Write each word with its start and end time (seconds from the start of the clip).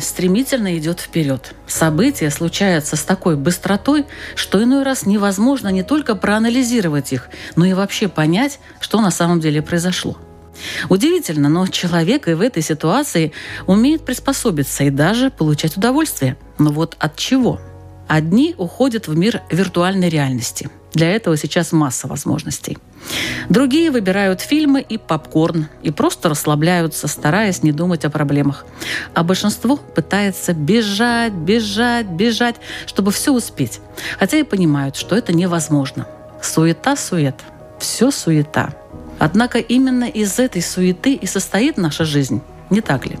Стремительно 0.00 0.76
идет 0.76 1.00
вперед. 1.00 1.54
События 1.66 2.30
случаются 2.30 2.96
с 2.96 3.02
такой 3.02 3.36
быстротой, 3.36 4.06
что 4.34 4.62
иной 4.62 4.82
раз 4.82 5.06
невозможно 5.06 5.68
не 5.68 5.82
только 5.82 6.14
проанализировать 6.14 7.12
их, 7.12 7.28
но 7.56 7.64
и 7.64 7.72
вообще 7.72 8.08
понять, 8.08 8.60
что 8.80 9.00
на 9.00 9.10
самом 9.10 9.40
деле 9.40 9.62
произошло. 9.62 10.16
Удивительно, 10.88 11.48
но 11.48 11.66
человек 11.66 12.28
и 12.28 12.34
в 12.34 12.40
этой 12.40 12.62
ситуации 12.62 13.32
умеет 13.66 14.04
приспособиться 14.04 14.84
и 14.84 14.90
даже 14.90 15.30
получать 15.30 15.76
удовольствие. 15.76 16.36
Но 16.58 16.70
вот 16.70 16.96
от 16.98 17.16
чего? 17.16 17.60
Одни 18.08 18.54
уходят 18.58 19.08
в 19.08 19.16
мир 19.16 19.42
виртуальной 19.50 20.08
реальности. 20.08 20.68
Для 20.92 21.14
этого 21.14 21.36
сейчас 21.36 21.72
масса 21.72 22.08
возможностей. 22.08 22.78
Другие 23.48 23.90
выбирают 23.90 24.40
фильмы 24.40 24.80
и 24.80 24.98
попкорн 24.98 25.68
и 25.82 25.90
просто 25.90 26.28
расслабляются, 26.28 27.06
стараясь 27.08 27.62
не 27.62 27.72
думать 27.72 28.04
о 28.04 28.10
проблемах. 28.10 28.66
А 29.14 29.22
большинство 29.22 29.76
пытается 29.76 30.52
бежать, 30.52 31.32
бежать, 31.32 32.06
бежать, 32.06 32.56
чтобы 32.86 33.12
все 33.12 33.32
успеть. 33.32 33.80
Хотя 34.18 34.38
и 34.38 34.42
понимают, 34.42 34.96
что 34.96 35.16
это 35.16 35.32
невозможно. 35.32 36.06
Суета-сует. 36.42 37.36
Все 37.78 38.10
суета. 38.10 38.74
Однако 39.18 39.58
именно 39.58 40.04
из 40.04 40.38
этой 40.38 40.62
суеты 40.62 41.14
и 41.14 41.26
состоит 41.26 41.76
наша 41.76 42.04
жизнь. 42.04 42.42
Не 42.68 42.80
так 42.80 43.06
ли? 43.06 43.18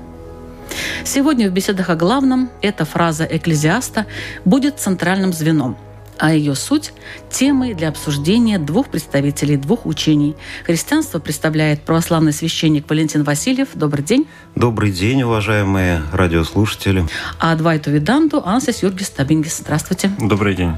Сегодня 1.04 1.48
в 1.48 1.52
беседах 1.52 1.90
о 1.90 1.96
главном 1.96 2.50
эта 2.62 2.84
фраза 2.84 3.24
экклезиаста 3.24 4.06
будет 4.44 4.78
центральным 4.78 5.32
звеном– 5.32 5.76
а 6.20 6.32
ее 6.32 6.54
суть– 6.54 6.92
темой 7.30 7.74
для 7.74 7.88
обсуждения 7.88 8.58
двух 8.58 8.88
представителей 8.88 9.56
двух 9.56 9.86
учений. 9.86 10.36
Христианство 10.64 11.18
представляет 11.18 11.82
православный 11.82 12.32
священник 12.32 12.88
Валентин 12.88 13.24
Васильев. 13.24 13.68
Добрый 13.74 14.04
день. 14.04 14.28
Добрый 14.54 14.92
день, 14.92 15.22
уважаемые 15.22 16.02
радиослушатели. 16.12 17.06
А 17.38 17.52
Адвайту 17.52 17.90
Виданту 17.90 18.42
Ансис 18.44 18.82
Юргис 18.82 19.08
Табингис. 19.10 19.58
Здравствуйте. 19.58 20.12
Добрый 20.20 20.54
день. 20.54 20.74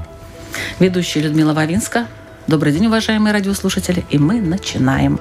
Ведущая 0.79 1.21
Людмила 1.21 1.53
Вавинска. 1.53 2.07
Добрый 2.47 2.71
день, 2.71 2.87
уважаемые 2.87 3.33
радиослушатели. 3.33 4.05
И 4.09 4.17
мы 4.17 4.39
начинаем. 4.39 5.19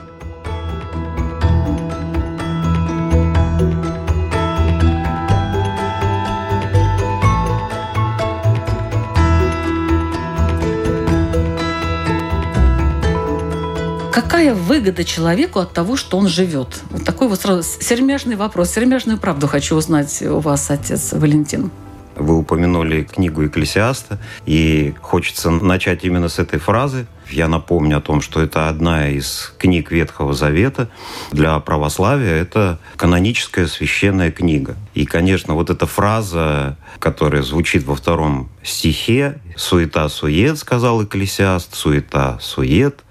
Какая 14.32 14.54
выгода 14.54 15.04
человеку 15.04 15.58
от 15.58 15.74
того, 15.74 15.94
что 15.94 16.16
он 16.16 16.26
живет? 16.26 16.80
Вот 16.88 17.04
такой 17.04 17.28
вот 17.28 17.38
сразу 17.42 17.62
сермяжный 17.62 18.34
вопрос. 18.34 18.70
Сермяжную 18.70 19.18
правду 19.18 19.46
хочу 19.46 19.76
узнать 19.76 20.22
у 20.22 20.38
вас, 20.38 20.70
отец 20.70 21.12
Валентин. 21.12 21.70
Вы 22.16 22.38
упомянули 22.38 23.02
книгу 23.02 23.44
Экклесиаста, 23.44 24.18
и 24.46 24.94
хочется 25.02 25.50
начать 25.50 26.04
именно 26.04 26.30
с 26.30 26.38
этой 26.38 26.58
фразы. 26.58 27.06
Я 27.28 27.46
напомню 27.46 27.98
о 27.98 28.00
том, 28.00 28.22
что 28.22 28.40
это 28.40 28.70
одна 28.70 29.10
из 29.10 29.52
книг 29.58 29.90
Ветхого 29.92 30.32
Завета. 30.32 30.88
Для 31.30 31.58
православия 31.60 32.32
это 32.32 32.78
каноническая 32.96 33.66
священная 33.66 34.30
книга. 34.30 34.76
И, 34.94 35.04
конечно, 35.04 35.52
вот 35.52 35.68
эта 35.68 35.86
фраза, 35.86 36.78
которая 36.98 37.42
звучит 37.42 37.84
во 37.84 37.94
втором 37.94 38.48
стихе 38.62 39.40
«Суета-сует», 39.56 40.58
сказал 40.58 41.04
Экклесиаст, 41.04 41.74
«суета-сует», 41.74 43.02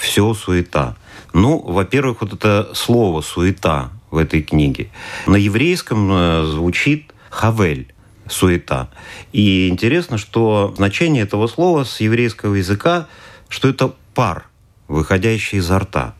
все 0.00 0.32
суета. 0.34 0.96
Ну, 1.32 1.58
во-первых, 1.58 2.22
вот 2.22 2.32
это 2.32 2.70
слово 2.74 3.20
суета 3.20 3.90
в 4.10 4.16
этой 4.16 4.42
книге. 4.42 4.88
На 5.26 5.36
еврейском 5.36 6.10
э, 6.10 6.44
звучит 6.46 7.12
хавель 7.28 7.92
суета. 8.26 8.88
И 9.32 9.68
интересно, 9.68 10.16
что 10.18 10.74
значение 10.76 11.22
этого 11.22 11.46
слова 11.46 11.84
с 11.84 12.00
еврейского 12.00 12.54
языка, 12.54 13.06
что 13.48 13.68
это 13.68 13.92
пар, 14.14 14.46
выходящий 14.88 15.58
изо 15.58 15.78
рта. 15.78 16.14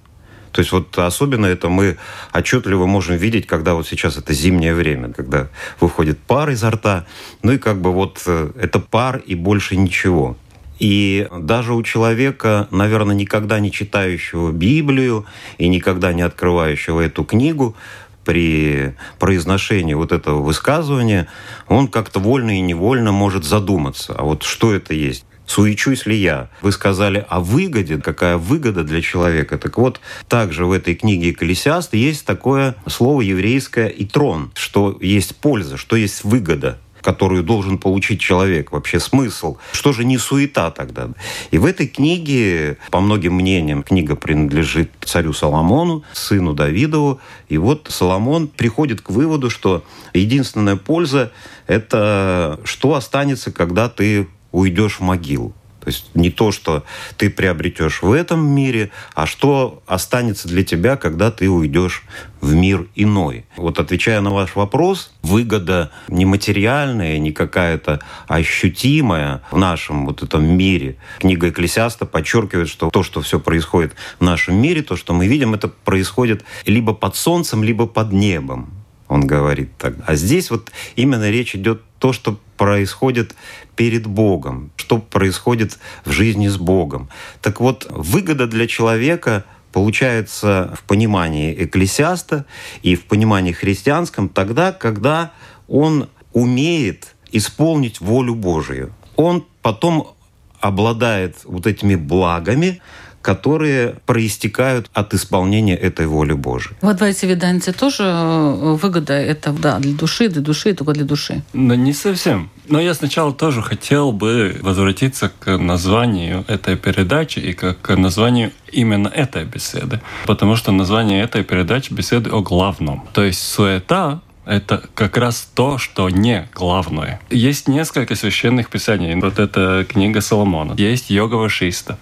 То 0.52 0.60
есть 0.60 0.72
вот 0.72 0.98
особенно 0.98 1.46
это 1.46 1.68
мы 1.68 1.96
отчетливо 2.32 2.86
можем 2.86 3.16
видеть, 3.16 3.46
когда 3.46 3.74
вот 3.74 3.86
сейчас 3.86 4.18
это 4.18 4.34
зимнее 4.34 4.74
время, 4.74 5.12
когда 5.12 5.48
выходит 5.80 6.18
пар 6.18 6.50
изо 6.50 6.70
рта, 6.70 7.06
ну 7.42 7.52
и 7.52 7.58
как 7.58 7.80
бы 7.80 7.92
вот 7.92 8.20
э, 8.26 8.50
это 8.60 8.78
пар 8.78 9.22
и 9.24 9.34
больше 9.34 9.76
ничего. 9.76 10.36
И 10.80 11.28
даже 11.38 11.74
у 11.74 11.82
человека, 11.82 12.66
наверное, 12.70 13.14
никогда 13.14 13.60
не 13.60 13.70
читающего 13.70 14.50
Библию 14.50 15.26
и 15.58 15.68
никогда 15.68 16.12
не 16.12 16.22
открывающего 16.22 17.00
эту 17.00 17.22
книгу, 17.24 17.76
при 18.24 18.94
произношении 19.18 19.94
вот 19.94 20.12
этого 20.12 20.42
высказывания, 20.42 21.26
он 21.68 21.88
как-то 21.88 22.20
вольно 22.20 22.56
и 22.56 22.60
невольно 22.60 23.12
может 23.12 23.44
задуматься, 23.44 24.14
а 24.16 24.24
вот 24.24 24.42
что 24.42 24.74
это 24.74 24.94
есть? 24.94 25.24
суечусь 25.46 26.06
ли 26.06 26.16
я? 26.16 26.48
Вы 26.62 26.70
сказали 26.70 27.26
о 27.28 27.40
выгоде, 27.40 27.98
какая 27.98 28.36
выгода 28.36 28.84
для 28.84 29.02
человека. 29.02 29.58
Так 29.58 29.78
вот, 29.78 30.00
также 30.28 30.64
в 30.64 30.70
этой 30.70 30.94
книге 30.94 31.34
Колесиаст 31.34 31.92
есть 31.92 32.24
такое 32.24 32.76
слово 32.86 33.22
еврейское 33.22 33.88
«и 33.88 34.04
трон», 34.04 34.52
что 34.54 34.96
есть 35.00 35.34
польза, 35.36 35.76
что 35.76 35.96
есть 35.96 36.22
выгода 36.22 36.78
которую 37.02 37.42
должен 37.42 37.78
получить 37.78 38.20
человек, 38.20 38.72
вообще 38.72 39.00
смысл. 39.00 39.56
Что 39.72 39.92
же 39.92 40.04
не 40.04 40.18
суета 40.18 40.70
тогда? 40.70 41.10
И 41.50 41.58
в 41.58 41.64
этой 41.64 41.86
книге, 41.86 42.78
по 42.90 43.00
многим 43.00 43.34
мнениям, 43.34 43.82
книга 43.82 44.16
принадлежит 44.16 44.90
царю 45.04 45.32
Соломону, 45.32 46.04
сыну 46.12 46.54
Давидову. 46.54 47.20
И 47.48 47.58
вот 47.58 47.88
Соломон 47.90 48.48
приходит 48.48 49.00
к 49.00 49.10
выводу, 49.10 49.50
что 49.50 49.84
единственная 50.14 50.76
польза– 50.76 51.32
это 51.66 52.60
что 52.64 52.94
останется, 52.94 53.52
когда 53.52 53.88
ты 53.88 54.28
уйдешь 54.52 54.96
в 54.96 55.00
могилу. 55.00 55.54
То 55.80 55.88
есть 55.88 56.10
не 56.14 56.30
то, 56.30 56.52
что 56.52 56.84
ты 57.16 57.30
приобретешь 57.30 58.02
в 58.02 58.12
этом 58.12 58.46
мире, 58.46 58.90
а 59.14 59.26
что 59.26 59.82
останется 59.86 60.48
для 60.48 60.62
тебя, 60.62 60.96
когда 60.96 61.30
ты 61.30 61.48
уйдешь 61.48 62.04
в 62.40 62.54
мир 62.54 62.86
иной. 62.94 63.44
Вот 63.56 63.78
отвечая 63.78 64.20
на 64.20 64.30
ваш 64.30 64.56
вопрос, 64.56 65.12
выгода 65.22 65.90
не 66.08 66.24
материальная, 66.24 67.18
не 67.18 67.32
какая-то 67.32 68.00
ощутимая 68.28 69.42
в 69.50 69.58
нашем 69.58 70.06
вот 70.06 70.22
этом 70.22 70.44
мире. 70.44 70.96
Книга 71.18 71.48
Экклесиаста 71.48 72.06
подчеркивает, 72.06 72.68
что 72.68 72.90
то, 72.90 73.02
что 73.02 73.20
все 73.20 73.40
происходит 73.40 73.94
в 74.18 74.24
нашем 74.24 74.56
мире, 74.56 74.82
то, 74.82 74.96
что 74.96 75.14
мы 75.14 75.26
видим, 75.26 75.54
это 75.54 75.68
происходит 75.68 76.44
либо 76.66 76.94
под 76.94 77.16
солнцем, 77.16 77.62
либо 77.62 77.86
под 77.86 78.12
небом 78.12 78.79
он 79.10 79.26
говорит 79.26 79.76
так. 79.76 79.94
А 80.06 80.14
здесь 80.14 80.50
вот 80.50 80.70
именно 80.94 81.28
речь 81.30 81.56
идет 81.56 81.82
то, 81.98 82.12
что 82.12 82.38
происходит 82.56 83.34
перед 83.74 84.06
Богом, 84.06 84.70
что 84.76 84.98
происходит 84.98 85.78
в 86.04 86.12
жизни 86.12 86.46
с 86.46 86.56
Богом. 86.56 87.10
Так 87.42 87.60
вот, 87.60 87.86
выгода 87.90 88.46
для 88.46 88.68
человека 88.68 89.44
получается 89.72 90.72
в 90.76 90.84
понимании 90.84 91.52
экклесиаста 91.64 92.46
и 92.82 92.94
в 92.94 93.04
понимании 93.06 93.52
христианском 93.52 94.28
тогда, 94.28 94.70
когда 94.70 95.32
он 95.66 96.08
умеет 96.32 97.16
исполнить 97.32 98.00
волю 98.00 98.36
Божию. 98.36 98.94
Он 99.16 99.44
потом 99.60 100.14
обладает 100.60 101.38
вот 101.44 101.66
этими 101.66 101.96
благами, 101.96 102.80
которые 103.22 103.96
проистекают 104.06 104.90
от 104.92 105.14
исполнения 105.14 105.76
этой 105.76 106.06
воли 106.06 106.32
Божией. 106.32 106.74
В 106.80 106.88
Адвайте 106.88 107.26
Веданте 107.26 107.72
тоже 107.72 108.04
э, 108.04 108.76
выгода 108.80 109.14
это 109.14 109.52
да, 109.52 109.78
для 109.78 109.94
души, 109.94 110.28
для 110.28 110.42
души, 110.42 110.74
только 110.74 110.92
для 110.92 111.04
души. 111.04 111.42
Но 111.52 111.74
не 111.74 111.92
совсем. 111.92 112.50
Но 112.68 112.80
я 112.80 112.94
сначала 112.94 113.32
тоже 113.32 113.62
хотел 113.62 114.12
бы 114.12 114.56
возвратиться 114.62 115.30
к 115.38 115.58
названию 115.58 116.44
этой 116.48 116.76
передачи 116.76 117.38
и 117.38 117.52
к 117.52 117.96
названию 117.96 118.52
именно 118.72 119.08
этой 119.08 119.44
беседы. 119.44 120.00
Потому 120.26 120.56
что 120.56 120.72
название 120.72 121.22
этой 121.22 121.42
передачи 121.42 121.92
беседы 121.92 122.30
о 122.30 122.40
главном. 122.40 123.06
То 123.12 123.24
есть 123.24 123.42
суета 123.42 124.20
это 124.46 124.82
как 124.94 125.16
раз 125.16 125.48
то, 125.54 125.78
что 125.78 126.08
не 126.08 126.48
главное. 126.54 127.20
Есть 127.30 127.68
несколько 127.68 128.14
священных 128.14 128.68
писаний. 128.68 129.14
Вот 129.14 129.38
эта 129.38 129.86
книга 129.88 130.20
Соломона. 130.20 130.74
Есть 130.76 131.10
йога 131.10 131.34
Вашиста. 131.34 131.98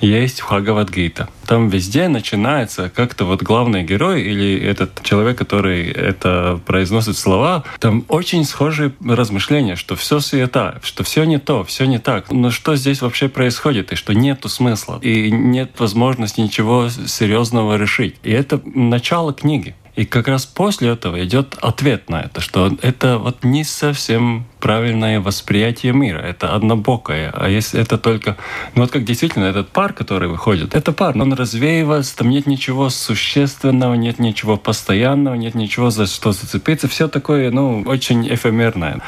есть 0.00 0.42
Бхагавадгита. 0.42 1.28
Там 1.46 1.68
везде 1.68 2.08
начинается 2.08 2.90
как-то 2.94 3.24
вот 3.24 3.42
главный 3.42 3.82
герой 3.82 4.22
или 4.22 4.60
этот 4.60 5.02
человек, 5.02 5.38
который 5.38 5.90
это 5.90 6.60
произносит 6.66 7.16
слова, 7.16 7.64
там 7.78 8.04
очень 8.08 8.44
схожие 8.44 8.92
размышления, 9.02 9.76
что 9.76 9.96
все 9.96 10.20
суета, 10.20 10.78
что 10.82 11.04
все 11.04 11.24
не 11.24 11.38
то, 11.38 11.64
все 11.64 11.86
не 11.86 11.98
так. 11.98 12.30
Но 12.30 12.50
что 12.50 12.76
здесь 12.76 13.00
вообще 13.00 13.28
происходит, 13.28 13.92
и 13.92 13.96
что 13.96 14.12
нету 14.12 14.48
смысла, 14.48 14.98
и 15.00 15.30
нет 15.30 15.72
возможности 15.78 16.40
ничего 16.40 16.90
серьезного 16.90 17.76
решить. 17.76 18.16
И 18.22 18.30
это 18.30 18.60
начало 18.64 19.32
книги. 19.32 19.74
И 19.98 20.04
как 20.04 20.28
раз 20.28 20.46
после 20.46 20.90
этого 20.90 21.24
идет 21.24 21.56
ответ 21.60 22.08
на 22.08 22.20
это, 22.20 22.40
что 22.40 22.70
это 22.82 23.18
вот 23.18 23.42
не 23.42 23.64
совсем 23.64 24.46
правильное 24.60 25.20
восприятие 25.20 25.92
мира. 25.92 26.20
Это 26.20 26.54
однобокое. 26.54 27.32
А 27.34 27.48
если 27.48 27.80
это 27.80 27.98
только... 27.98 28.36
Ну 28.76 28.82
вот 28.82 28.92
как 28.92 29.02
действительно 29.02 29.46
этот 29.46 29.70
пар, 29.70 29.92
который 29.92 30.28
выходит, 30.28 30.76
это 30.76 30.92
пар, 30.92 31.18
он 31.18 31.32
развеивается, 31.32 32.16
там 32.16 32.28
нет 32.28 32.46
ничего 32.46 32.90
существенного, 32.90 33.94
нет 33.94 34.20
ничего 34.20 34.56
постоянного, 34.56 35.34
нет 35.34 35.56
ничего, 35.56 35.90
за 35.90 36.06
что 36.06 36.30
зацепиться. 36.30 36.86
Все 36.86 37.08
такое, 37.08 37.50
ну, 37.50 37.82
очень 37.84 38.32
эфемерное. 38.32 39.00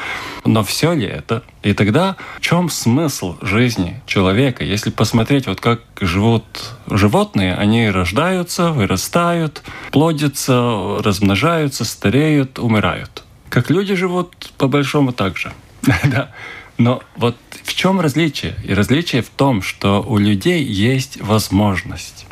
Но 0.43 0.61
все 0.61 0.91
ли 0.91 1.05
это? 1.05 1.41
И 1.63 1.73
тогда 1.73 2.17
в 2.35 2.41
чем 2.41 2.69
смысл 2.69 3.37
жизни 3.41 4.01
человека? 4.05 4.65
Если 4.65 4.89
посмотреть, 4.89 5.47
вот 5.47 5.61
как 5.61 5.79
живут 6.01 6.43
животные, 6.87 7.55
они 7.55 7.89
рождаются, 7.89 8.71
вырастают, 8.71 9.61
плодятся, 9.91 10.97
размножаются, 11.03 11.85
стареют, 11.85 12.59
умирают. 12.59 13.23
Как 13.49 13.69
люди 13.69 13.95
живут, 13.95 14.51
по 14.57 14.67
большому 14.67 15.13
так 15.13 15.37
же. 15.37 15.53
да. 16.03 16.31
Но 16.77 17.01
вот 17.15 17.35
в 17.63 17.73
чем 17.73 18.01
различие? 18.01 18.55
И 18.63 18.73
различие 18.73 19.21
в 19.21 19.29
том, 19.29 19.61
что 19.61 20.01
у 20.01 20.17
людей 20.17 20.63
есть 20.63 21.21
возможность. 21.21 22.25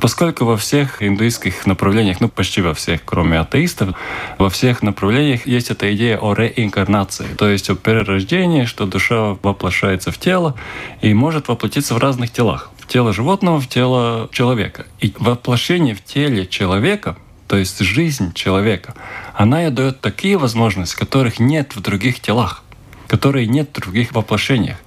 Поскольку 0.00 0.44
во 0.44 0.56
всех 0.56 1.02
индуистских 1.02 1.66
направлениях, 1.66 2.20
ну 2.20 2.28
почти 2.28 2.60
во 2.60 2.74
всех, 2.74 3.00
кроме 3.04 3.40
атеистов, 3.40 3.96
во 4.38 4.50
всех 4.50 4.82
направлениях 4.82 5.46
есть 5.46 5.70
эта 5.70 5.94
идея 5.94 6.18
о 6.18 6.34
реинкарнации, 6.34 7.26
то 7.38 7.48
есть 7.48 7.70
о 7.70 7.74
перерождении, 7.74 8.66
что 8.66 8.86
душа 8.86 9.36
воплощается 9.42 10.10
в 10.10 10.18
тело 10.18 10.54
и 11.00 11.14
может 11.14 11.48
воплотиться 11.48 11.94
в 11.94 11.98
разных 11.98 12.30
телах. 12.30 12.70
В 12.84 12.86
тело 12.86 13.14
животного, 13.14 13.60
в 13.60 13.66
тело 13.66 14.28
человека. 14.30 14.86
И 15.00 15.14
воплощение 15.18 15.94
в 15.94 16.04
теле 16.04 16.46
человека 16.46 17.16
то 17.46 17.56
есть 17.58 17.78
жизнь 17.80 18.32
человека, 18.32 18.94
она 19.34 19.66
и 19.66 19.70
дает 19.70 20.00
такие 20.00 20.38
возможности, 20.38 20.96
которых 20.96 21.38
нет 21.38 21.76
в 21.76 21.80
других 21.80 22.20
телах, 22.20 22.62
которые 23.06 23.46
нет 23.46 23.68
в 23.70 23.80
других 23.80 24.12
воплощениях. 24.12 24.78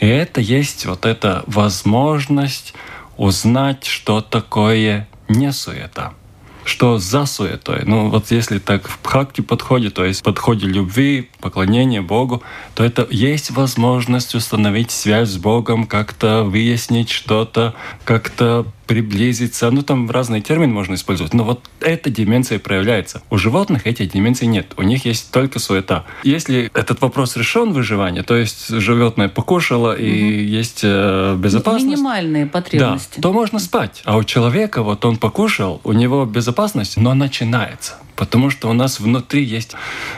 И 0.00 0.06
это 0.06 0.40
есть 0.40 0.86
вот 0.86 1.04
эта 1.04 1.44
возможность 1.46 2.74
узнать, 3.16 3.84
что 3.84 4.20
такое 4.22 5.08
не 5.28 5.52
суета 5.52 6.14
что 6.66 6.98
за 6.98 7.26
суетой. 7.26 7.82
Ну 7.84 8.10
вот 8.10 8.30
если 8.30 8.58
так 8.58 8.88
в 8.88 9.00
бхакти 9.02 9.40
подходе, 9.40 9.90
то 9.90 10.04
есть 10.04 10.20
в 10.20 10.24
подходе 10.24 10.66
любви, 10.66 11.30
поклонения 11.40 12.02
Богу, 12.02 12.42
то 12.74 12.84
это 12.84 13.06
есть 13.08 13.52
возможность 13.52 14.34
установить 14.34 14.90
связь 14.90 15.30
с 15.30 15.36
Богом, 15.36 15.86
как-то 15.86 16.42
выяснить 16.42 17.10
что-то, 17.10 17.74
как-то 18.04 18.66
приблизиться. 18.86 19.70
Ну, 19.70 19.82
там 19.82 20.10
разные 20.10 20.40
термины 20.40 20.72
можно 20.72 20.94
использовать. 20.94 21.34
Но 21.34 21.44
вот 21.44 21.68
эта 21.80 22.10
дименция 22.10 22.58
проявляется. 22.58 23.22
У 23.30 23.38
животных 23.38 23.86
эти 23.86 24.06
дименции 24.06 24.46
нет. 24.46 24.72
У 24.76 24.82
них 24.82 25.04
есть 25.04 25.30
только 25.30 25.58
суета. 25.58 26.04
Если 26.22 26.70
этот 26.74 27.00
вопрос 27.00 27.36
решен 27.36 27.72
выживание, 27.72 28.22
то 28.22 28.36
есть 28.36 28.68
животное 28.68 29.28
покушало 29.28 29.96
и 29.96 30.10
угу. 30.10 30.56
есть 30.58 30.80
э, 30.82 31.36
безопасность. 31.38 31.86
Минимальные 31.86 32.46
потребности. 32.46 33.16
Да, 33.16 33.22
то 33.22 33.32
можно 33.32 33.58
спать. 33.58 34.02
А 34.04 34.16
у 34.16 34.24
человека 34.24 34.82
вот 34.82 35.04
он 35.04 35.16
покушал, 35.16 35.80
у 35.84 35.92
него 35.92 36.24
безопасность, 36.24 36.96
но 36.96 37.14
начинается. 37.14 37.94
Потому 38.16 38.48
что 38.50 38.70
у 38.70 38.72
нас 38.72 38.98
внутри 38.98 39.44
есть, 39.44 39.74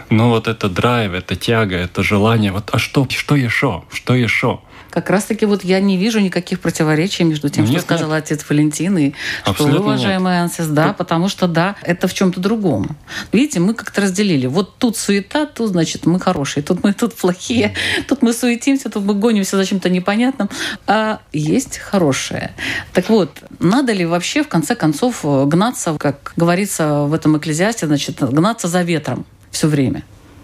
ну, 0.08 0.28
вот 0.28 0.46
это 0.46 0.68
драйв, 0.68 1.12
это 1.12 1.34
тяга, 1.34 1.76
это 1.76 2.04
желание. 2.04 2.52
Вот, 2.52 2.70
а 2.72 2.78
что, 2.78 3.06
что 3.10 3.34
еще? 3.34 3.82
Что 3.90 4.14
еще? 4.14 4.60
Как 5.00 5.10
раз-таки 5.10 5.46
вот 5.46 5.64
я 5.64 5.80
не 5.80 5.96
вижу 5.96 6.20
никаких 6.20 6.60
противоречий 6.60 7.24
между 7.24 7.48
тем, 7.48 7.64
нет, 7.64 7.72
что 7.72 7.82
сказал 7.82 8.10
нет. 8.10 8.24
отец 8.24 8.44
Валентин, 8.48 8.98
и 8.98 9.12
что 9.44 9.64
вы, 9.64 9.78
уважаемый 9.78 10.34
нет. 10.34 10.42
Ансис, 10.42 10.66
да, 10.66 10.92
потому 10.92 11.28
что 11.28 11.46
да, 11.46 11.76
это 11.82 12.08
в 12.08 12.14
чем-то 12.14 12.40
другом. 12.40 12.96
Видите, 13.32 13.60
мы 13.60 13.74
как-то 13.74 14.00
разделили. 14.00 14.46
Вот 14.46 14.76
тут 14.78 14.96
суета, 14.96 15.46
тут, 15.46 15.70
значит, 15.70 16.06
мы 16.06 16.18
хорошие, 16.18 16.62
тут 16.62 16.82
мы 16.82 16.92
тут 16.92 17.14
плохие, 17.14 17.74
тут 18.08 18.22
мы 18.22 18.32
суетимся, 18.32 18.90
тут 18.90 19.04
мы 19.04 19.14
гонимся 19.14 19.56
за 19.56 19.64
чем-то 19.64 19.88
непонятным. 19.88 20.50
А 20.86 21.20
есть 21.32 21.78
хорошее. 21.78 22.52
Так 22.92 23.08
вот, 23.08 23.30
надо 23.60 23.92
ли 23.92 24.04
вообще, 24.04 24.42
в 24.42 24.48
конце 24.48 24.74
концов, 24.74 25.24
гнаться, 25.24 25.96
как 25.98 26.32
говорится 26.36 27.02
в 27.02 27.14
этом 27.14 27.36
экклезиасте, 27.38 27.86
значит, 27.86 28.20
гнаться 28.20 28.68
за 28.68 28.82
ветром 28.82 29.24
все 29.50 29.68
время? 29.68 30.02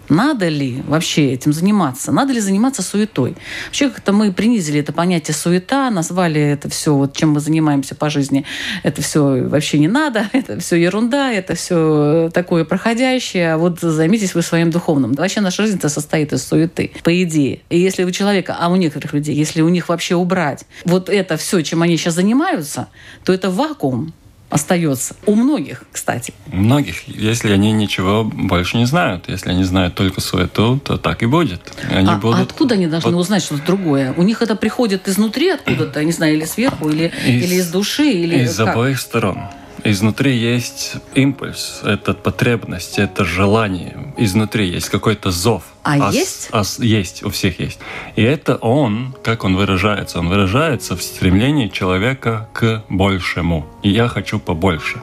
Надо 0.09 0.47
ли 0.47 0.83
вообще 0.87 1.33
этим 1.33 1.53
заниматься? 1.53 2.11
Надо 2.11 2.33
ли 2.33 2.39
заниматься 2.39 2.81
суетой? 2.81 3.35
Вообще 3.67 3.89
как-то 3.89 4.13
мы 4.13 4.31
принизили 4.31 4.79
это 4.79 4.93
понятие 4.93 5.35
суета, 5.35 5.89
назвали 5.89 6.41
это 6.41 6.69
все, 6.69 6.95
вот, 6.95 7.15
чем 7.15 7.31
мы 7.31 7.39
занимаемся 7.39 7.95
по 7.95 8.09
жизни. 8.09 8.45
Это 8.83 9.01
все 9.01 9.43
вообще 9.43 9.79
не 9.79 9.87
надо, 9.87 10.29
это 10.33 10.59
все 10.59 10.75
ерунда, 10.75 11.31
это 11.31 11.55
все 11.55 12.29
такое 12.33 12.65
проходящее. 12.65 13.53
А 13.53 13.57
вот 13.57 13.79
займитесь 13.79 14.35
вы 14.35 14.41
своим 14.41 14.71
духовным. 14.71 15.13
Вообще 15.13 15.41
наша 15.41 15.63
жизнь 15.63 15.79
состоит 15.87 16.33
из 16.33 16.43
суеты, 16.43 16.91
по 17.03 17.23
идее. 17.23 17.61
И 17.69 17.79
если 17.79 18.03
у 18.03 18.11
человека, 18.11 18.55
а 18.59 18.69
у 18.69 18.75
некоторых 18.75 19.13
людей, 19.13 19.35
если 19.35 19.61
у 19.61 19.69
них 19.69 19.89
вообще 19.89 20.15
убрать 20.15 20.65
вот 20.83 21.09
это 21.09 21.37
все, 21.37 21.61
чем 21.61 21.81
они 21.81 21.97
сейчас 21.97 22.15
занимаются, 22.15 22.87
то 23.23 23.33
это 23.33 23.49
вакуум 23.49 24.13
остается. 24.49 25.15
У 25.25 25.35
многих, 25.35 25.83
кстати. 25.91 26.33
У 26.51 26.55
многих. 26.55 27.07
Если 27.07 27.51
они 27.51 27.71
ничего 27.71 28.23
больше 28.23 28.77
не 28.77 28.85
знают, 28.85 29.25
если 29.27 29.49
они 29.49 29.63
знают 29.63 29.95
только 29.95 30.21
суету, 30.21 30.79
то 30.79 30.97
так 30.97 31.23
и 31.23 31.25
будет. 31.25 31.61
Они 31.89 32.09
а, 32.09 32.17
будут... 32.17 32.39
а 32.39 32.43
откуда 32.43 32.75
они 32.75 32.87
должны 32.87 33.11
вот... 33.11 33.21
узнать 33.21 33.43
что-то 33.43 33.65
другое? 33.65 34.13
У 34.13 34.23
них 34.23 34.41
это 34.41 34.55
приходит 34.55 35.07
изнутри 35.07 35.49
откуда-то, 35.49 36.03
не 36.03 36.11
знаю, 36.11 36.35
или 36.35 36.45
сверху, 36.45 36.89
или 36.89 37.11
из, 37.25 37.43
или 37.43 37.55
из 37.55 37.69
души, 37.71 38.09
или 38.09 38.43
Из 38.43 38.55
как? 38.57 38.69
обоих 38.69 38.99
сторон. 38.99 39.39
Изнутри 39.87 40.35
есть 40.35 40.95
импульс, 41.13 41.81
это 41.83 42.15
потребность, 42.15 42.97
это 42.97 43.23
желание. 43.23 44.15
Изнутри 44.17 44.67
есть 44.67 44.89
какой-то 44.89 45.29
зов. 45.29 45.61
А, 45.83 45.93
а 45.93 46.11
есть? 46.11 46.49
А, 46.51 46.63
есть, 46.79 47.21
у 47.23 47.29
всех 47.29 47.59
есть. 47.59 47.79
И 48.15 48.23
это 48.23 48.55
он, 48.55 49.15
как 49.23 49.43
он 49.43 49.55
выражается? 49.55 50.17
Он 50.17 50.29
выражается 50.29 50.95
в 50.97 51.03
стремлении 51.03 51.67
человека 51.67 52.49
к 52.53 52.83
большему. 52.89 53.67
И 53.83 53.91
я 53.91 54.07
хочу 54.07 54.39
побольше. 54.39 55.01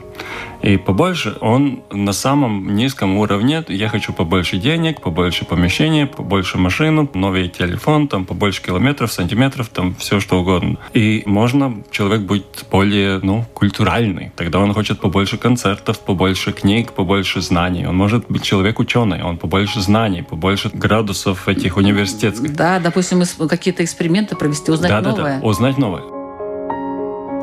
И 0.63 0.77
побольше 0.77 1.35
он 1.41 1.83
на 1.91 2.13
самом 2.13 2.73
низком 2.73 3.17
уровне. 3.17 3.63
Я 3.67 3.89
хочу 3.89 4.13
побольше 4.13 4.57
денег, 4.57 5.01
побольше 5.01 5.43
помещений, 5.43 6.05
побольше 6.05 6.57
машину, 6.57 7.09
новый 7.13 7.49
телефон, 7.49 8.07
там 8.07 8.25
побольше 8.25 8.63
километров, 8.63 9.11
сантиметров, 9.11 9.67
там 9.67 9.93
все 9.95 10.21
что 10.21 10.39
угодно. 10.39 10.77
И 10.93 11.23
можно 11.25 11.83
человек 11.91 12.21
быть 12.21 12.45
более, 12.71 13.19
ну, 13.21 13.45
культуральный. 13.53 14.31
Тогда 14.37 14.59
он 14.59 14.73
хочет 14.73 15.01
побольше 15.01 15.37
концертов, 15.37 15.99
побольше 15.99 16.53
книг, 16.53 16.93
побольше 16.93 17.41
знаний. 17.41 17.85
Он 17.85 17.97
может 17.97 18.25
быть 18.29 18.43
человек 18.43 18.79
ученый, 18.79 19.21
он 19.21 19.37
побольше 19.37 19.81
знаний, 19.81 20.21
побольше 20.23 20.69
градусов 20.73 21.49
этих 21.49 21.75
университетских. 21.75 22.55
Да, 22.55 22.79
допустим, 22.79 23.21
какие-то 23.49 23.83
эксперименты 23.83 24.37
провести, 24.37 24.71
узнать 24.71 24.91
да, 24.91 25.01
новое. 25.01 25.23
Да, 25.23 25.39
да, 25.41 25.45
узнать 25.45 25.77
новое. 25.77 26.03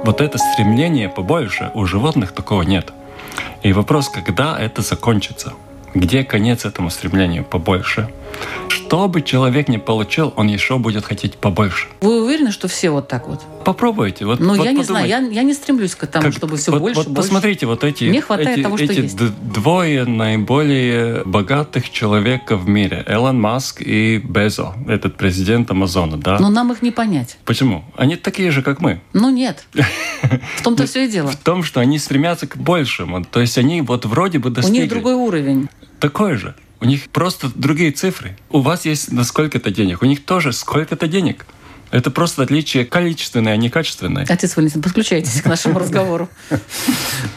Вот 0.05 0.23
это 0.23 0.39
стремление 0.39 1.11
побольше 1.11 1.71
у 1.75 1.85
животных 1.85 2.33
такого 2.33 2.63
нет. 2.63 2.95
И 3.63 3.73
вопрос, 3.73 4.09
когда 4.09 4.59
это 4.59 4.83
закончится? 4.83 5.53
Где 5.95 6.25
конец 6.25 6.65
этому 6.65 6.91
стремлению 6.91 7.45
побольше? 7.45 8.09
Что 8.91 9.07
бы 9.07 9.23
человек 9.23 9.69
не 9.69 9.79
получил, 9.79 10.33
он 10.37 10.49
еще 10.49 10.77
будет 10.79 11.05
хотеть 11.05 11.37
побольше. 11.37 11.87
Вы 12.01 12.25
уверены, 12.25 12.51
что 12.51 12.67
все 12.67 12.91
вот 12.91 13.07
так 13.07 13.29
вот? 13.29 13.41
Попробуйте. 13.65 14.27
Вот, 14.27 14.41
ну, 14.41 14.57
вот 14.57 14.65
я 14.65 14.73
не 14.73 14.83
знаю, 14.83 15.07
я, 15.07 15.19
я 15.19 15.43
не 15.45 15.55
стремлюсь 15.55 15.95
к 15.95 16.09
тому, 16.09 16.25
как, 16.25 16.33
чтобы 16.33 16.57
все 16.57 16.73
вот, 16.73 16.81
больше, 16.81 16.99
вот 16.99 17.07
больше. 17.07 17.29
Посмотрите, 17.29 17.67
вот 17.67 17.85
эти, 17.85 18.05
Мне 18.05 18.21
хватает 18.21 18.49
эти, 18.59 18.63
того, 18.63 18.77
что 18.77 18.87
эти 18.87 19.03
есть. 19.03 19.17
двое 19.17 20.05
наиболее 20.07 21.23
богатых 21.25 21.91
человека 21.91 22.57
в 22.57 22.69
мире. 22.69 23.05
Элон 23.07 23.41
Маск 23.41 23.81
и 23.81 24.19
Безо, 24.19 24.75
этот 24.89 25.17
президент 25.17 25.71
Амазона, 25.71 26.17
да? 26.17 26.39
Но 26.41 26.49
нам 26.49 26.73
их 26.73 26.83
не 26.83 26.91
понять. 26.91 27.39
Почему? 27.45 27.85
Они 27.97 28.17
такие 28.17 28.51
же, 28.51 28.63
как 28.63 28.81
мы. 28.81 29.01
Ну, 29.13 29.31
нет. 29.31 29.67
В 30.57 30.63
том-то 30.65 30.87
все 30.87 31.05
и 31.05 31.09
дело. 31.09 31.31
В 31.31 31.37
том, 31.37 31.63
что 31.63 31.79
они 31.79 31.99
стремятся 31.99 32.49
к 32.49 32.57
большему. 32.57 33.25
То 33.25 33.41
есть 33.41 33.57
они 33.57 33.83
вот 33.83 34.05
вроде 34.05 34.41
бы 34.41 34.51
достигли. 34.51 34.79
У 34.79 34.83
них 34.83 34.91
другой 34.91 35.15
уровень. 35.15 35.69
Такой 36.01 36.35
же. 36.37 36.57
У 36.81 36.87
них 36.87 37.11
просто 37.11 37.51
другие 37.55 37.91
цифры. 37.93 38.37
У 38.49 38.61
вас 38.61 38.85
есть 38.87 39.13
на 39.13 39.25
сколько-то 39.25 39.71
денег, 39.71 40.03
у 40.03 40.07
них 40.07 40.25
тоже 40.25 40.53
сколько-то 40.53 41.07
денег. 41.07 41.47
Это 41.91 42.11
просто 42.11 42.43
отличие 42.43 42.85
количественное, 42.85 43.53
а 43.53 43.57
не 43.57 43.69
качественное. 43.69 44.25
Отец 44.29 44.57
Валентин, 44.57 44.81
подключайтесь 44.81 45.43
к 45.43 45.47
нашему 45.47 45.79
разговору. 45.79 46.29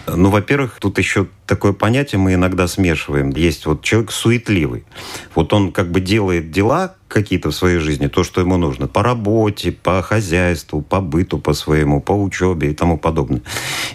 Ну, 0.05 0.29
во-первых, 0.29 0.77
тут 0.79 0.99
еще 0.99 1.27
такое 1.47 1.73
понятие 1.73 2.19
мы 2.19 2.35
иногда 2.35 2.67
смешиваем. 2.67 3.31
Есть 3.31 3.65
вот 3.65 3.83
человек 3.83 4.11
суетливый. 4.11 4.83
Вот 5.33 5.53
он 5.53 5.71
как 5.71 5.89
бы 5.89 6.01
делает 6.01 6.51
дела, 6.51 6.95
какие-то 7.13 7.51
в 7.51 7.55
своей 7.55 7.77
жизни, 7.77 8.07
то, 8.07 8.23
что 8.23 8.41
ему 8.41 8.57
нужно, 8.57 8.87
по 8.87 9.03
работе, 9.03 9.71
по 9.71 10.01
хозяйству, 10.01 10.81
по 10.81 10.99
быту 10.99 11.37
по 11.37 11.53
своему, 11.53 12.01
по 12.01 12.11
учебе 12.11 12.71
и 12.71 12.73
тому 12.73 12.97
подобное. 12.97 13.41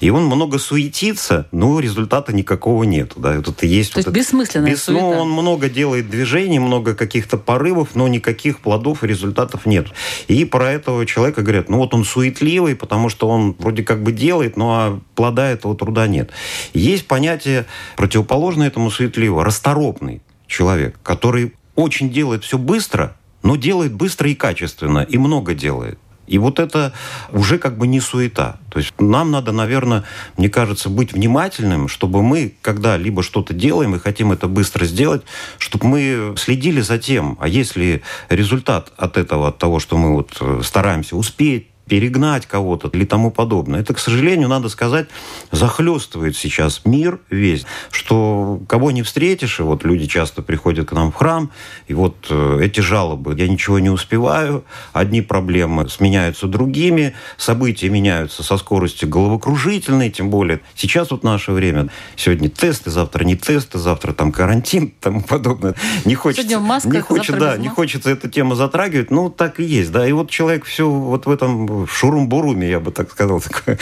И 0.01 0.11
он 0.11 0.27
много 0.27 0.59
суетится, 0.59 1.49
но 1.51 1.81
результата 1.81 2.33
никакого 2.33 2.85
нет. 2.85 3.13
Да? 3.17 3.41
Тут 3.43 3.63
есть 3.65 3.93
то 3.93 3.99
вот 3.99 4.07
есть 4.07 4.09
это, 4.09 4.11
бессмысленная 4.11 4.71
бес, 4.71 4.85
суета. 4.85 5.03
Ну, 5.03 5.11
он 5.11 5.31
много 5.31 5.69
делает 5.69 6.09
движений, 6.09 6.61
много 6.61 6.95
каких-то 6.95 7.37
порывов, 7.37 7.91
но 7.95 8.07
никаких 8.09 8.61
плодов 8.61 9.03
и 9.03 9.09
результатов 9.09 9.67
нет. 9.67 9.89
И 10.29 10.45
про 10.45 10.71
этого 10.71 11.05
человека 11.05 11.43
говорят, 11.43 11.69
ну 11.69 11.79
вот 11.79 11.95
он 11.95 12.05
суетливый, 12.05 12.77
потому 12.77 13.09
что 13.09 13.29
он 13.29 13.57
вроде 13.59 13.83
как 13.83 14.03
бы 14.03 14.13
делает, 14.13 14.57
но 14.57 14.71
а 14.71 15.01
плода 15.17 15.49
этого 15.51 15.77
труда 15.77 16.07
нет. 16.07 16.31
Есть 16.73 17.09
понятие 17.09 17.67
противоположное 17.97 18.69
этому 18.69 18.91
суетливого, 18.91 19.45
расторопный 19.45 20.23
человек, 20.47 20.99
который 21.03 21.53
очень 21.79 22.11
делает 22.11 22.43
все 22.43 22.59
быстро, 22.59 23.17
но 23.45 23.55
делает 23.55 23.93
быстро 23.93 24.29
и 24.29 24.35
качественно, 24.35 24.99
и 24.99 25.17
много 25.17 25.55
делает. 25.55 25.97
И 26.27 26.37
вот 26.37 26.59
это 26.59 26.93
уже 27.33 27.57
как 27.57 27.79
бы 27.79 27.87
не 27.87 28.01
суета. 28.01 28.59
То 28.69 28.81
есть 28.81 28.93
нам 28.99 29.31
надо, 29.31 29.53
наверное, 29.53 30.03
мне 30.37 30.51
кажется, 30.51 30.91
быть 30.91 31.13
внимательным, 31.13 31.87
чтобы 31.87 32.23
мы, 32.23 32.53
когда 32.63 32.97
либо 32.97 33.23
что-то 33.23 33.55
делаем 33.55 33.95
и 33.95 34.01
хотим 34.01 34.33
это 34.33 34.49
быстро 34.49 34.85
сделать, 34.87 35.23
чтобы 35.57 35.87
мы 35.87 36.35
следили 36.37 36.81
за 36.81 36.99
тем, 36.99 37.39
а 37.41 37.47
если 37.47 38.03
результат 38.29 38.93
от 38.97 39.17
этого, 39.17 39.49
от 39.49 39.59
того, 39.59 39.79
что 39.79 39.97
мы 39.97 40.15
вот 40.15 40.37
э, 40.41 40.61
стараемся 40.65 41.17
успеть, 41.17 41.69
перегнать 41.89 42.47
кого-то 42.47 42.89
или 42.89 43.05
тому 43.05 43.31
подобное. 43.31 43.81
Это, 43.81 43.95
к 43.95 43.99
сожалению, 43.99 44.49
надо 44.49 44.69
сказать, 44.69 45.09
захлестывает 45.51 46.37
сейчас 46.37 46.83
мир 46.85 47.21
весь, 47.31 47.67
что 47.91 48.61
кого 48.69 48.91
не 48.91 49.03
встретишь, 49.03 49.61
и 49.61 49.63
вот 49.63 49.85
люди 49.85 50.07
часто 50.07 50.43
приходят 50.43 50.89
к 50.89 50.93
нам 50.93 51.11
в 51.13 51.15
храм, 51.15 51.51
и 51.87 51.95
вот 51.95 52.27
э, 52.31 52.61
эти 52.63 52.81
жалобы, 52.81 53.35
я 53.39 53.49
ничего 53.49 53.79
не 53.79 53.91
успеваю, 53.91 54.65
одни 54.93 55.23
проблемы 55.23 55.89
сменяются 55.89 56.47
другими, 56.47 57.15
события 57.37 57.89
меняются 57.89 58.43
со 58.43 58.57
скоростью 58.57 59.09
головокружительной, 59.09 60.11
тем 60.11 60.31
более 60.31 60.61
сейчас 60.75 61.11
вот 61.11 61.25
наше 61.25 61.53
время, 61.53 61.89
сегодня 62.17 62.49
тесты, 62.49 62.91
завтра 62.91 63.25
не 63.25 63.37
тесты, 63.37 63.79
завтра 63.79 64.13
там 64.13 64.33
карантин, 64.33 64.85
и 64.85 64.95
тому 65.01 65.23
подобное. 65.23 65.75
Не 66.05 66.15
хочется, 66.15 66.61
масках, 66.61 66.93
не 66.93 67.01
хочется, 67.01 67.37
да, 67.37 67.57
не 67.57 67.69
хочется 67.69 68.11
эту 68.11 68.29
тему 68.29 68.55
затрагивать, 68.55 69.11
ну 69.11 69.31
так 69.31 69.61
и 69.61 69.65
есть, 69.65 69.93
да, 69.93 70.07
и 70.07 70.13
вот 70.13 70.31
человек 70.31 70.65
все 70.65 70.89
вот 70.89 71.27
в 71.27 71.31
этом 71.31 71.78
в 71.87 71.93
шурум-буруме, 71.93 72.69
я 72.69 72.81
бы 72.81 72.91
так 72.91 73.11
сказал, 73.11 73.41
такое, 73.41 73.79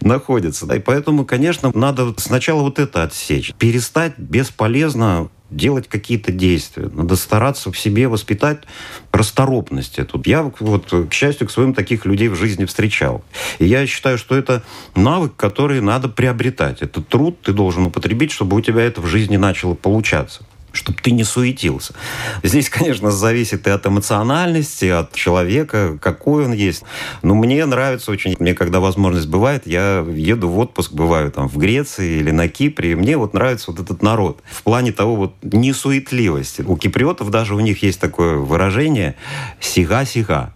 находится. 0.00 0.72
И 0.74 0.78
поэтому, 0.78 1.24
конечно, 1.24 1.70
надо 1.74 2.14
сначала 2.18 2.62
вот 2.62 2.78
это 2.78 3.02
отсечь. 3.02 3.52
Перестать 3.58 4.18
бесполезно 4.18 5.28
делать 5.50 5.88
какие-то 5.88 6.30
действия. 6.30 6.90
Надо 6.92 7.16
стараться 7.16 7.72
в 7.72 7.78
себе 7.78 8.08
воспитать 8.08 8.64
расторопность 9.12 9.98
эту. 9.98 10.20
Я 10.26 10.42
вот, 10.60 10.92
к 11.08 11.12
счастью, 11.12 11.46
к 11.46 11.50
своим 11.50 11.72
таких 11.72 12.04
людей 12.04 12.28
в 12.28 12.34
жизни 12.34 12.66
встречал. 12.66 13.24
И 13.58 13.64
я 13.64 13.86
считаю, 13.86 14.18
что 14.18 14.36
это 14.36 14.62
навык, 14.94 15.34
который 15.36 15.80
надо 15.80 16.08
приобретать. 16.08 16.82
Это 16.82 17.00
труд 17.02 17.40
ты 17.40 17.52
должен 17.52 17.86
употребить, 17.86 18.30
чтобы 18.30 18.56
у 18.56 18.60
тебя 18.60 18.82
это 18.82 19.00
в 19.00 19.06
жизни 19.06 19.36
начало 19.36 19.74
получаться 19.74 20.44
чтобы 20.72 20.98
ты 21.02 21.10
не 21.10 21.24
суетился. 21.24 21.94
Здесь, 22.42 22.68
конечно, 22.68 23.10
зависит 23.10 23.66
и 23.66 23.70
от 23.70 23.86
эмоциональности, 23.86 24.86
от 24.86 25.12
человека, 25.12 25.98
какой 26.00 26.44
он 26.44 26.52
есть. 26.52 26.82
Но 27.22 27.34
мне 27.34 27.64
нравится 27.66 28.10
очень, 28.10 28.36
мне 28.38 28.54
когда 28.54 28.80
возможность 28.80 29.28
бывает, 29.28 29.66
я 29.66 30.04
еду 30.08 30.48
в 30.48 30.58
отпуск, 30.58 30.92
бываю 30.92 31.30
там 31.30 31.48
в 31.48 31.56
Греции 31.56 32.18
или 32.18 32.30
на 32.30 32.48
Кипре, 32.48 32.92
и 32.92 32.94
мне 32.94 33.16
вот 33.16 33.34
нравится 33.34 33.70
вот 33.70 33.80
этот 33.80 34.02
народ. 34.02 34.42
В 34.50 34.62
плане 34.62 34.92
того 34.92 35.16
вот 35.16 35.34
несуетливости. 35.42 36.62
У 36.62 36.76
киприотов 36.76 37.30
даже 37.30 37.54
у 37.54 37.60
них 37.60 37.82
есть 37.82 38.00
такое 38.00 38.36
выражение 38.36 39.16
«сига-сига» 39.60 40.52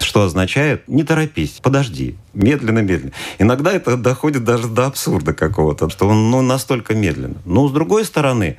что 0.00 0.22
означает 0.22 0.86
«не 0.88 1.02
торопись, 1.02 1.60
подожди, 1.62 2.16
медленно-медленно». 2.34 3.12
Иногда 3.38 3.72
это 3.72 3.96
доходит 3.96 4.44
даже 4.44 4.68
до 4.68 4.86
абсурда 4.86 5.32
какого-то, 5.32 5.90
что 5.90 6.08
он 6.08 6.30
ну, 6.30 6.42
настолько 6.42 6.94
медленно. 6.94 7.36
Но 7.44 7.68
с 7.68 7.72
другой 7.72 8.04
стороны, 8.04 8.56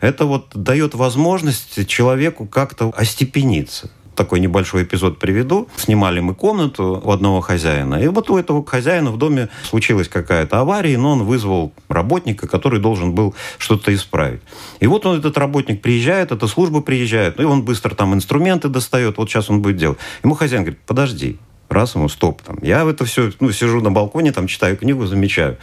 это 0.00 0.24
вот 0.24 0.50
дает 0.54 0.94
возможность 0.94 1.86
человеку 1.86 2.46
как-то 2.46 2.92
остепениться 2.96 3.90
такой 4.18 4.40
небольшой 4.40 4.82
эпизод 4.82 5.18
приведу. 5.18 5.68
Снимали 5.76 6.20
мы 6.20 6.34
комнату 6.34 7.00
у 7.02 7.10
одного 7.10 7.40
хозяина. 7.40 7.94
И 7.94 8.08
вот 8.08 8.28
у 8.30 8.36
этого 8.36 8.64
хозяина 8.66 9.10
в 9.10 9.16
доме 9.16 9.48
случилась 9.62 10.08
какая-то 10.08 10.58
авария, 10.60 10.98
но 10.98 11.12
он 11.12 11.22
вызвал 11.22 11.72
работника, 11.88 12.48
который 12.48 12.80
должен 12.80 13.14
был 13.14 13.34
что-то 13.58 13.94
исправить. 13.94 14.40
И 14.80 14.86
вот 14.86 15.06
он, 15.06 15.18
этот 15.18 15.38
работник 15.38 15.80
приезжает, 15.80 16.32
эта 16.32 16.48
служба 16.48 16.80
приезжает, 16.80 17.40
и 17.40 17.44
он 17.44 17.62
быстро 17.62 17.94
там 17.94 18.12
инструменты 18.12 18.68
достает, 18.68 19.16
вот 19.18 19.30
сейчас 19.30 19.48
он 19.50 19.62
будет 19.62 19.76
делать. 19.76 19.98
Ему 20.24 20.34
хозяин 20.34 20.64
говорит, 20.64 20.80
подожди, 20.84 21.38
раз 21.68 21.94
ему 21.94 22.08
стоп. 22.08 22.42
Там. 22.42 22.58
Я 22.60 22.82
это 22.82 23.04
все, 23.04 23.30
ну, 23.40 23.52
сижу 23.52 23.80
на 23.80 23.92
балконе, 23.92 24.32
там 24.32 24.48
читаю 24.48 24.76
книгу, 24.76 25.06
замечаю. 25.06 25.58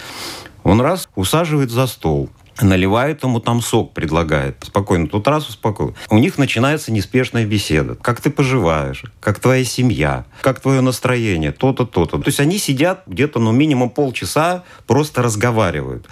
Он 0.63 0.79
раз 0.81 1.09
усаживает 1.15 1.71
за 1.71 1.88
стол 1.88 2.29
наливает 2.62 3.24
ему 3.24 3.39
там 3.39 3.62
сок, 3.62 3.93
предлагает. 3.93 4.57
Спокойно, 4.63 5.07
тут 5.07 5.27
раз 5.27 5.50
успокоил. 5.50 5.95
У 6.09 6.17
них 6.17 6.38
начинается 6.38 6.91
неспешная 6.91 7.45
беседа. 7.45 7.95
Как 7.95 8.21
ты 8.21 8.29
поживаешь? 8.29 9.03
Как 9.19 9.39
твоя 9.39 9.63
семья? 9.65 10.25
Как 10.41 10.59
твое 10.59 10.81
настроение? 10.81 11.51
То-то, 11.51 11.85
то-то. 11.85 12.17
То 12.17 12.27
есть 12.27 12.39
они 12.39 12.57
сидят 12.57 13.03
где-то, 13.07 13.39
ну, 13.39 13.51
минимум 13.51 13.89
полчаса, 13.89 14.63
просто 14.88 15.21
разговаривают. 15.21 16.07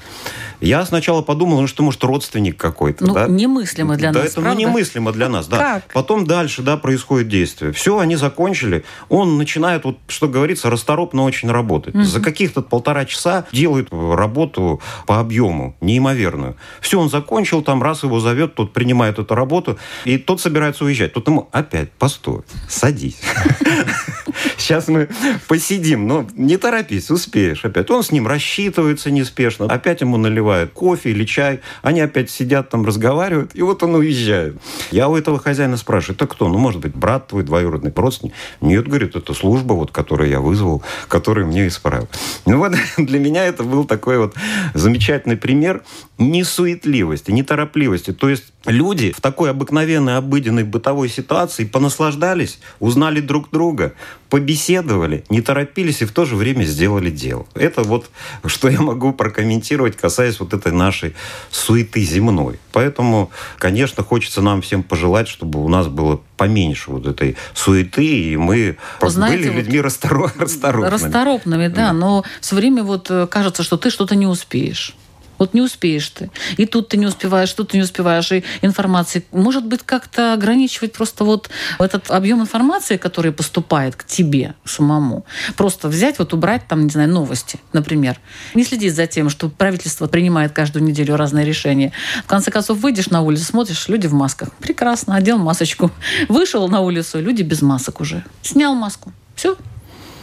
Я 0.59 0.85
сначала 0.85 1.21
подумал, 1.21 1.61
ну, 1.61 1.67
что, 1.67 1.83
может, 1.83 2.03
родственник 2.03 2.57
какой-то, 2.57 3.05
ну, 3.05 3.13
да? 3.13 3.27
немыслимо 3.27 3.95
для 3.95 4.11
да, 4.11 4.19
нас, 4.19 4.31
это 4.31 4.41
правда? 4.41 4.61
ну, 4.61 4.67
немыслимо 4.67 5.11
для 5.11 5.29
нас, 5.29 5.47
да. 5.47 5.57
Как? 5.57 5.93
Потом 5.93 6.25
дальше, 6.25 6.61
да, 6.61 6.77
происходит 6.77 7.27
действие. 7.29 7.71
Все, 7.71 7.99
они 7.99 8.15
закончили. 8.15 8.83
Он 9.09 9.37
начинает, 9.37 9.85
вот, 9.85 9.99
что 10.07 10.27
говорится, 10.27 10.69
расторопно 10.69 11.23
очень 11.23 11.51
работать. 11.51 11.95
Угу. 11.95 12.03
За 12.03 12.19
каких-то 12.21 12.61
полтора 12.61 13.05
часа 13.05 13.45
делает 13.51 13.87
работу 13.91 14.81
по 15.05 15.19
объему 15.19 15.75
неимоверно 15.81 16.32
неимоверную. 16.33 16.55
Все, 16.81 16.99
он 16.99 17.09
закончил, 17.09 17.61
там 17.61 17.81
раз 17.81 18.03
его 18.03 18.19
зовет, 18.19 18.55
тот 18.55 18.73
принимает 18.73 19.19
эту 19.19 19.35
работу, 19.35 19.77
и 20.05 20.17
тот 20.17 20.41
собирается 20.41 20.85
уезжать. 20.85 21.13
Тут 21.13 21.27
ему 21.27 21.49
опять, 21.51 21.91
постой, 21.91 22.41
садись. 22.67 23.19
Сейчас 24.57 24.87
мы 24.87 25.09
посидим, 25.47 26.07
но 26.07 26.25
не 26.35 26.57
торопись, 26.57 27.11
успеешь 27.11 27.65
опять. 27.65 27.89
Он 27.91 28.03
с 28.03 28.11
ним 28.11 28.27
рассчитывается 28.27 29.11
неспешно, 29.11 29.65
опять 29.65 30.01
ему 30.01 30.17
наливают 30.17 30.71
кофе 30.71 31.11
или 31.11 31.25
чай, 31.25 31.61
они 31.81 32.01
опять 32.01 32.29
сидят 32.29 32.69
там, 32.69 32.85
разговаривают, 32.85 33.51
и 33.53 33.61
вот 33.61 33.83
он 33.83 33.95
уезжает. 33.95 34.57
Я 34.91 35.09
у 35.09 35.15
этого 35.15 35.39
хозяина 35.39 35.77
спрашиваю, 35.77 36.15
это 36.15 36.27
кто? 36.27 36.47
Ну, 36.47 36.57
может 36.57 36.81
быть, 36.81 36.95
брат 36.95 37.27
твой, 37.27 37.43
двоюродный 37.43 37.93
родственник? 37.95 38.33
Нет, 38.61 38.87
говорит, 38.87 39.15
это 39.15 39.33
служба, 39.33 39.73
вот, 39.73 39.91
которую 39.91 40.29
я 40.29 40.39
вызвал, 40.39 40.83
который 41.07 41.45
мне 41.45 41.67
исправил. 41.67 42.07
Ну 42.45 42.57
вот 42.57 42.73
для 42.97 43.19
меня 43.19 43.45
это 43.45 43.63
был 43.63 43.85
такой 43.85 44.17
вот 44.17 44.35
замечательный 44.73 45.37
пример 45.37 45.83
несуетливости, 46.31 47.31
неторопливости. 47.31 48.13
То 48.13 48.29
есть 48.29 48.53
люди 48.65 49.11
в 49.11 49.21
такой 49.21 49.49
обыкновенной, 49.49 50.17
обыденной 50.17 50.63
бытовой 50.63 51.09
ситуации 51.09 51.65
понаслаждались, 51.65 52.59
узнали 52.79 53.19
друг 53.19 53.49
друга, 53.51 53.93
побеседовали, 54.29 55.23
не 55.29 55.41
торопились 55.41 56.01
и 56.01 56.05
в 56.05 56.11
то 56.11 56.25
же 56.25 56.35
время 56.35 56.63
сделали 56.63 57.11
дело. 57.11 57.45
Это 57.53 57.83
вот, 57.83 58.09
что 58.45 58.69
я 58.69 58.81
могу 58.81 59.13
прокомментировать, 59.13 59.95
касаясь 59.95 60.39
вот 60.39 60.53
этой 60.53 60.71
нашей 60.71 61.13
суеты 61.51 62.01
земной. 62.01 62.59
Поэтому, 62.71 63.29
конечно, 63.57 64.03
хочется 64.03 64.41
нам 64.41 64.61
всем 64.61 64.81
пожелать, 64.83 65.27
чтобы 65.27 65.63
у 65.63 65.67
нас 65.67 65.87
было 65.87 66.19
поменьше 66.37 66.89
вот 66.89 67.05
этой 67.05 67.37
суеты, 67.53 68.05
и 68.05 68.37
мы 68.37 68.77
Знаете, 69.01 69.49
были 69.49 69.57
людьми 69.57 69.77
вот 69.77 69.85
расторопными. 70.39 70.89
Расторопными, 70.89 71.67
да, 71.67 71.93
но 71.93 72.23
все 72.41 72.55
время 72.55 72.83
вот 72.83 73.11
э, 73.11 73.27
кажется, 73.27 73.63
что 73.63 73.77
ты 73.77 73.89
что-то 73.89 74.15
не 74.15 74.25
успеешь. 74.25 74.95
Вот 75.37 75.53
не 75.53 75.61
успеешь 75.61 76.09
ты. 76.09 76.31
И 76.57 76.65
тут 76.65 76.89
ты 76.89 76.97
не 76.97 77.05
успеваешь, 77.05 77.51
тут 77.53 77.69
ты 77.69 77.77
не 77.77 77.83
успеваешь. 77.83 78.31
И 78.31 78.43
информации. 78.61 79.25
Может 79.31 79.65
быть, 79.65 79.81
как-то 79.83 80.33
ограничивать 80.33 80.93
просто 80.93 81.23
вот 81.23 81.49
этот 81.79 82.11
объем 82.11 82.41
информации, 82.41 82.97
который 82.97 83.31
поступает 83.31 83.95
к 83.95 84.05
тебе 84.05 84.55
самому. 84.65 85.25
Просто 85.55 85.87
взять, 85.87 86.19
вот 86.19 86.33
убрать 86.33 86.67
там, 86.67 86.83
не 86.83 86.89
знаю, 86.89 87.09
новости, 87.09 87.59
например. 87.73 88.19
Не 88.53 88.63
следить 88.63 88.95
за 88.95 89.07
тем, 89.07 89.29
что 89.29 89.49
правительство 89.49 90.07
принимает 90.07 90.53
каждую 90.53 90.83
неделю 90.83 91.15
разные 91.15 91.45
решения. 91.45 91.91
В 92.23 92.27
конце 92.27 92.51
концов, 92.51 92.79
выйдешь 92.79 93.09
на 93.09 93.21
улицу, 93.21 93.45
смотришь, 93.45 93.87
люди 93.87 94.07
в 94.07 94.13
масках. 94.13 94.51
Прекрасно, 94.53 95.15
одел 95.15 95.37
масочку. 95.37 95.91
Вышел 96.29 96.67
на 96.69 96.81
улицу, 96.81 97.19
люди 97.21 97.41
без 97.41 97.61
масок 97.61 98.01
уже. 98.01 98.23
Снял 98.41 98.75
маску. 98.75 99.11
Все, 99.35 99.57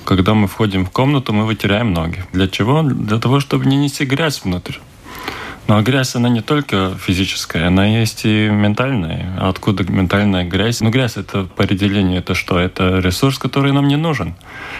когда 0.04 0.34
мы 0.34 0.48
входим 0.48 0.86
в 0.86 0.90
комнату, 0.90 1.32
мы 1.32 1.46
вытираем 1.46 1.92
ноги. 1.92 2.24
Для 2.32 2.48
чего? 2.48 2.82
Для 2.82 3.18
того, 3.18 3.38
чтобы 3.38 3.66
не 3.66 3.76
нести 3.76 4.04
грязь 4.04 4.40
внутрь. 4.42 4.78
Но 5.70 5.82
грязь, 5.82 6.16
она 6.16 6.28
не 6.28 6.40
только 6.40 6.96
физическая, 6.98 7.68
она 7.68 7.86
есть 7.86 8.24
и 8.24 8.48
ментальная. 8.48 9.36
А 9.38 9.50
откуда 9.50 9.84
ментальная 9.84 10.42
грязь? 10.42 10.80
Ну, 10.80 10.90
грязь 10.90 11.16
это 11.16 11.44
по 11.44 11.62
определению 11.62 12.18
это 12.18 12.34
что? 12.34 12.58
Это 12.58 12.98
ресурс, 12.98 13.38
который 13.38 13.70
нам 13.70 13.86
не 13.86 13.94
нужен. 13.94 14.34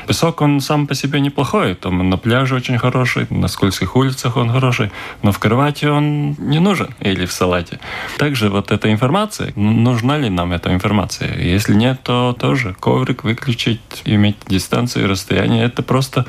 Песок, 0.09 0.40
он 0.40 0.61
сам 0.61 0.88
по 0.88 0.97
себе 0.97 1.20
неплохой. 1.20 1.76
Там 1.76 2.11
на 2.11 2.16
пляже 2.16 2.56
очень 2.56 2.76
хороший, 2.76 3.28
на 3.30 3.47
скользких 3.47 3.94
улицах 3.94 4.37
он 4.37 4.50
хороший, 4.50 4.90
но 5.23 5.30
в 5.30 5.38
кровати 5.38 5.85
он 5.85 6.35
не 6.40 6.59
нужен 6.59 6.88
или 6.99 7.25
в 7.25 7.32
салате. 7.32 7.78
Также 8.18 8.49
вот 8.49 8.73
эта 8.73 8.90
информация, 8.90 9.52
нужна 9.54 10.18
ли 10.18 10.28
нам 10.28 10.52
эта 10.52 10.75
информация? 10.75 11.38
Если 11.38 11.73
нет, 11.73 12.00
то 12.02 12.37
тоже 12.37 12.75
коврик 12.80 13.23
выключить, 13.23 14.02
иметь 14.06 14.38
дистанцию 14.49 15.04
и 15.04 15.09
расстояние. 15.09 15.66
Это 15.66 15.85
просто 15.85 16.26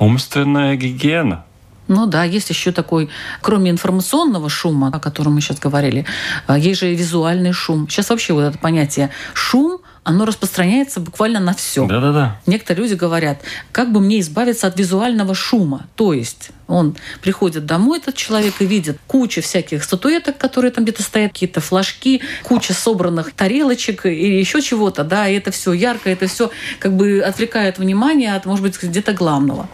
умственная 0.00 0.74
гигиена. 0.74 1.44
Ну 1.88 2.06
да, 2.06 2.24
есть 2.24 2.48
еще 2.50 2.72
такой, 2.72 3.10
кроме 3.40 3.70
информационного 3.70 4.48
шума, 4.48 4.90
о 4.92 5.00
котором 5.00 5.34
мы 5.34 5.40
сейчас 5.40 5.58
говорили, 5.58 6.06
а, 6.46 6.58
есть 6.58 6.80
же 6.80 6.92
и 6.92 6.96
визуальный 6.96 7.52
шум. 7.52 7.88
Сейчас 7.88 8.10
вообще 8.10 8.32
вот 8.32 8.42
это 8.42 8.58
понятие 8.58 9.10
шум 9.34 9.80
оно 10.04 10.24
распространяется 10.24 10.98
буквально 10.98 11.38
на 11.38 11.54
все. 11.54 11.86
Да-да-да. 11.86 12.40
Некоторые 12.46 12.82
люди 12.82 12.98
говорят, 12.98 13.40
как 13.70 13.92
бы 13.92 14.00
мне 14.00 14.18
избавиться 14.20 14.66
от 14.66 14.76
визуального 14.76 15.34
шума. 15.34 15.86
То 15.94 16.12
есть 16.12 16.50
он 16.66 16.96
приходит 17.20 17.66
домой, 17.66 17.98
этот 17.98 18.16
человек, 18.16 18.54
и 18.58 18.66
видит 18.66 18.98
кучу 19.06 19.42
всяких 19.42 19.84
статуэток, 19.84 20.38
которые 20.38 20.72
там 20.72 20.84
где-то 20.84 21.04
стоят, 21.04 21.32
какие-то 21.32 21.60
флажки, 21.60 22.20
куча 22.42 22.72
собранных 22.72 23.32
тарелочек 23.32 24.06
или 24.06 24.34
еще 24.34 24.60
чего-то, 24.60 25.04
да, 25.04 25.28
и 25.28 25.36
это 25.36 25.52
все 25.52 25.72
ярко, 25.72 26.10
это 26.10 26.26
все 26.26 26.50
как 26.80 26.96
бы 26.96 27.20
отвлекает 27.20 27.78
внимание 27.78 28.34
от, 28.34 28.44
может 28.44 28.62
быть, 28.64 28.82
где-то 28.82 29.12
главного. 29.12 29.68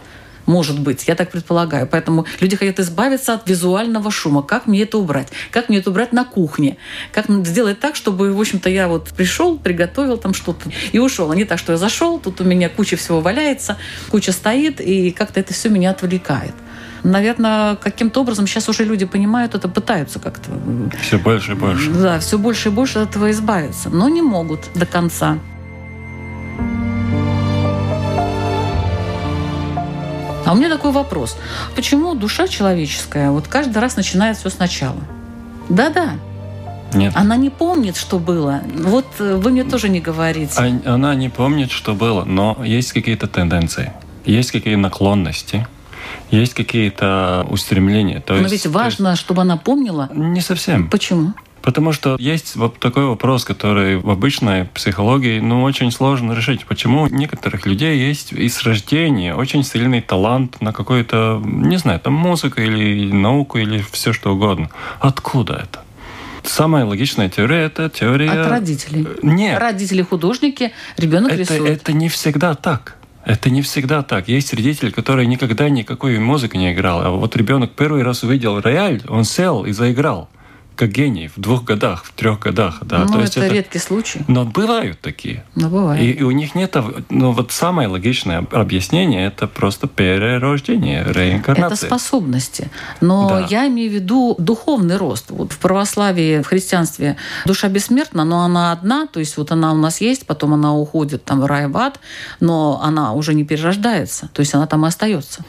Может 0.49 0.79
быть, 0.79 1.07
я 1.07 1.13
так 1.13 1.29
предполагаю. 1.29 1.85
Поэтому 1.85 2.25
люди 2.39 2.55
хотят 2.55 2.79
избавиться 2.79 3.35
от 3.35 3.47
визуального 3.47 4.09
шума. 4.09 4.41
Как 4.41 4.65
мне 4.65 4.81
это 4.81 4.97
убрать? 4.97 5.27
Как 5.51 5.69
мне 5.69 5.77
это 5.77 5.91
убрать 5.91 6.11
на 6.11 6.25
кухне? 6.25 6.77
Как 7.11 7.27
сделать 7.45 7.79
так, 7.79 7.95
чтобы, 7.95 8.33
в 8.33 8.39
общем-то, 8.39 8.67
я 8.67 8.87
вот 8.87 9.09
пришел, 9.09 9.59
приготовил 9.59 10.17
там 10.17 10.33
что-то 10.33 10.71
и 10.91 10.97
ушел. 10.97 11.29
А 11.29 11.35
не 11.35 11.45
так, 11.45 11.59
что 11.59 11.73
я 11.73 11.77
зашел, 11.77 12.19
тут 12.19 12.41
у 12.41 12.45
меня 12.45 12.67
куча 12.67 12.97
всего 12.97 13.21
валяется, 13.21 13.77
куча 14.09 14.31
стоит, 14.31 14.81
и 14.81 15.11
как-то 15.11 15.39
это 15.39 15.53
все 15.53 15.69
меня 15.69 15.91
отвлекает. 15.91 16.55
Наверное, 17.03 17.75
каким-то 17.75 18.21
образом 18.21 18.47
сейчас 18.47 18.67
уже 18.69 18.85
люди 18.85 19.05
понимают 19.05 19.53
это, 19.53 19.69
пытаются 19.69 20.17
как-то. 20.17 20.49
Все 20.99 21.19
больше 21.19 21.51
и 21.51 21.55
больше. 21.55 21.91
Да, 21.91 22.19
все 22.19 22.39
больше 22.39 22.69
и 22.69 22.71
больше 22.71 22.97
от 22.97 23.11
этого 23.11 23.29
избавиться, 23.29 23.89
но 23.91 24.09
не 24.09 24.23
могут 24.23 24.61
до 24.73 24.87
конца. 24.87 25.37
А 30.49 30.53
у 30.53 30.55
меня 30.55 30.67
такой 30.67 30.91
вопрос. 30.91 31.37
Почему 31.75 32.15
душа 32.15 32.47
человеческая 32.47 33.29
вот 33.29 33.47
каждый 33.47 33.77
раз 33.77 33.95
начинает 33.97 34.35
все 34.35 34.49
сначала? 34.49 34.97
Да-да. 35.69 36.13
Нет. 36.91 37.13
Она 37.15 37.35
не 37.35 37.51
помнит, 37.51 37.95
что 37.95 38.17
было. 38.17 38.61
Вот 38.73 39.05
э, 39.19 39.35
вы 39.35 39.51
мне 39.51 39.63
тоже 39.63 39.89
не 39.89 39.99
говорите. 39.99 40.81
Она 40.85 41.13
не 41.13 41.29
помнит, 41.29 41.69
что 41.69 41.93
было, 41.93 42.23
но 42.23 42.57
есть 42.65 42.93
какие-то 42.93 43.27
тенденции, 43.27 43.93
есть 44.25 44.49
какие-то 44.49 44.79
наклонности, 44.79 45.67
есть 46.31 46.55
какие-то 46.55 47.45
устремления. 47.51 48.19
То 48.19 48.33
но 48.33 48.39
есть, 48.39 48.51
ведь 48.65 48.73
важно, 48.73 49.09
есть... 49.09 49.21
чтобы 49.21 49.43
она 49.43 49.55
помнила. 49.55 50.09
Не 50.11 50.41
совсем. 50.41 50.89
Почему? 50.89 51.33
Потому 51.61 51.91
что 51.91 52.15
есть 52.19 52.55
вот 52.55 52.79
такой 52.79 53.05
вопрос, 53.05 53.43
который 53.43 53.97
в 53.97 54.09
обычной 54.09 54.65
психологии 54.65 55.39
ну, 55.39 55.63
очень 55.63 55.91
сложно 55.91 56.33
решить. 56.33 56.65
Почему 56.65 57.03
у 57.03 57.07
некоторых 57.07 57.65
людей 57.65 57.97
есть 57.97 58.31
из 58.31 58.61
рождения 58.63 59.35
очень 59.35 59.63
сильный 59.63 60.01
талант 60.01 60.61
на 60.61 60.73
какую-то, 60.73 61.41
не 61.43 61.77
знаю, 61.77 61.99
там 61.99 62.13
музыку 62.13 62.61
или 62.61 63.11
науку 63.11 63.57
или 63.57 63.83
все 63.91 64.13
что 64.13 64.33
угодно. 64.33 64.69
Откуда 64.99 65.65
это? 65.69 65.83
Самая 66.43 66.85
логичная 66.85 67.29
теория 67.29 67.65
это 67.65 67.89
теория... 67.89 68.31
От 68.31 68.49
родителей. 68.49 69.07
Нет. 69.21 69.59
Родители 69.59 70.01
художники, 70.01 70.71
ребенок 70.97 71.33
это, 71.33 71.41
рисует. 71.41 71.81
Это 71.81 71.93
не 71.93 72.09
всегда 72.09 72.55
так. 72.55 72.95
Это 73.25 73.49
не 73.49 73.61
всегда 73.61 74.01
так. 74.01 74.29
Есть 74.29 74.53
родители, 74.53 74.89
которые 74.89 75.27
никогда 75.27 75.69
никакой 75.69 76.17
музыки 76.17 76.57
не 76.57 76.73
играл. 76.73 77.01
А 77.01 77.09
вот 77.11 77.35
ребенок 77.35 77.71
первый 77.71 78.01
раз 78.03 78.23
увидел 78.23 78.59
рояль, 78.59 79.01
он 79.07 79.25
сел 79.25 79.65
и 79.65 79.71
заиграл 79.71 80.29
как 80.79 80.91
гений 80.91 81.27
в 81.27 81.37
двух 81.37 81.65
годах, 81.65 82.05
в 82.05 82.13
трех 82.13 82.39
годах. 82.39 82.77
Да. 82.83 82.99
Ну, 82.99 83.07
То 83.07 83.13
это, 83.15 83.21
есть 83.21 83.37
это 83.37 83.47
редкий 83.47 83.79
случай. 83.79 84.21
Но 84.29 84.45
бывают 84.45 85.01
такие. 85.01 85.43
Но 85.55 85.69
бывает. 85.69 86.01
И, 86.01 86.11
и 86.11 86.23
у 86.23 86.31
них 86.31 86.55
нет... 86.55 86.73
Ну, 87.09 87.33
вот 87.33 87.51
самое 87.51 87.89
логичное 87.89 88.47
объяснение– 88.51 89.27
это 89.27 89.47
просто 89.47 89.87
перерождение, 89.87 91.03
реинкарнация. 91.05 91.87
Это 91.87 91.97
способности. 91.97 92.71
Но 93.01 93.27
Да. 93.27 93.47
я 93.49 93.67
имею 93.67 93.91
в 93.91 93.93
виду 93.93 94.35
духовный 94.39 94.95
рост. 94.95 95.31
Вот 95.31 95.51
в 95.51 95.57
православии, 95.57 96.41
в 96.41 96.47
христианстве 96.47 97.17
душа 97.45 97.67
бессмертна, 97.67 98.23
но 98.23 98.45
она 98.45 98.71
одна, 98.71 99.05
то 99.05 99.19
есть 99.19 99.35
вот 99.35 99.51
она 99.51 99.73
у 99.73 99.77
нас 99.77 99.99
есть, 99.99 100.25
потом 100.25 100.53
она 100.53 100.73
уходит 100.73 101.25
там 101.25 101.41
в 101.41 101.45
рай, 101.45 101.67
в 101.67 101.75
ад, 101.75 101.99
но 102.39 102.79
она 102.81 103.11
уже 103.11 103.33
не 103.33 103.43
перерождается, 103.43 104.29
то 104.31 104.39
есть 104.39 104.53
она 104.55 104.65
там 104.65 104.85
и 104.85 104.87
остается. 104.87 105.43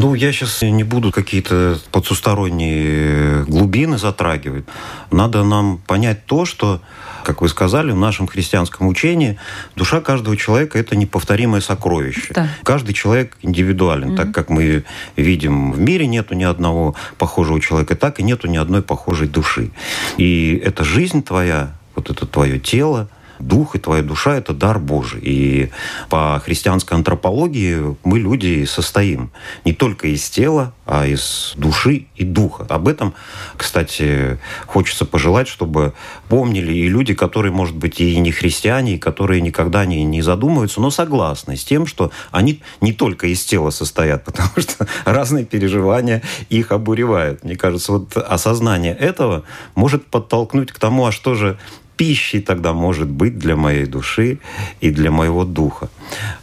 Ну, 0.00 0.14
я 0.14 0.32
сейчас 0.32 0.62
не 0.62 0.82
буду 0.82 1.12
какие-то 1.12 1.78
подсусторонние 1.92 3.44
глубины 3.44 3.98
затрагивать. 3.98 4.64
Надо 5.10 5.44
нам 5.44 5.76
понять 5.76 6.24
то, 6.24 6.46
что, 6.46 6.80
как 7.22 7.42
вы 7.42 7.50
сказали, 7.50 7.92
в 7.92 7.96
нашем 7.96 8.26
христианском 8.26 8.86
учении 8.86 9.38
душа 9.76 10.00
каждого 10.00 10.38
человека– 10.38 10.78
это 10.80 10.96
неповторимое 10.96 11.60
сокровище. 11.60 12.32
Да. 12.34 12.48
Каждый 12.62 12.94
человек 12.94 13.36
индивидуален. 13.42 14.16
Так 14.16 14.32
как 14.32 14.48
мы 14.48 14.84
видим, 15.16 15.72
в 15.72 15.78
мире 15.78 16.06
нету 16.06 16.34
ни 16.34 16.44
одного 16.44 16.94
похожего 17.18 17.60
человека, 17.60 17.94
так 17.94 18.20
и 18.20 18.22
нету 18.22 18.48
ни 18.48 18.56
одной 18.56 18.80
похожей 18.80 19.28
души. 19.28 19.70
И 20.16 20.58
эта 20.64 20.82
жизнь 20.82 21.22
твоя, 21.22 21.74
вот 21.94 22.08
это 22.08 22.24
твое 22.24 22.58
тело, 22.58 23.10
дух 23.40 23.76
и 23.76 23.78
твоя 23.78 24.02
душа– 24.02 24.34
это 24.36 24.52
дар 24.52 24.78
Божий. 24.78 25.20
И 25.22 25.70
по 26.08 26.40
христианской 26.44 26.96
антропологии 26.96 27.96
мы, 28.04 28.18
люди, 28.18 28.64
состоим 28.64 29.30
не 29.64 29.72
только 29.72 30.08
из 30.08 30.28
тела, 30.28 30.72
а 30.86 31.06
из 31.06 31.54
души 31.56 32.06
и 32.16 32.24
духа. 32.24 32.66
Об 32.68 32.88
этом, 32.88 33.14
кстати, 33.56 34.38
хочется 34.66 35.04
пожелать, 35.04 35.48
чтобы 35.48 35.92
помнили 36.28 36.72
и 36.72 36.88
люди, 36.88 37.14
которые, 37.14 37.52
может 37.52 37.76
быть, 37.76 38.00
и 38.00 38.18
не 38.18 38.32
христиане, 38.32 38.94
и 38.94 38.98
которые 38.98 39.40
никогда 39.40 39.84
не, 39.84 40.04
не 40.04 40.22
задумываются, 40.22 40.80
но 40.80 40.90
согласны 40.90 41.56
с 41.56 41.64
тем, 41.64 41.86
что 41.86 42.10
они 42.30 42.60
не 42.80 42.92
только 42.92 43.28
из 43.28 43.44
тела 43.44 43.70
состоят, 43.70 44.24
потому 44.30 44.50
что 44.56 44.86
разные 45.04 45.44
переживания 45.44 46.22
их 46.48 46.72
обуревают. 46.72 47.44
Мне 47.44 47.56
кажется, 47.56 47.92
вот 47.92 48.16
осознание 48.16 48.94
этого 48.94 49.44
может 49.74 50.06
подтолкнуть 50.06 50.72
к 50.72 50.78
тому, 50.78 51.06
а 51.06 51.12
что 51.12 51.34
же 51.34 51.58
пищей 52.00 52.40
тогда 52.40 52.72
может 52.72 53.10
быть 53.10 53.38
для 53.38 53.56
моей 53.56 53.84
души 53.84 54.38
и 54.80 54.90
для 54.90 55.10
моего 55.10 55.44
духа. 55.44 55.90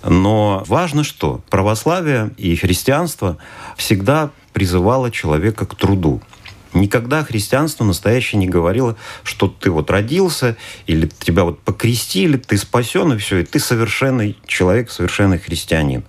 Но 0.03 0.63
важно 0.67 1.03
что? 1.03 1.41
Православие 1.49 2.29
и 2.37 2.55
христианство 2.55 3.37
всегда 3.75 4.29
призывало 4.53 5.09
человека 5.09 5.65
к 5.65 5.73
труду. 5.73 6.21
Никогда 6.79 7.23
христианство 7.23 7.83
настоящее 7.83 8.39
не 8.39 8.47
говорило, 8.47 8.95
что 9.23 9.47
ты 9.47 9.69
вот 9.69 9.89
родился, 9.89 10.55
или 10.85 11.09
тебя 11.19 11.43
вот 11.43 11.59
покрестили, 11.59 12.37
ты 12.37 12.57
спасен, 12.57 13.13
и 13.13 13.17
все, 13.17 13.39
и 13.39 13.43
ты 13.43 13.59
совершенный 13.59 14.37
человек, 14.45 14.91
совершенный 14.91 15.39
христианин. 15.39 16.03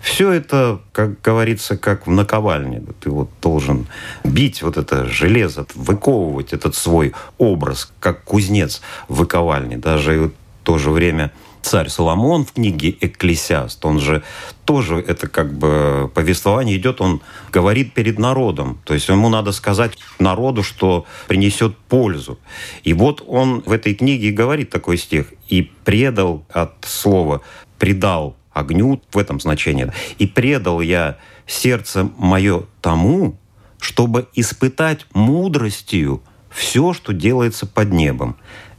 Все 0.00 0.32
это, 0.32 0.80
как 0.92 1.20
говорится, 1.20 1.76
как 1.76 2.06
в 2.06 2.10
наковальне. 2.10 2.82
Ты 3.00 3.10
вот 3.10 3.30
должен 3.42 3.86
бить 4.24 4.62
вот 4.62 4.76
это 4.76 5.06
железо, 5.06 5.66
выковывать 5.74 6.52
этот 6.52 6.74
свой 6.74 7.12
образ, 7.38 7.92
как 8.00 8.24
кузнец 8.24 8.80
в 9.08 9.16
выковальне. 9.16 9.76
Даже 9.76 10.32
в 10.62 10.64
то 10.64 10.78
же 10.78 10.90
время 10.90 11.30
царь 11.64 11.88
Соломон 11.88 12.44
в 12.44 12.52
книге 12.52 12.94
«Экклесиаст», 13.00 13.84
он 13.86 13.98
же 13.98 14.22
тоже 14.66 14.96
это 14.96 15.28
как 15.28 15.56
бы 15.56 16.10
повествование 16.14 16.76
идет, 16.76 17.00
он 17.00 17.22
говорит 17.50 17.94
перед 17.94 18.18
народом. 18.18 18.78
То 18.84 18.92
есть 18.92 19.08
ему 19.08 19.30
надо 19.30 19.52
сказать 19.52 19.98
народу, 20.18 20.62
что 20.62 21.06
принесет 21.26 21.76
пользу. 21.76 22.38
И 22.82 22.92
вот 22.92 23.24
он 23.26 23.62
в 23.64 23.72
этой 23.72 23.94
книге 23.94 24.30
говорит 24.30 24.70
такой 24.70 24.98
стих. 24.98 25.32
«И 25.48 25.62
предал 25.62 26.44
от 26.50 26.74
слова 26.82 27.40
«предал 27.78 28.36
огню» 28.52 29.00
в 29.12 29.18
этом 29.18 29.40
значении. 29.40 29.90
«И 30.18 30.26
предал 30.26 30.80
я 30.80 31.16
сердце 31.46 32.10
мое 32.18 32.64
тому, 32.82 33.38
чтобы 33.80 34.28
испытать 34.34 35.06
мудростью 35.14 36.22
все, 36.50 36.92
что 36.92 37.12
делается 37.12 37.66
под 37.66 37.90
небом. 37.90 38.36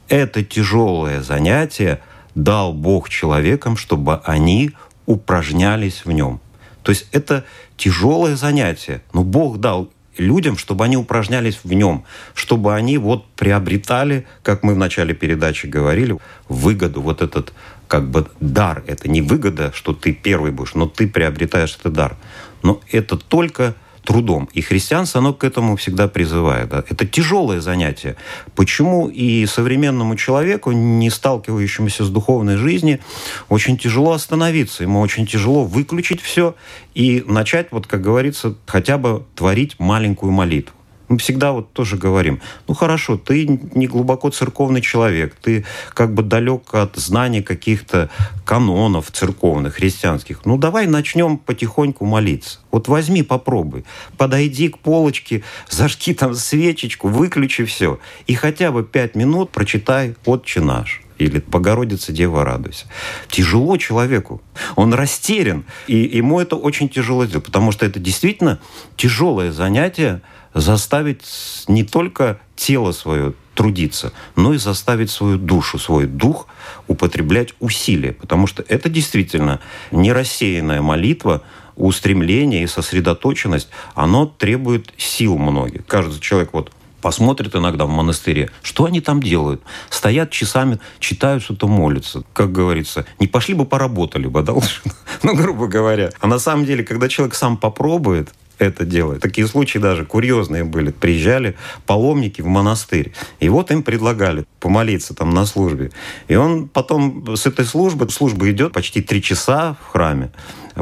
Это 0.08 0.44
тяжелое 0.44 1.20
занятие– 1.20 2.00
дал 2.36 2.72
Бог 2.72 3.08
человекам, 3.08 3.76
чтобы 3.76 4.20
они 4.24 4.70
упражнялись 5.06 6.04
в 6.04 6.12
нем. 6.12 6.40
То 6.82 6.90
есть 6.90 7.08
это 7.10 7.44
тяжелое 7.76 8.36
занятие, 8.36 9.02
но 9.12 9.24
Бог 9.24 9.58
дал 9.58 9.90
людям, 10.18 10.56
чтобы 10.56 10.84
они 10.84 10.96
упражнялись 10.96 11.58
в 11.64 11.72
нем, 11.72 12.04
чтобы 12.34 12.74
они 12.74 12.98
вот 12.98 13.26
приобретали, 13.32 14.26
как 14.42 14.62
мы 14.62 14.74
в 14.74 14.78
начале 14.78 15.14
передачи 15.14 15.66
говорили, 15.66 16.16
выгоду, 16.48 17.00
вот 17.02 17.22
этот 17.22 17.52
как 17.88 18.08
бы 18.08 18.26
дар. 18.40 18.84
Это 18.86 19.08
не 19.08 19.22
выгода, 19.22 19.72
что 19.74 19.92
ты 19.92 20.12
первый 20.12 20.52
будешь, 20.52 20.74
но 20.74 20.86
ты 20.86 21.08
приобретаешь 21.08 21.76
этот 21.78 21.92
дар. 21.92 22.16
Но 22.62 22.80
это 22.90 23.16
только 23.16 23.74
трудом. 24.06 24.48
И 24.54 24.62
христианство, 24.62 25.18
оно 25.18 25.34
к 25.34 25.44
этому 25.44 25.76
всегда 25.76 26.08
призывает. 26.08 26.72
Это 26.72 27.06
тяжелое 27.06 27.60
занятие. 27.60 28.16
Почему 28.54 29.08
и 29.08 29.44
современному 29.46 30.16
человеку, 30.16 30.72
не 30.72 31.10
сталкивающемуся 31.10 32.04
с 32.04 32.08
духовной 32.08 32.56
жизнью, 32.56 33.00
очень 33.48 33.76
тяжело 33.76 34.12
остановиться, 34.12 34.84
ему 34.84 35.00
очень 35.00 35.26
тяжело 35.26 35.64
выключить 35.64 36.22
все 36.22 36.54
и 36.94 37.22
начать, 37.26 37.68
вот 37.72 37.86
как 37.86 38.00
говорится, 38.00 38.54
хотя 38.66 38.96
бы 38.96 39.24
творить 39.34 39.78
маленькую 39.78 40.32
молитву. 40.32 40.72
Мы 41.08 41.18
всегда 41.18 41.52
вот 41.52 41.72
тоже 41.72 41.96
говорим, 41.96 42.40
ну 42.66 42.74
хорошо, 42.74 43.16
ты 43.16 43.46
не 43.46 43.86
глубоко 43.86 44.30
церковный 44.30 44.80
человек, 44.80 45.36
ты 45.40 45.64
как 45.94 46.12
бы 46.12 46.22
далек 46.22 46.74
от 46.74 46.96
знаний 46.96 47.42
каких-то 47.42 48.10
канонов 48.44 49.12
церковных, 49.12 49.74
христианских. 49.74 50.44
Ну 50.44 50.56
давай 50.56 50.86
начнем 50.86 51.38
потихоньку 51.38 52.04
молиться. 52.04 52.58
Вот 52.72 52.88
возьми, 52.88 53.22
попробуй. 53.22 53.84
Подойди 54.16 54.68
к 54.68 54.78
полочке, 54.78 55.44
зажги 55.70 56.12
там 56.12 56.34
свечечку, 56.34 57.08
выключи 57.08 57.64
все. 57.64 58.00
И 58.26 58.34
хотя 58.34 58.72
бы 58.72 58.82
пять 58.82 59.14
минут 59.14 59.50
прочитай 59.50 60.16
«Отче 60.24 60.60
наш» 60.60 61.02
или 61.18 61.42
«Богородица, 61.46 62.12
Дева, 62.12 62.44
радуйся». 62.44 62.86
Тяжело 63.28 63.76
человеку. 63.76 64.42
Он 64.74 64.92
растерян. 64.92 65.64
И 65.86 65.96
ему 65.96 66.40
это 66.40 66.56
очень 66.56 66.88
тяжело 66.88 67.26
сделать, 67.26 67.46
потому 67.46 67.72
что 67.72 67.86
это 67.86 68.00
действительно 68.00 68.58
тяжелое 68.96 69.52
занятие– 69.52 70.20
заставить 70.56 71.64
не 71.68 71.84
только 71.84 72.40
тело 72.56 72.92
свое 72.92 73.34
трудиться, 73.54 74.12
но 74.34 74.54
и 74.54 74.58
заставить 74.58 75.10
свою 75.10 75.38
душу, 75.38 75.78
свой 75.78 76.06
дух 76.06 76.48
употреблять 76.88 77.54
усилия. 77.60 78.12
Потому 78.12 78.46
что 78.46 78.64
это 78.66 78.88
действительно 78.88 79.60
не 79.90 80.12
рассеянная 80.12 80.82
молитва, 80.82 81.42
устремление 81.76 82.62
и 82.62 82.66
сосредоточенность, 82.66 83.68
оно 83.94 84.26
требует 84.26 84.92
сил 84.96 85.36
многих. 85.36 85.86
Каждый 85.86 86.20
человек 86.20 86.50
вот 86.52 86.72
посмотрит 87.02 87.54
иногда 87.54 87.84
в 87.84 87.90
монастыре, 87.90 88.50
что 88.62 88.86
они 88.86 89.02
там 89.02 89.22
делают. 89.22 89.62
Стоят 89.90 90.30
часами, 90.30 90.80
читают 90.98 91.42
что-то, 91.42 91.66
молятся. 91.66 92.24
Как 92.32 92.50
говорится, 92.50 93.04
не 93.18 93.26
пошли 93.26 93.54
бы 93.54 93.66
поработали 93.66 94.26
бы, 94.26 94.42
да, 94.42 94.54
ну, 95.22 95.34
грубо 95.36 95.66
говоря. 95.66 96.10
А 96.20 96.26
на 96.26 96.38
самом 96.38 96.64
деле, 96.64 96.82
когда 96.82 97.08
человек 97.08 97.34
сам 97.34 97.58
попробует, 97.58 98.32
это 98.58 98.84
делает. 98.84 99.22
Такие 99.22 99.46
случаи 99.46 99.78
даже 99.78 100.04
курьезные 100.04 100.64
были. 100.64 100.90
Приезжали 100.90 101.56
паломники 101.86 102.40
в 102.40 102.46
монастырь. 102.46 103.12
И 103.40 103.48
вот 103.48 103.70
им 103.70 103.82
предлагали 103.82 104.44
помолиться 104.60 105.14
там 105.14 105.30
на 105.30 105.46
службе. 105.46 105.90
И 106.28 106.36
он 106.36 106.68
потом 106.68 107.36
с 107.36 107.46
этой 107.46 107.64
службы, 107.64 108.08
служба 108.10 108.50
идет 108.50 108.72
почти 108.72 109.02
три 109.02 109.22
часа 109.22 109.76
в 109.82 109.92
храме 109.92 110.30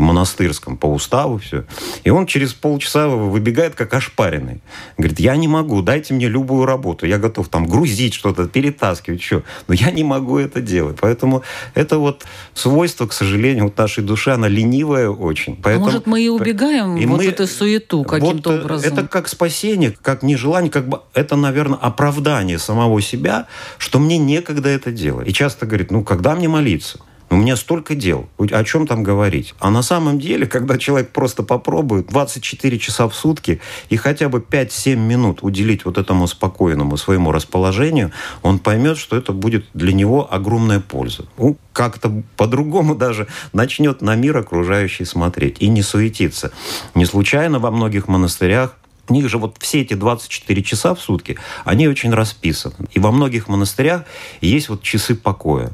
монастырском 0.01 0.77
по 0.77 0.87
уставу 0.87 1.39
все. 1.39 1.65
И 2.03 2.11
он 2.11 2.27
через 2.27 2.53
полчаса 2.53 3.09
выбегает 3.09 3.75
как 3.75 3.95
ошпаренный. 3.95 4.61
Говорит, 4.99 5.21
я 5.21 5.37
не 5.37 5.49
могу, 5.49 5.83
дайте 5.83 6.15
мне 6.15 6.29
любую 6.29 6.67
работу. 6.67 7.07
Я 7.07 7.19
готов 7.19 7.49
там 7.49 7.67
грузить 7.67 8.15
что-то, 8.15 8.49
перетаскивать, 8.49 9.23
что. 9.23 9.43
Но 9.69 9.75
я 9.75 9.91
не 9.91 10.05
могу 10.05 10.39
это 10.39 10.61
делать. 10.61 10.99
Поэтому 11.01 11.43
это 11.75 11.99
вот 11.99 12.25
свойство, 12.55 13.07
к 13.07 13.13
сожалению, 13.13 13.65
вот 13.65 13.79
нашей 13.79 14.03
души, 14.03 14.31
она 14.31 14.49
ленивая 14.49 15.09
очень. 15.09 15.57
Поэтому, 15.57 15.87
а 15.87 15.89
может, 15.89 16.07
мы 16.07 16.23
и 16.23 16.29
убегаем 16.29 16.97
и 16.97 17.07
вот 17.07 17.19
мы, 17.19 17.27
эту 17.27 17.47
суету 17.47 18.03
каким-то 18.05 18.51
вот 18.51 18.65
образом? 18.65 18.93
Это 18.93 19.07
как 19.07 19.29
спасение, 19.29 19.95
как 20.03 20.23
нежелание, 20.23 20.71
как 20.71 20.89
бы 20.89 21.01
это, 21.13 21.37
наверное, 21.37 21.79
оправдание 21.79 22.59
самого 22.59 23.01
себя, 23.01 23.47
что 23.79 23.99
мне 23.99 24.19
некогда 24.19 24.69
это 24.69 24.91
делать. 24.91 25.29
И 25.29 25.33
часто 25.33 25.67
говорит, 25.67 25.91
ну, 25.91 26.03
когда 26.05 26.35
мне 26.35 26.49
молиться? 26.49 26.99
У 27.35 27.37
меня 27.37 27.57
столько 27.57 27.97
дел. 27.97 28.29
О 28.39 28.63
чем 28.63 28.87
там 28.87 29.03
говорить? 29.03 29.57
А 29.59 29.69
на 29.69 29.83
самом 29.83 30.21
деле, 30.21 30.47
когда 30.47 30.79
человек 30.79 31.11
просто 31.11 31.43
попробует 31.43 32.07
24 32.07 32.79
часа 32.79 33.09
в 33.09 33.15
сутки 33.17 33.61
и 33.89 33.97
хотя 33.97 34.29
бы 34.29 34.39
5-7 34.39 34.95
минут 34.95 35.41
уделить 35.43 35.85
вот 35.85 35.99
этому 35.99 36.29
спокойному 36.29 36.97
своему 36.97 37.33
расположению, 37.33 38.13
он 38.43 38.61
поймет, 38.61 38.99
что 38.99 39.17
это 39.17 39.33
будет 39.33 39.65
для 39.75 39.93
него 39.93 40.33
огромная 40.33 40.79
польза. 40.79 41.27
Ну, 41.37 41.57
как-то 41.73 42.23
по-другому 42.37 42.95
даже 43.05 43.27
начнет 43.53 44.01
на 44.01 44.15
мир 44.15 44.37
окружающий 44.37 45.05
смотреть 45.05 45.57
и 45.59 45.67
не 45.67 45.83
суетиться. 45.83 46.53
Не 46.95 47.05
случайно 47.05 47.59
во 47.59 47.73
многих 47.73 48.07
монастырях 48.07 48.77
у 49.09 49.13
них 49.13 49.29
же 49.29 49.39
вот 49.39 49.57
все 49.59 49.81
эти 49.81 49.95
24 49.95 50.63
часа 50.63 50.95
в 50.95 51.01
сутки, 51.01 51.37
они 51.65 51.89
очень 51.89 52.15
расписаны. 52.15 52.87
И 52.93 53.01
во 53.01 53.11
многих 53.11 53.49
монастырях 53.49 54.05
есть 54.41 54.69
вот 54.69 54.83
часы 54.83 55.17
покоя 55.17 55.73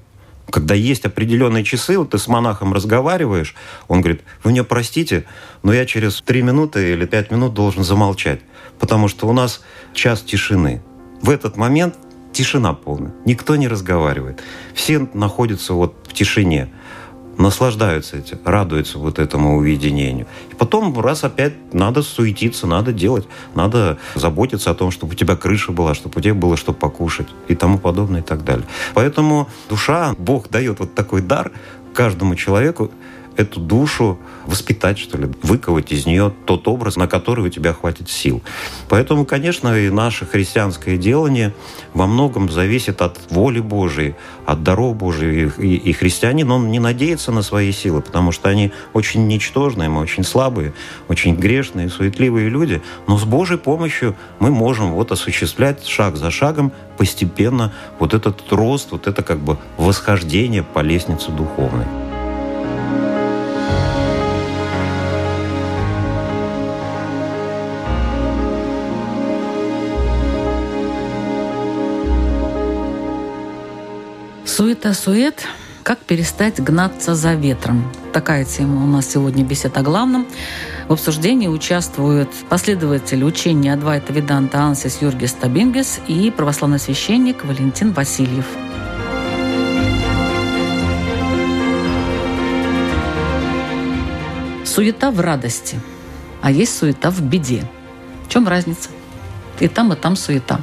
когда 0.51 0.75
есть 0.75 1.05
определенные 1.05 1.65
часы, 1.65 1.99
вот 1.99 2.11
ты 2.11 2.19
с 2.19 2.29
монахом 2.29 2.73
разговариваешь, 2.73 3.55
он 3.89 4.01
говорит, 4.01 4.23
вы 4.43 4.53
меня 4.53 4.65
простите, 4.65 5.25
но 5.63 5.73
я 5.73 5.87
через 5.87 6.21
три 6.21 6.43
минуты 6.43 6.93
или 6.93 7.07
пять 7.07 7.31
минут 7.31 7.55
должен 7.55 7.85
замолчать, 7.85 8.41
потому 8.79 9.09
что 9.09 9.29
у 9.29 9.33
нас 9.33 9.63
час 9.95 10.23
тишины. 10.23 10.83
В 11.23 11.31
этот 11.31 11.57
момент 11.57 11.97
тишина 12.33 12.75
полная, 12.75 13.13
никто 13.25 13.57
не 13.57 13.69
разговаривает, 13.69 14.43
все 14.75 15.09
находятся 15.15 15.75
вот 15.75 15.95
в 16.09 16.13
тишине 16.13 16.71
наслаждаются 17.41 18.19
этим, 18.19 18.39
радуются 18.45 18.99
вот 18.99 19.19
этому 19.19 19.57
уединению. 19.57 20.27
И 20.51 20.55
потом 20.55 20.99
раз 21.01 21.25
опять 21.25 21.55
надо 21.73 22.03
суетиться, 22.03 22.67
надо 22.67 22.93
делать, 22.93 23.27
надо 23.55 23.99
заботиться 24.15 24.71
о 24.71 24.75
том, 24.75 24.91
чтобы 24.91 25.13
у 25.13 25.17
тебя 25.17 25.37
крыша 25.37 25.73
была, 25.73 25.95
чтобы 25.95 26.19
у 26.19 26.21
тебя 26.21 26.35
было 26.35 26.57
что 26.57 26.73
покушать 26.73 27.29
и 27.49 27.55
тому 27.55 27.79
подобное 27.79 28.21
и 28.21 28.25
так 28.25 28.45
далее. 28.45 28.67
Поэтому 28.95 29.49
душа, 29.69 30.15
Бог 30.19 30.51
дает 30.51 30.81
вот 30.81 30.95
такой 30.95 31.23
дар 31.23 31.51
каждому 31.95 32.35
человеку, 32.37 32.91
эту 33.41 33.61
душу 33.61 34.19
воспитать, 34.47 34.99
что 34.99 35.19
ли, 35.19 35.29
выковать 35.43 35.93
из 35.93 36.07
нее 36.07 36.33
тот 36.47 36.69
образ, 36.69 36.97
на 36.97 37.07
который 37.07 37.47
у 37.47 37.49
тебя 37.49 37.73
хватит 37.73 38.11
сил. 38.11 38.43
Поэтому, 38.89 39.25
конечно, 39.25 39.75
и 39.77 39.91
наше 39.91 40.27
христианское 40.27 40.97
делание 40.97 41.55
во 41.95 42.07
многом 42.07 42.51
зависит 42.51 43.03
от 43.03 43.19
воли 43.31 43.61
Божией, 43.61 44.15
от 44.47 44.63
даров 44.63 44.97
Божьих. 44.97 45.59
И, 45.59 45.77
и 45.77 45.93
христианин, 45.93 46.51
он 46.51 46.71
не 46.71 46.79
надеется 46.79 47.33
на 47.33 47.43
свои 47.43 47.73
силы, 47.73 48.01
потому 48.01 48.33
что 48.33 48.49
они 48.49 48.73
очень 48.93 49.27
ничтожные, 49.27 49.89
мы 49.89 50.01
очень 50.01 50.25
слабые, 50.25 50.75
очень 51.09 51.37
грешные, 51.37 51.89
суетливые 51.89 52.49
люди. 52.49 52.83
Но 53.07 53.19
с 53.19 53.25
Божьей 53.25 53.59
помощью 53.59 54.17
мы 54.39 54.51
можем 54.51 54.93
вот 54.93 55.13
осуществлять 55.13 55.87
шаг 55.87 56.17
за 56.17 56.31
шагом 56.31 56.73
постепенно 56.99 57.73
вот 57.99 58.13
этот 58.13 58.43
рост, 58.51 58.91
вот 58.91 59.07
это 59.07 59.23
как 59.23 59.39
бы 59.39 59.57
восхождение 59.79 60.63
по 60.63 60.81
лестнице 60.81 61.31
духовной. 61.31 62.10
Суета-сует. 74.61 75.47
Как 75.83 76.01
перестать 76.01 76.63
гнаться 76.63 77.15
за 77.15 77.33
ветром? 77.33 77.91
Такая 78.13 78.45
тема 78.45 78.85
у 78.85 78.87
нас 78.87 79.09
сегодня 79.09 79.43
беседа 79.43 79.81
о 79.81 79.83
главном. 79.83 80.27
В 80.87 80.93
обсуждении 80.93 81.49
участвуют 81.49 82.29
последователи 82.51 83.25
учения 83.25 83.73
Адвайта 83.73 84.13
Виданта 84.13 84.59
Ансис 84.59 85.01
Юргис 85.01 85.33
Табингес 85.33 86.01
и 86.09 86.31
православный 86.31 86.79
священник 86.79 87.43
Валентин 87.43 87.95
Васильев. 87.95 88.45
Суета 94.67 95.11
в 95.11 95.21
радости, 95.21 95.81
а 96.43 96.51
есть 96.51 96.77
суета 96.77 97.11
в 97.11 97.23
беде. 97.23 97.65
В 98.27 98.29
чем 98.29 98.47
разница? 98.47 98.91
И 99.59 99.69
там, 99.69 99.91
и 99.95 99.97
там 99.97 100.17
суета. 100.17 100.61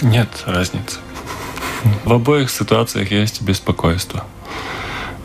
Нет 0.00 0.28
разницы. 0.46 1.00
В 2.04 2.12
обоих 2.12 2.50
ситуациях 2.50 3.10
есть 3.10 3.42
беспокойство. 3.42 4.24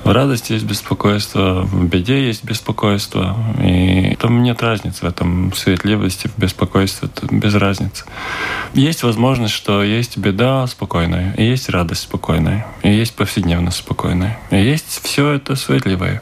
В 0.03 0.11
радости 0.11 0.53
есть 0.53 0.63
беспокойство, 0.63 1.63
в 1.63 1.85
беде 1.85 2.27
есть 2.27 2.45
беспокойство. 2.45 3.35
И 3.61 4.15
там 4.21 4.41
нет 4.41 4.61
разницы 4.63 5.01
в 5.01 5.03
этом 5.03 5.51
светливости, 5.53 6.29
в 6.29 6.37
беспокойстве, 6.39 7.09
без 7.29 7.53
разницы. 7.55 8.05
Есть 8.73 9.03
возможность, 9.03 9.53
что 9.53 9.83
есть 9.83 10.17
беда 10.17 10.65
спокойная, 10.67 11.33
и 11.33 11.43
есть 11.43 11.67
радость 11.67 12.03
спокойная, 12.03 12.65
и 12.83 12.89
есть 12.89 13.15
повседневность 13.15 13.79
спокойная, 13.79 14.39
и 14.49 14.55
есть 14.55 15.01
все 15.03 15.31
это 15.31 15.57
светливое. 15.57 16.21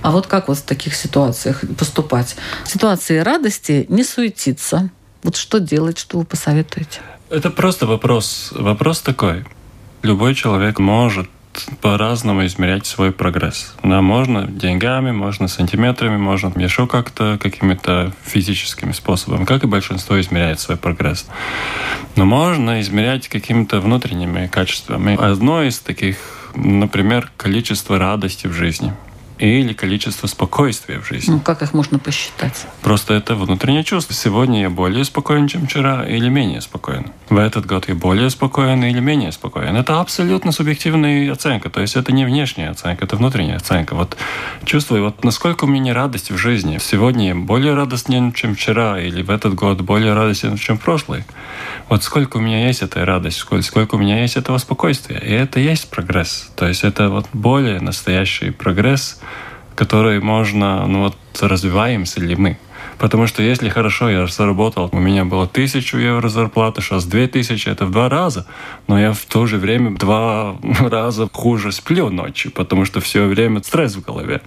А 0.00 0.10
вот 0.10 0.26
как 0.26 0.48
вот 0.48 0.56
в 0.56 0.62
таких 0.62 0.94
ситуациях 0.94 1.64
поступать? 1.76 2.34
В 2.64 2.68
ситуации 2.70 3.18
радости 3.18 3.84
не 3.90 4.04
суетиться. 4.04 4.88
Вот 5.22 5.36
что 5.36 5.60
делать, 5.60 5.98
что 5.98 6.18
вы 6.18 6.24
посоветуете? 6.24 7.00
Это 7.28 7.50
просто 7.50 7.86
вопрос. 7.86 8.52
Вопрос 8.54 9.00
такой. 9.02 9.44
Любой 10.02 10.34
человек 10.34 10.78
может 10.78 11.28
по-разному 11.80 12.46
измерять 12.46 12.86
свой 12.86 13.10
прогресс. 13.10 13.74
Да, 13.82 14.00
можно 14.00 14.46
деньгами, 14.46 15.10
можно 15.10 15.48
сантиметрами, 15.48 16.16
можно 16.16 16.52
еще 16.60 16.86
как-то, 16.86 17.38
какими-то 17.40 18.12
физическими 18.24 18.92
способами, 18.92 19.44
как 19.44 19.64
и 19.64 19.66
большинство 19.66 20.20
измеряет 20.20 20.60
свой 20.60 20.76
прогресс. 20.76 21.26
Но 22.16 22.24
можно 22.24 22.80
измерять 22.80 23.28
какими-то 23.28 23.80
внутренними 23.80 24.46
качествами. 24.46 25.16
Одно 25.20 25.62
из 25.62 25.80
таких, 25.80 26.16
например, 26.54 27.30
количество 27.36 27.98
радости 27.98 28.46
в 28.46 28.52
жизни. 28.52 28.94
Или 29.38 29.72
количество 29.72 30.26
спокойствия 30.26 31.00
в 31.00 31.06
жизни. 31.06 31.32
Ну, 31.32 31.40
как 31.40 31.62
их 31.62 31.74
можно 31.74 31.98
посчитать? 31.98 32.66
Просто 32.82 33.14
это 33.14 33.34
внутреннее 33.34 33.84
чувство. 33.84 34.14
Сегодня 34.14 34.62
я 34.62 34.70
более 34.70 35.04
спокоен, 35.04 35.48
чем 35.48 35.66
вчера, 35.66 36.06
или 36.06 36.28
менее 36.28 36.60
спокоен. 36.60 37.12
В 37.28 37.36
этот 37.36 37.66
год 37.66 37.88
я 37.88 37.94
более 37.94 38.30
спокоен 38.30 38.82
или 38.84 39.00
менее 39.00 39.32
спокоен. 39.32 39.76
Это 39.76 40.00
абсолютно 40.00 40.52
субъективная 40.52 41.32
оценка. 41.32 41.70
То 41.70 41.80
есть 41.80 41.96
это 41.96 42.12
не 42.12 42.24
внешняя 42.24 42.70
оценка, 42.70 43.04
это 43.04 43.16
внутренняя 43.16 43.56
оценка. 43.56 43.94
Вот 43.94 44.16
чувствую, 44.64 45.04
вот 45.04 45.24
насколько 45.24 45.64
у 45.64 45.68
меня 45.68 45.94
радость 45.94 46.30
в 46.30 46.36
жизни. 46.36 46.78
Сегодня 46.80 47.28
я 47.28 47.34
более 47.34 47.74
радостен, 47.74 48.32
чем 48.32 48.54
вчера, 48.54 49.00
или 49.00 49.22
в 49.22 49.30
этот 49.30 49.54
год 49.54 49.80
более 49.80 50.14
радостен, 50.14 50.56
чем 50.56 50.78
в 50.78 50.82
прошлый. 50.82 51.24
Вот 51.88 52.02
сколько 52.02 52.38
у 52.38 52.40
меня 52.40 52.66
есть 52.66 52.82
этой 52.82 53.04
радости, 53.04 53.38
сколько, 53.38 53.64
сколько 53.64 53.94
у 53.94 53.98
меня 53.98 54.20
есть 54.20 54.36
этого 54.36 54.58
спокойствия. 54.58 55.18
И 55.18 55.30
это 55.30 55.60
есть 55.60 55.90
прогресс. 55.90 56.50
То 56.56 56.66
есть 56.66 56.84
это 56.84 57.08
вот 57.08 57.26
более 57.32 57.80
настоящий 57.80 58.50
прогресс, 58.50 59.20
который 59.78 60.18
можно, 60.18 60.88
ну 60.88 61.04
вот, 61.04 61.16
развиваемся 61.40 62.20
ли 62.20 62.34
мы. 62.34 62.58
Потому 62.98 63.28
что 63.28 63.44
если 63.44 63.68
хорошо 63.68 64.10
я 64.10 64.26
заработал, 64.26 64.88
у 64.90 64.98
меня 64.98 65.24
было 65.24 65.46
тысячу 65.46 65.98
евро 65.98 66.28
зарплаты, 66.28 66.82
сейчас 66.82 67.04
две 67.04 67.28
тысячи, 67.28 67.68
это 67.68 67.86
в 67.86 67.92
два 67.92 68.08
раза. 68.08 68.44
Но 68.88 68.98
я 68.98 69.12
в 69.12 69.24
то 69.24 69.46
же 69.46 69.56
время 69.56 69.96
два 69.96 70.56
раза 70.80 71.28
хуже 71.32 71.70
сплю 71.70 72.10
ночью, 72.10 72.50
потому 72.50 72.86
что 72.86 73.00
все 73.00 73.26
время 73.26 73.62
стресс 73.62 73.94
в 73.94 74.04
голове. 74.04 74.40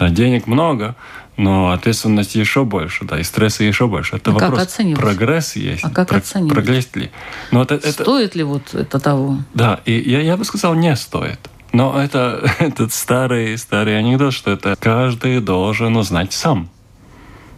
Да, 0.00 0.08
денег 0.08 0.48
много, 0.48 0.96
но 1.36 1.70
ответственности 1.70 2.38
еще 2.38 2.64
больше, 2.64 3.04
да, 3.04 3.20
и 3.20 3.22
стресса 3.22 3.62
еще 3.62 3.86
больше. 3.86 4.16
Это 4.16 4.30
а 4.30 4.34
вопрос. 4.34 4.58
Как 4.58 4.62
оценивать? 4.66 5.00
Прогресс 5.00 5.54
есть. 5.54 5.84
А 5.84 5.90
как 5.90 6.08
Про- 6.08 6.18
оценивать? 6.18 6.54
Прогресс 6.54 6.88
ли? 6.96 7.12
Но 7.52 7.62
это, 7.62 7.76
это, 7.76 7.92
Стоит 7.92 8.34
ли 8.34 8.42
вот 8.42 8.74
это 8.74 8.98
того? 8.98 9.38
да, 9.54 9.80
и 9.84 9.92
я, 9.92 10.22
я 10.22 10.36
бы 10.36 10.44
сказал, 10.44 10.74
не 10.74 10.96
стоит. 10.96 11.38
Но 11.72 12.00
это 12.00 12.50
этот 12.58 12.92
старый, 12.92 13.56
старый 13.58 13.98
анекдот, 13.98 14.34
что 14.34 14.50
это 14.50 14.76
каждый 14.78 15.40
должен 15.40 15.96
узнать 15.96 16.32
сам. 16.32 16.68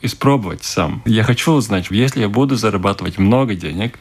Испробовать 0.03 0.65
сам. 0.65 1.03
Я 1.05 1.25
хочу 1.25 1.53
узнать, 1.53 1.87
если 1.91 2.21
я 2.21 2.29
буду 2.29 2.57
зарабатывать 2.57 3.19
много 3.19 3.55
денег, 3.55 3.99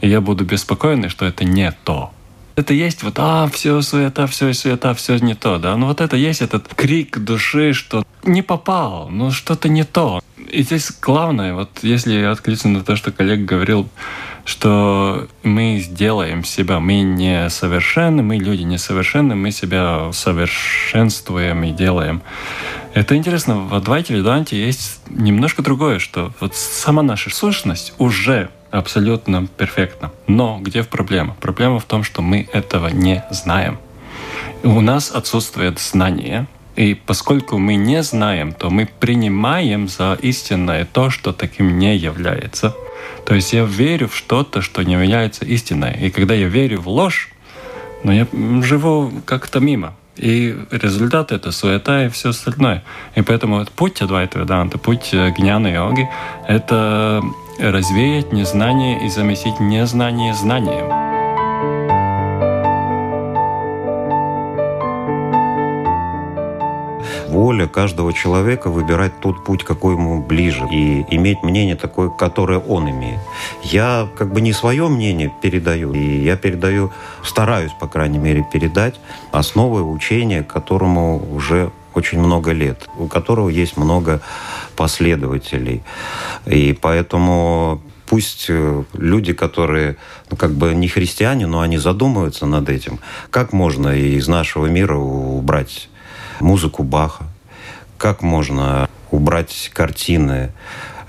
я 0.00 0.20
буду 0.20 0.44
беспокоен, 0.44 1.08
что 1.08 1.24
это 1.24 1.44
не 1.44 1.72
то. 1.84 2.12
Это 2.56 2.72
есть 2.72 3.02
вот, 3.02 3.14
а, 3.18 3.48
все 3.48 3.82
суета, 3.82 4.26
все 4.26 4.52
суета, 4.54 4.94
все 4.94 5.18
не 5.18 5.34
то, 5.34 5.58
да. 5.58 5.76
Но 5.76 5.86
вот 5.86 6.00
это 6.00 6.16
есть 6.16 6.40
этот 6.40 6.74
крик 6.74 7.18
души, 7.18 7.74
что 7.74 8.02
не 8.24 8.42
попал, 8.42 9.08
ну 9.10 9.30
что-то 9.30 9.68
не 9.68 9.84
то. 9.84 10.20
И 10.50 10.62
здесь 10.62 10.90
главное, 11.02 11.54
вот 11.54 11.70
если 11.82 12.22
откликнуться 12.22 12.68
на 12.68 12.82
то, 12.82 12.96
что 12.96 13.12
коллега 13.12 13.44
говорил, 13.44 13.88
что 14.46 15.26
мы 15.42 15.78
сделаем 15.84 16.44
себя, 16.44 16.78
мы 16.78 17.00
не 17.00 17.50
совершенны, 17.50 18.22
мы 18.22 18.36
люди 18.36 18.62
несовершенны, 18.62 19.34
мы 19.34 19.50
себя 19.50 20.12
совершенствуем 20.12 21.64
и 21.64 21.72
делаем. 21.72 22.22
Это 22.94 23.16
интересно, 23.16 23.58
в 23.58 23.74
Адвайте 23.74 24.14
Веданте 24.14 24.64
есть 24.64 25.00
немножко 25.10 25.62
другое, 25.62 25.98
что 25.98 26.32
вот 26.40 26.54
сама 26.54 27.02
наша 27.02 27.28
сущность 27.28 27.92
уже 27.98 28.48
абсолютно 28.70 29.48
перфектна. 29.48 30.12
Но 30.28 30.60
где 30.60 30.82
в 30.82 30.88
проблема? 30.88 31.36
Проблема 31.40 31.80
в 31.80 31.84
том, 31.84 32.04
что 32.04 32.22
мы 32.22 32.48
этого 32.52 32.86
не 32.86 33.24
знаем. 33.30 33.78
У 34.62 34.80
нас 34.80 35.10
отсутствует 35.10 35.80
знание, 35.80 36.46
и 36.76 36.94
поскольку 36.94 37.58
мы 37.58 37.76
не 37.76 38.02
знаем, 38.02 38.52
то 38.52 38.70
мы 38.70 38.86
принимаем 39.00 39.88
за 39.88 40.18
истинное 40.20 40.84
то, 40.84 41.10
что 41.10 41.32
таким 41.32 41.78
не 41.78 41.96
является. 41.96 42.74
То 43.24 43.34
есть 43.34 43.52
я 43.52 43.64
верю 43.64 44.08
в 44.08 44.16
что-то, 44.16 44.60
что 44.60 44.82
не 44.82 44.92
является 44.92 45.44
истиной. 45.44 45.96
И 46.00 46.10
когда 46.10 46.34
я 46.34 46.48
верю 46.48 46.80
в 46.80 46.88
ложь, 46.88 47.30
но 48.04 48.12
я 48.12 48.26
живу 48.62 49.10
как-то 49.24 49.58
мимо. 49.58 49.94
И 50.16 50.56
результат 50.70 51.32
это 51.32 51.50
суета 51.50 52.06
и 52.06 52.08
все 52.08 52.30
остальное. 52.30 52.82
И 53.14 53.22
поэтому 53.22 53.64
путь 53.76 54.00
Адвайта 54.02 54.38
Веданта, 54.38 54.78
путь 54.78 55.10
э, 55.12 55.30
гняна 55.30 55.68
йоги— 55.68 56.08
это 56.48 57.22
развеять 57.58 58.32
незнание 58.32 59.04
и 59.04 59.10
заместить 59.10 59.60
незнание 59.60 60.34
знанием. 60.34 61.15
Воля 67.28 67.66
каждого 67.66 68.12
человека 68.12 68.70
выбирать 68.70 69.20
тот 69.20 69.44
путь, 69.44 69.64
какой 69.64 69.94
ему 69.94 70.22
ближе, 70.22 70.66
и 70.72 71.04
иметь 71.10 71.42
мнение 71.42 71.76
такое, 71.76 72.08
которое 72.08 72.58
он 72.58 72.88
имеет. 72.90 73.20
Я 73.62 74.08
как 74.16 74.32
бы 74.32 74.40
не 74.40 74.52
свое 74.52 74.88
мнение 74.88 75.32
передаю, 75.42 75.92
и 75.92 76.22
я 76.22 76.36
передаю, 76.36 76.92
стараюсь, 77.24 77.72
по 77.72 77.88
крайней 77.88 78.18
мере, 78.18 78.46
передать 78.52 79.00
основы 79.32 79.82
учения, 79.82 80.42
которому 80.42 81.22
уже 81.34 81.70
очень 81.94 82.20
много 82.20 82.52
лет, 82.52 82.88
у 82.98 83.06
которого 83.06 83.48
есть 83.48 83.76
много 83.76 84.20
последователей. 84.76 85.82
И 86.44 86.78
поэтому 86.80 87.80
пусть 88.06 88.46
э, 88.48 88.84
люди, 88.92 89.32
которые 89.32 89.96
ну, 90.30 90.36
как 90.36 90.52
бы 90.52 90.74
не 90.74 90.88
христиане, 90.88 91.46
но 91.46 91.60
они 91.60 91.78
задумываются 91.78 92.46
над 92.46 92.68
этим, 92.68 93.00
как 93.30 93.52
можно 93.52 93.96
из 93.96 94.28
нашего 94.28 94.66
мира 94.66 94.96
убрать 94.96 95.88
музыку 96.40 96.82
Баха, 96.82 97.24
как 97.98 98.22
можно 98.22 98.88
убрать 99.10 99.70
картины 99.72 100.52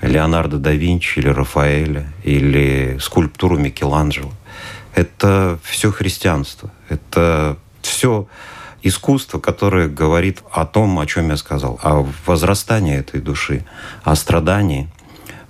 Леонардо 0.00 0.58
да 0.58 0.72
Винчи 0.72 1.18
или 1.18 1.28
Рафаэля, 1.28 2.06
или 2.24 2.98
скульптуру 3.00 3.58
Микеланджело. 3.58 4.32
Это 4.94 5.58
все 5.62 5.92
христианство. 5.92 6.70
Это 6.88 7.56
все 7.82 8.26
искусство, 8.82 9.38
которое 9.38 9.88
говорит 9.88 10.42
о 10.50 10.64
том, 10.64 10.98
о 10.98 11.06
чем 11.06 11.30
я 11.30 11.36
сказал, 11.36 11.78
о 11.82 12.06
возрастании 12.26 12.96
этой 12.96 13.20
души, 13.20 13.64
о 14.04 14.14
страдании, 14.14 14.88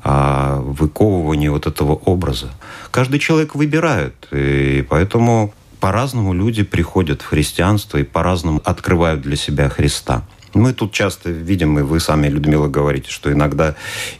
о 0.03 0.61
выковывании 0.61 1.49
вот 1.49 1.67
этого 1.67 1.93
образа. 1.93 2.51
Каждый 2.91 3.19
человек 3.19 3.55
выбирает, 3.55 4.15
и 4.33 4.85
поэтому 4.89 5.53
по-разному 5.81 6.33
люди 6.33 6.63
приходят 6.63 7.23
в 7.23 7.27
христианство 7.27 7.99
и 7.99 8.05
по-разному 8.05 8.61
открывают 8.65 9.21
для 9.21 9.37
себя 9.37 9.69
Христа. 9.69 10.25
Мы 10.55 10.73
тут 10.73 10.93
часто 10.93 11.31
видим, 11.31 11.79
и 11.79 11.83
вы 11.83 12.01
сами, 12.01 12.29
Людмила, 12.29 12.69
говорите, 12.69 13.11
что 13.11 13.31
иногда 13.33 13.75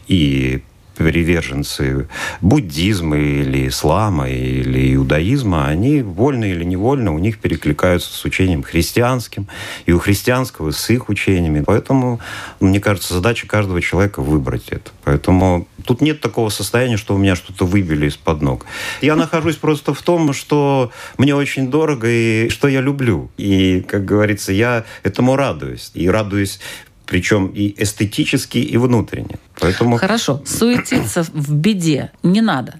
и 0.07 0.61
приверженцы 0.99 2.07
буддизма 2.41 3.17
или 3.17 3.67
ислама 3.69 4.29
или 4.29 4.93
иудаизма, 4.95 5.67
они 5.67 6.01
вольно 6.01 6.45
или 6.45 6.63
невольно 6.63 7.13
у 7.13 7.19
них 7.19 7.39
перекликаются 7.39 8.11
с 8.11 8.25
учением 8.25 8.63
христианским, 8.63 9.47
и 9.85 9.93
у 9.93 9.99
христианского 9.99 10.71
с 10.71 10.89
их 10.89 11.09
учениями. 11.09 11.63
Поэтому, 11.65 12.19
мне 12.59 12.79
кажется, 12.81 13.13
задача 13.13 13.47
каждого 13.47 13.81
человека 13.81 14.21
выбрать 14.21 14.67
это. 14.69 14.91
Поэтому 15.03 15.67
тут 15.89 16.01
нет 16.01 16.21
такого 16.21 16.49
состояния, 16.49 16.97
что 16.97 17.15
у 17.15 17.17
меня 17.17 17.35
что-то 17.35 17.65
выбили 17.65 18.05
из-под 18.05 18.43
ног. 18.43 18.65
Я 19.01 19.15
нахожусь 19.15 19.55
просто 19.55 19.95
в 19.95 20.01
том, 20.03 20.33
что 20.33 20.91
мне 21.17 21.33
очень 21.33 21.71
дорого 21.71 22.07
и 22.07 22.49
что 22.49 22.67
я 22.67 22.79
люблю. 22.79 23.31
И, 23.37 23.81
как 23.81 24.05
говорится, 24.05 24.53
я 24.53 24.85
этому 25.01 25.35
радуюсь. 25.35 25.89
И 25.95 26.07
радуюсь 26.07 26.59
причем 27.07 27.47
и 27.47 27.73
эстетически, 27.81 28.59
и 28.59 28.77
внутренне. 28.77 29.39
Поэтому 29.59 29.97
Хорошо, 29.97 30.43
суетиться 30.45 31.23
в 31.23 31.51
беде 31.51 32.11
не 32.21 32.41
надо. 32.41 32.79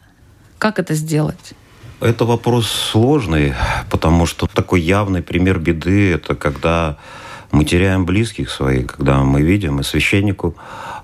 Как 0.60 0.78
это 0.78 0.94
сделать? 0.94 1.56
это 2.02 2.26
вопрос 2.26 2.68
сложный, 2.68 3.56
потому 3.90 4.28
что 4.28 4.46
такой 4.46 4.82
явный 4.82 5.24
пример 5.24 5.58
беды– 5.58 6.12
это 6.14 6.36
когда 6.36 6.98
мы 7.52 7.66
теряем 7.66 8.06
близких 8.06 8.50
своих, 8.50 8.88
когда 8.88 9.24
мы 9.24 9.42
видим, 9.42 9.80
и 9.80 9.84
священнику 9.84 10.56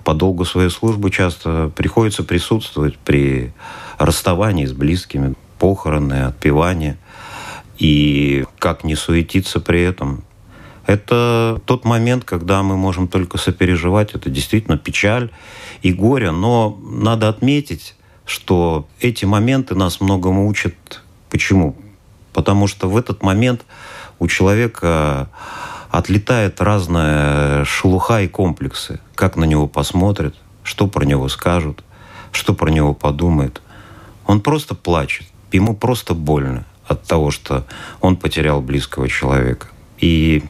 по 0.04 0.14
долгу 0.14 0.44
своей 0.44 0.70
службы 0.70 1.10
часто 1.10 1.70
приходится 1.74 2.22
присутствовать 2.22 2.96
при 2.98 3.52
расставании 3.98 4.66
с 4.66 4.72
близкими, 4.72 5.34
похороны, 5.58 6.24
отпевания. 6.24 6.98
И 7.78 8.44
как 8.58 8.84
не 8.84 8.94
суетиться 8.94 9.60
при 9.60 9.82
этом? 9.82 10.22
Это 10.86 11.60
тот 11.66 11.84
момент, 11.84 12.24
когда 12.24 12.62
мы 12.62 12.76
можем 12.76 13.08
только 13.08 13.38
сопереживать. 13.38 14.14
Это 14.14 14.30
действительно 14.30 14.78
печаль 14.78 15.30
и 15.82 15.92
горе. 15.92 16.30
Но 16.30 16.78
надо 16.80 17.28
отметить, 17.28 17.96
что 18.24 18.86
эти 19.00 19.24
моменты 19.24 19.74
нас 19.74 20.00
многому 20.00 20.46
учат. 20.46 21.02
Почему? 21.28 21.76
Потому 22.32 22.68
что 22.68 22.88
в 22.88 22.96
этот 22.96 23.22
момент 23.22 23.64
у 24.20 24.28
человека 24.28 25.28
отлетает 25.96 26.60
разная 26.60 27.64
шелуха 27.64 28.20
и 28.20 28.28
комплексы. 28.28 29.00
Как 29.14 29.36
на 29.36 29.44
него 29.44 29.66
посмотрят, 29.66 30.34
что 30.62 30.88
про 30.88 31.06
него 31.06 31.28
скажут, 31.28 31.82
что 32.32 32.52
про 32.52 32.68
него 32.68 32.92
подумают. 32.92 33.62
Он 34.26 34.42
просто 34.42 34.74
плачет. 34.74 35.26
Ему 35.52 35.74
просто 35.74 36.12
больно 36.12 36.66
от 36.86 37.04
того, 37.04 37.30
что 37.30 37.64
он 38.02 38.16
потерял 38.16 38.60
близкого 38.60 39.08
человека. 39.08 39.68
И 39.98 40.44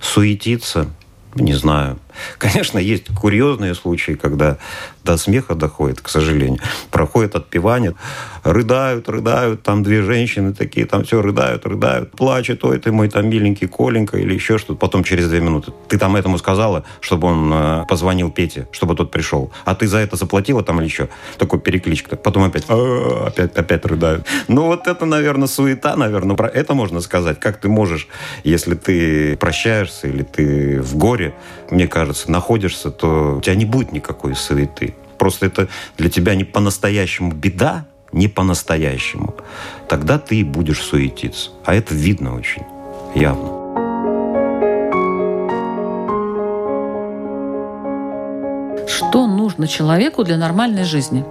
суетиться, 0.00 0.86
не 1.34 1.54
знаю, 1.54 1.98
Конечно, 2.38 2.78
есть 2.78 3.14
курьезные 3.14 3.74
случаи, 3.74 4.12
когда 4.12 4.58
до 5.04 5.16
смеха 5.16 5.54
доходит, 5.54 6.00
к 6.00 6.08
сожалению. 6.08 6.60
Проходит 6.90 7.34
отпевание, 7.34 7.94
рыдают, 8.44 9.08
рыдают, 9.08 9.62
там 9.62 9.82
две 9.82 10.02
женщины 10.02 10.52
такие, 10.52 10.86
там 10.86 11.04
все 11.04 11.22
рыдают, 11.22 11.66
рыдают, 11.66 12.12
плачут, 12.12 12.64
ой, 12.64 12.78
ты 12.78 12.92
мой 12.92 13.08
там 13.08 13.28
миленький 13.28 13.66
Коленька 13.66 14.18
или 14.18 14.34
еще 14.34 14.58
что-то. 14.58 14.78
Потом 14.78 15.04
через 15.04 15.28
две 15.28 15.40
минуты. 15.40 15.72
Ты 15.88 15.98
там 15.98 16.16
этому 16.16 16.38
сказала, 16.38 16.84
чтобы 17.00 17.28
он 17.28 17.50
э, 17.52 17.84
позвонил 17.88 18.30
Пете, 18.30 18.68
чтобы 18.72 18.94
тот 18.94 19.10
пришел. 19.10 19.52
А 19.64 19.74
ты 19.74 19.86
за 19.86 19.98
это 19.98 20.16
заплатила 20.16 20.62
там 20.62 20.80
или 20.80 20.86
еще? 20.86 21.08
Такой 21.38 21.60
перекличка. 21.60 22.16
Потом 22.16 22.44
опять, 22.44 22.64
«А, 22.68 23.26
опять, 23.28 23.56
опять 23.56 23.84
рыдают. 23.86 24.26
Ну 24.48 24.66
вот 24.66 24.86
это, 24.86 25.06
наверное, 25.06 25.48
суета, 25.48 25.96
наверное. 25.96 26.36
Про 26.36 26.48
это 26.48 26.74
можно 26.74 27.00
сказать. 27.00 27.40
Как 27.40 27.60
ты 27.60 27.68
можешь, 27.68 28.08
если 28.44 28.74
ты 28.74 29.36
прощаешься 29.36 30.08
или 30.08 30.22
ты 30.22 30.80
в 30.80 30.96
горе, 30.96 31.34
мне 31.70 31.86
кажется, 31.86 32.09
находишься, 32.26 32.90
то 32.90 33.36
у 33.38 33.40
тебя 33.40 33.54
не 33.54 33.64
будет 33.64 33.92
никакой 33.92 34.34
суеты. 34.34 34.94
Просто 35.18 35.46
это 35.46 35.68
для 35.98 36.08
тебя 36.08 36.34
не 36.34 36.44
по-настоящему 36.44 37.32
беда, 37.32 37.84
не 38.12 38.28
по-настоящему. 38.28 39.34
Тогда 39.88 40.18
ты 40.18 40.36
и 40.40 40.44
будешь 40.44 40.82
суетиться. 40.82 41.50
А 41.64 41.74
это 41.74 41.94
видно 41.94 42.34
очень 42.34 42.62
явно. 43.14 43.60
Что 48.88 49.26
нужно 49.26 49.68
человеку 49.68 50.24
для 50.24 50.36
нормальной 50.36 50.84
жизни? 50.84 51.24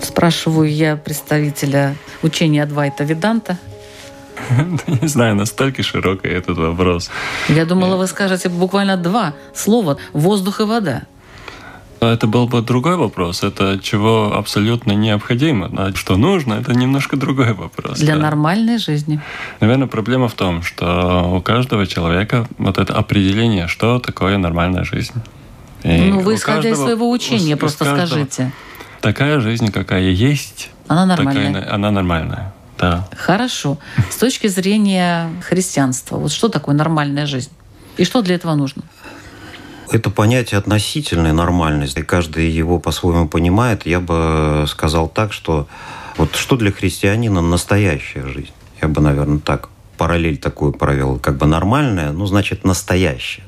Спрашиваю 0.00 0.70
я 0.70 0.96
представителя 0.96 1.96
учения 2.22 2.62
Адвайта 2.62 3.04
Веданта. 3.04 3.58
Не 5.02 5.08
знаю, 5.08 5.34
настолько 5.34 5.82
широкий 5.82 6.28
этот 6.28 6.58
вопрос. 6.58 7.10
Я 7.48 7.64
думала, 7.64 7.96
вы 7.96 8.06
скажете 8.06 8.48
буквально 8.48 8.96
два 8.96 9.34
слова 9.54 9.98
«воздух 10.12 10.60
и 10.60 10.64
вода». 10.64 11.02
Это 12.00 12.26
был 12.26 12.46
бы 12.46 12.60
другой 12.60 12.96
вопрос. 12.96 13.42
Это 13.42 13.78
чего 13.82 14.34
абсолютно 14.36 14.92
необходимо. 14.92 15.70
А 15.76 15.92
что 15.94 16.16
нужно, 16.16 16.54
это 16.54 16.74
немножко 16.74 17.16
другой 17.16 17.54
вопрос. 17.54 17.98
Для 17.98 18.16
да. 18.16 18.22
нормальной 18.22 18.78
жизни. 18.78 19.20
Наверное, 19.60 19.86
проблема 19.86 20.28
в 20.28 20.34
том, 20.34 20.62
что 20.62 21.30
у 21.34 21.40
каждого 21.40 21.86
человека 21.86 22.46
вот 22.58 22.76
это 22.78 22.94
определение, 22.94 23.66
что 23.66 23.98
такое 23.98 24.36
нормальная 24.36 24.84
жизнь. 24.84 25.14
И 25.84 26.10
ну, 26.10 26.20
вы 26.20 26.34
исходя 26.34 26.58
из 26.58 26.64
каждого- 26.64 26.84
своего 26.86 27.10
учения, 27.10 27.54
у- 27.54 27.58
просто 27.58 27.84
каждого 27.84 28.06
скажите. 28.06 28.52
Такая 29.00 29.40
жизнь, 29.40 29.70
какая 29.72 30.10
есть, 30.10 30.70
Она 30.88 31.06
нормальная. 31.06 31.52
такая, 31.54 31.74
она 31.74 31.90
нормальная. 31.90 32.52
Да. 32.78 33.08
Хорошо. 33.16 33.78
С 34.10 34.16
точки 34.16 34.48
зрения 34.48 35.30
христианства, 35.42 36.16
вот 36.16 36.32
что 36.32 36.48
такое 36.48 36.74
нормальная 36.74 37.26
жизнь? 37.26 37.50
И 37.96 38.04
что 38.04 38.22
для 38.22 38.34
этого 38.34 38.54
нужно? 38.54 38.82
Это 39.90 40.10
понятие 40.10 40.58
относительной 40.58 41.32
нормальности, 41.32 42.00
и 42.00 42.02
каждый 42.02 42.50
его 42.50 42.78
по-своему 42.78 43.28
понимает. 43.28 43.86
Я 43.86 44.00
бы 44.00 44.66
сказал 44.68 45.08
так, 45.08 45.32
что 45.32 45.68
вот 46.16 46.34
что 46.34 46.56
для 46.56 46.72
христианина 46.72 47.40
настоящая 47.40 48.26
жизнь? 48.26 48.52
Я 48.82 48.88
бы, 48.88 49.00
наверное, 49.00 49.38
так 49.38 49.68
параллель 49.96 50.38
такую 50.38 50.72
провел, 50.72 51.18
как 51.18 51.36
бы 51.36 51.46
нормальная, 51.46 52.12
ну, 52.12 52.26
значит, 52.26 52.64
настоящая. 52.64 53.44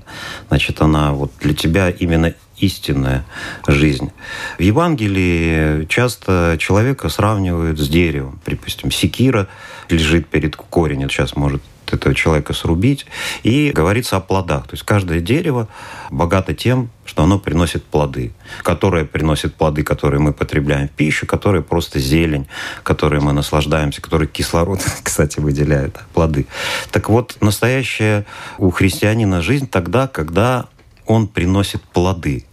Значит, 0.48 0.80
она 0.80 1.12
вот 1.12 1.32
для 1.40 1.54
тебя 1.54 1.90
именно 1.90 2.34
истинная 2.56 3.24
жизнь. 3.66 4.10
В 4.58 4.62
Евангелии 4.62 5.84
часто 5.86 6.56
человека 6.58 7.08
сравнивают 7.08 7.78
с 7.78 7.88
деревом. 7.88 8.40
Допустим, 8.46 8.90
секира 8.90 9.48
лежит 9.88 10.26
перед 10.26 10.56
корень, 10.56 11.08
сейчас 11.08 11.36
может 11.36 11.62
этого 11.92 12.14
человека 12.14 12.52
срубить. 12.52 13.06
И 13.42 13.70
говорится 13.70 14.16
о 14.16 14.20
плодах. 14.20 14.64
То 14.64 14.74
есть 14.74 14.84
каждое 14.84 15.20
дерево 15.20 15.68
богато 16.10 16.54
тем, 16.54 16.90
что 17.04 17.22
оно 17.22 17.38
приносит 17.38 17.84
плоды, 17.84 18.32
которые 18.62 19.04
приносят 19.04 19.54
плоды, 19.54 19.82
которые 19.82 20.20
мы 20.20 20.32
потребляем 20.32 20.88
в 20.88 20.92
пищу, 20.92 21.26
которые 21.26 21.62
просто 21.62 21.98
зелень, 21.98 22.46
которые 22.82 23.20
мы 23.20 23.32
наслаждаемся, 23.32 24.02
которые 24.02 24.28
кислород, 24.28 24.80
кстати, 25.02 25.40
выделяют, 25.40 25.98
плоды. 26.12 26.46
Так 26.90 27.08
вот, 27.08 27.36
настоящая 27.40 28.26
у 28.58 28.70
христианина 28.70 29.42
жизнь 29.42 29.68
тогда, 29.68 30.06
когда 30.06 30.66
он 31.06 31.26
приносит 31.26 31.82
плоды. 31.82 32.44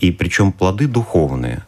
И 0.00 0.10
причем 0.10 0.52
плоды 0.52 0.88
духовные. 0.88 1.62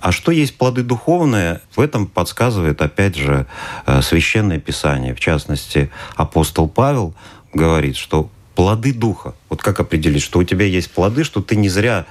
А 0.00 0.12
что 0.12 0.32
есть 0.32 0.56
плоды 0.56 0.82
духовные, 0.82 1.60
в 1.74 1.80
этом 1.80 2.06
подсказывает, 2.06 2.80
опять 2.82 3.16
же, 3.16 3.46
э, 3.86 4.02
Священное 4.02 4.58
Писание. 4.58 5.14
В 5.14 5.20
частности, 5.20 5.90
апостол 6.16 6.68
Павел 6.68 7.14
говорит, 7.52 7.96
что 7.96 8.30
плоды 8.54 8.92
Духа. 8.92 9.34
Вот 9.48 9.62
как 9.62 9.80
определить, 9.80 10.22
что 10.22 10.38
у 10.38 10.44
тебя 10.44 10.66
есть 10.66 10.90
плоды, 10.90 11.24
что 11.24 11.40
ты 11.40 11.56
не 11.56 11.68
зря 11.68 12.06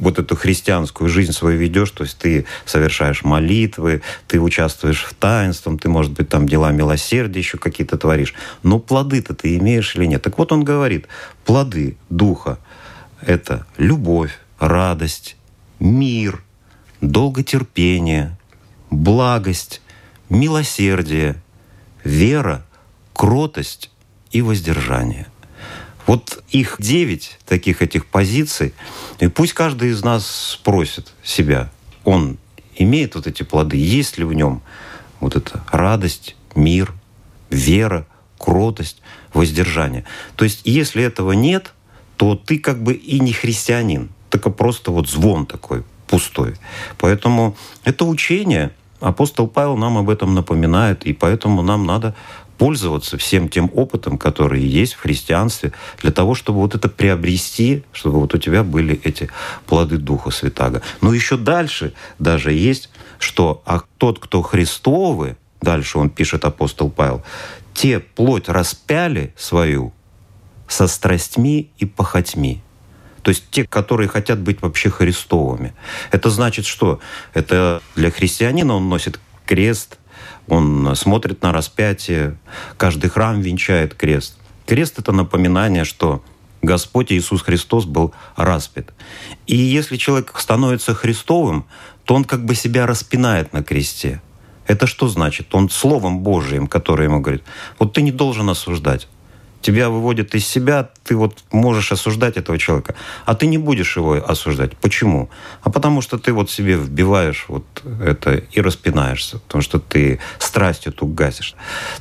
вот 0.00 0.18
эту 0.18 0.36
христианскую 0.36 1.08
жизнь 1.08 1.32
свою 1.32 1.58
ведешь, 1.58 1.90
то 1.90 2.04
есть 2.04 2.18
ты 2.18 2.46
совершаешь 2.64 3.24
молитвы, 3.24 4.02
ты 4.26 4.40
участвуешь 4.40 5.04
в 5.04 5.14
таинстве, 5.14 5.76
ты, 5.76 5.88
может 5.88 6.12
быть, 6.12 6.28
там 6.28 6.48
дела 6.48 6.70
милосердия 6.70 7.40
еще 7.40 7.58
какие-то 7.58 7.98
творишь. 7.98 8.34
Но 8.62 8.78
плоды-то 8.78 9.34
ты 9.34 9.56
имеешь 9.56 9.96
или 9.96 10.06
нет? 10.06 10.22
Так 10.22 10.38
вот 10.38 10.52
он 10.52 10.64
говорит, 10.64 11.06
плоды 11.44 11.96
Духа— 12.10 12.58
это 13.20 13.66
любовь, 13.76 14.38
радость, 14.58 15.36
мир, 15.80 16.42
долготерпение, 17.00 18.36
благость, 18.90 19.80
милосердие, 20.28 21.40
вера, 22.04 22.64
кротость 23.12 23.90
и 24.30 24.42
воздержание. 24.42 25.26
Вот 26.06 26.42
их 26.50 26.76
девять 26.78 27.38
таких 27.46 27.82
этих 27.82 28.06
позиций, 28.06 28.72
и 29.20 29.28
пусть 29.28 29.52
каждый 29.52 29.90
из 29.90 30.02
нас 30.02 30.26
спросит 30.26 31.12
себя, 31.22 31.70
он 32.04 32.38
имеет 32.76 33.14
вот 33.14 33.26
эти 33.26 33.42
плоды, 33.42 33.76
есть 33.76 34.16
ли 34.16 34.24
в 34.24 34.32
нем 34.32 34.62
вот 35.20 35.36
эта 35.36 35.62
радость, 35.70 36.36
мир, 36.54 36.94
вера, 37.50 38.06
кротость, 38.38 39.02
воздержание. 39.34 40.04
То 40.36 40.44
есть, 40.44 40.62
если 40.64 41.02
этого 41.02 41.32
нет, 41.32 41.72
то 42.16 42.34
ты 42.34 42.58
как 42.58 42.82
бы 42.82 42.94
и 42.94 43.20
не 43.20 43.32
христианин, 43.32 44.10
только 44.30 44.50
просто 44.50 44.90
вот 44.90 45.08
звон 45.08 45.44
такой 45.44 45.84
пустой. 46.08 46.56
Поэтому 46.98 47.56
это 47.84 48.04
учение, 48.04 48.72
апостол 49.00 49.46
Павел 49.46 49.76
нам 49.76 49.98
об 49.98 50.10
этом 50.10 50.34
напоминает, 50.34 51.04
и 51.04 51.12
поэтому 51.12 51.62
нам 51.62 51.86
надо 51.86 52.14
пользоваться 52.58 53.16
всем 53.16 53.48
тем 53.48 53.70
опытом, 53.72 54.18
который 54.18 54.60
есть 54.60 54.94
в 54.94 55.00
христианстве, 55.00 55.72
для 56.02 56.10
того, 56.10 56.34
чтобы 56.34 56.58
вот 56.58 56.74
это 56.74 56.88
приобрести, 56.88 57.84
чтобы 57.92 58.20
вот 58.20 58.34
у 58.34 58.38
тебя 58.38 58.64
были 58.64 59.00
эти 59.04 59.30
плоды 59.66 59.96
Духа 59.96 60.30
Святаго. 60.30 60.82
Но 61.00 61.14
еще 61.14 61.36
дальше 61.36 61.94
даже 62.18 62.52
есть, 62.52 62.90
что 63.20 63.62
а 63.64 63.82
тот, 63.98 64.18
кто 64.18 64.42
Христовы, 64.42 65.36
дальше 65.60 65.98
он 65.98 66.10
пишет 66.10 66.44
апостол 66.44 66.90
Павел, 66.90 67.22
те 67.74 68.00
плоть 68.00 68.48
распяли 68.48 69.32
свою 69.36 69.92
со 70.66 70.88
страстьми 70.88 71.70
и 71.78 71.86
похотьми. 71.86 72.60
То 73.28 73.32
есть 73.32 73.44
те, 73.50 73.64
которые 73.64 74.08
хотят 74.08 74.38
быть 74.38 74.62
вообще 74.62 74.88
христовыми. 74.88 75.74
Это 76.12 76.30
значит 76.30 76.64
что? 76.64 76.98
Это 77.34 77.82
для 77.94 78.10
христианина 78.10 78.74
он 78.74 78.88
носит 78.88 79.20
крест, 79.44 79.98
он 80.46 80.96
смотрит 80.96 81.42
на 81.42 81.52
распятие, 81.52 82.38
каждый 82.78 83.10
храм 83.10 83.38
венчает 83.42 83.92
крест. 83.92 84.38
Крест— 84.64 84.94
это 84.98 85.12
напоминание, 85.12 85.84
что 85.84 86.24
Господь 86.62 87.12
Иисус 87.12 87.42
Христос 87.42 87.84
был 87.84 88.14
распят. 88.34 88.94
И 89.46 89.56
если 89.58 89.98
человек 89.98 90.32
становится 90.38 90.94
Христовым, 90.94 91.66
то 92.04 92.14
он 92.14 92.24
как 92.24 92.46
бы 92.46 92.54
себя 92.54 92.86
распинает 92.86 93.52
на 93.52 93.62
кресте. 93.62 94.22
Это 94.66 94.86
что 94.86 95.06
значит? 95.06 95.54
Он 95.54 95.68
Словом 95.68 96.20
Божиим, 96.20 96.66
которое 96.66 97.04
ему 97.04 97.20
говорит, 97.20 97.44
вот 97.78 97.92
ты 97.92 98.00
не 98.00 98.10
должен 98.10 98.48
осуждать. 98.48 99.06
Тебя 99.60 99.90
выводят 99.90 100.34
из 100.34 100.46
себя, 100.46 100.90
ты 101.04 101.16
вот 101.16 101.42
можешь 101.50 101.90
осуждать 101.90 102.36
этого 102.36 102.58
человека, 102.58 102.94
а 103.26 103.34
ты 103.34 103.46
не 103.46 103.58
будешь 103.58 103.96
его 103.96 104.12
осуждать. 104.14 104.76
Почему? 104.76 105.30
А 105.62 105.70
потому 105.70 106.00
что 106.00 106.16
ты 106.18 106.32
вот 106.32 106.50
себе 106.50 106.76
вбиваешь 106.76 107.46
вот 107.48 107.64
это 108.00 108.34
и 108.36 108.60
распинаешься, 108.60 109.38
потому 109.38 109.62
что 109.62 109.80
ты 109.80 110.20
страсть 110.38 110.86
эту 110.86 111.06
гасишь. 111.06 111.54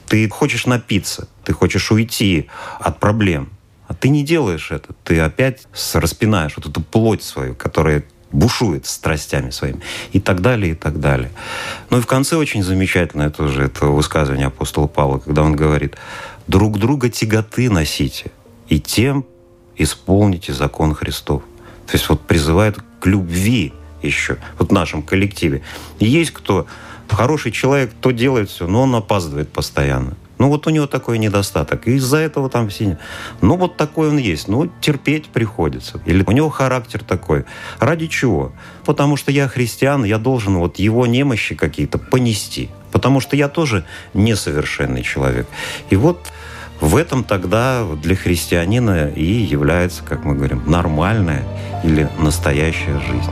Ты 0.07 0.29
хочешь 0.29 0.65
напиться, 0.65 1.27
ты 1.43 1.53
хочешь 1.53 1.91
уйти 1.91 2.47
от 2.79 2.99
проблем, 2.99 3.49
а 3.87 3.93
ты 3.93 4.09
не 4.09 4.23
делаешь 4.23 4.69
это. 4.71 4.93
Ты 5.03 5.19
опять 5.19 5.67
распинаешь 5.93 6.53
вот 6.57 6.67
эту 6.67 6.81
плоть 6.81 7.23
свою, 7.23 7.55
которая 7.55 8.03
бушует 8.31 8.85
страстями 8.85 9.51
своими 9.51 9.81
и 10.11 10.19
так 10.19 10.41
далее, 10.41 10.73
и 10.73 10.75
так 10.75 10.99
далее. 10.99 11.31
Ну 11.89 11.97
и 11.97 12.01
в 12.01 12.07
конце 12.07 12.35
очень 12.35 12.63
замечательное 12.63 13.29
тоже 13.29 13.63
это 13.63 13.85
высказывание 13.85 14.47
апостола 14.47 14.87
Павла, 14.87 15.19
когда 15.19 15.43
он 15.43 15.55
говорит, 15.55 15.95
друг 16.47 16.79
друга 16.79 17.09
тяготы 17.09 17.69
носите, 17.69 18.31
и 18.69 18.79
тем 18.79 19.25
исполните 19.75 20.53
закон 20.53 20.93
Христов. 20.93 21.43
То 21.85 21.93
есть 21.93 22.09
вот 22.09 22.21
призывает 22.21 22.77
к 22.99 23.05
любви 23.05 23.73
еще, 24.01 24.37
вот 24.59 24.69
в 24.69 24.73
нашем 24.73 25.01
коллективе. 25.01 25.61
Есть 25.99 26.31
кто, 26.31 26.67
хороший 27.09 27.51
человек, 27.51 27.91
кто 27.91 28.11
делает 28.11 28.49
все, 28.49 28.67
но 28.67 28.83
он 28.83 28.95
опаздывает 28.95 29.49
постоянно. 29.49 30.15
Ну 30.37 30.49
вот 30.49 30.67
у 30.67 30.69
него 30.69 30.85
такой 30.85 31.17
недостаток. 31.17 31.87
И 31.87 31.95
из-за 31.95 32.17
этого 32.17 32.49
там 32.49 32.69
все... 32.69 32.99
Ну 33.41 33.57
вот 33.57 33.75
такой 33.75 34.09
он 34.09 34.17
есть. 34.17 34.47
Ну 34.47 34.69
терпеть 34.81 35.29
приходится. 35.29 35.99
Или 36.05 36.23
у 36.27 36.31
него 36.31 36.49
характер 36.49 37.03
такой. 37.03 37.45
Ради 37.79 38.07
чего? 38.07 38.51
Потому 38.85 39.17
что 39.17 39.31
я 39.31 39.47
христиан, 39.47 40.03
я 40.03 40.19
должен 40.19 40.57
вот 40.57 40.77
его 40.77 41.07
немощи 41.07 41.55
какие-то 41.55 41.97
понести. 41.97 42.69
Потому 42.97 43.19
что 43.19 43.35
я 43.35 43.47
тоже 43.47 43.85
несовершенный 44.15 45.03
человек. 45.03 45.45
И 45.91 45.95
вот 45.95 46.17
в 46.81 46.95
этом 46.95 47.23
тогда 47.23 47.85
для 48.01 48.15
христианина 48.15 49.07
и 49.09 49.23
является, 49.23 50.01
как 50.01 50.25
мы 50.25 50.33
говорим, 50.33 50.63
нормальная 50.65 51.43
или 51.83 52.09
настоящая 52.17 52.99
жизнь. 52.99 53.31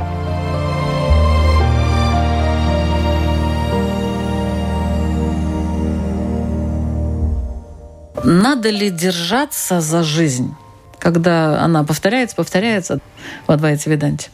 Надо 8.24 8.70
ли 8.70 8.92
держаться 8.92 9.82
за 9.82 10.04
жизнь, 10.04 10.54
когда 11.00 11.60
она 11.60 11.84
повторяется, 11.84 12.36
повторяется 12.36 13.00
в 13.48 13.52
Адвайте 13.52 13.90
Веданте? 13.90 14.30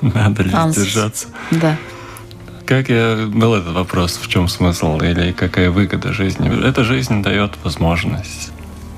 Надо 0.00 0.44
ли 0.44 0.54
Ансус. 0.54 0.84
держаться? 0.84 1.26
Да. 1.50 1.76
Как 2.70 2.88
я 2.88 3.26
был 3.26 3.56
этот 3.56 3.74
вопрос, 3.74 4.16
в 4.22 4.28
чем 4.28 4.46
смысл 4.46 5.00
или 5.00 5.32
какая 5.32 5.72
выгода 5.72 6.12
жизни? 6.12 6.64
Эта 6.64 6.84
жизнь 6.84 7.20
дает 7.20 7.54
возможность 7.64 8.52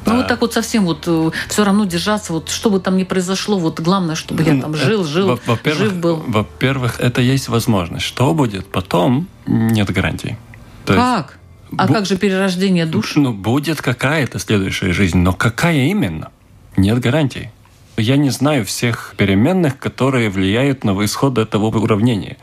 ну, 0.04 0.16
вот 0.16 0.28
так 0.28 0.40
вот 0.42 0.52
совсем 0.52 0.84
вот 0.84 1.04
э, 1.06 1.30
все 1.48 1.64
равно 1.64 1.86
держаться, 1.86 2.34
вот 2.34 2.50
что 2.50 2.68
бы 2.68 2.80
там 2.80 2.96
ни 2.98 3.04
произошло, 3.04 3.56
вот 3.56 3.80
главное, 3.80 4.14
чтобы 4.14 4.42
я 4.42 4.60
там 4.60 4.74
жил, 4.74 5.04
жил, 5.04 5.40
жив 5.64 5.94
был. 5.94 6.22
Во-первых, 6.26 7.00
это 7.00 7.22
есть 7.22 7.48
возможность. 7.48 8.04
Что 8.04 8.34
будет 8.34 8.66
потом, 8.66 9.28
нет 9.46 9.90
гарантий. 9.90 10.36
То 10.84 10.94
как? 10.94 11.38
Есть, 11.70 11.80
а 11.80 11.86
как 11.86 12.04
же 12.04 12.18
перерождение 12.18 12.84
душ? 12.84 13.14
Ну, 13.14 13.32
будет 13.32 13.80
какая-то 13.80 14.38
следующая 14.38 14.92
жизнь, 14.92 15.18
но 15.18 15.32
какая 15.32 15.86
именно? 15.86 16.30
Нет 16.76 16.98
гарантий. 16.98 17.50
Я 17.96 18.16
не 18.16 18.30
знаю 18.30 18.66
всех 18.66 19.14
переменных, 19.16 19.78
которые 19.78 20.28
влияют 20.30 20.84
на 20.84 20.92
исход 21.04 21.38
этого 21.38 21.66
уравнения 21.66 22.36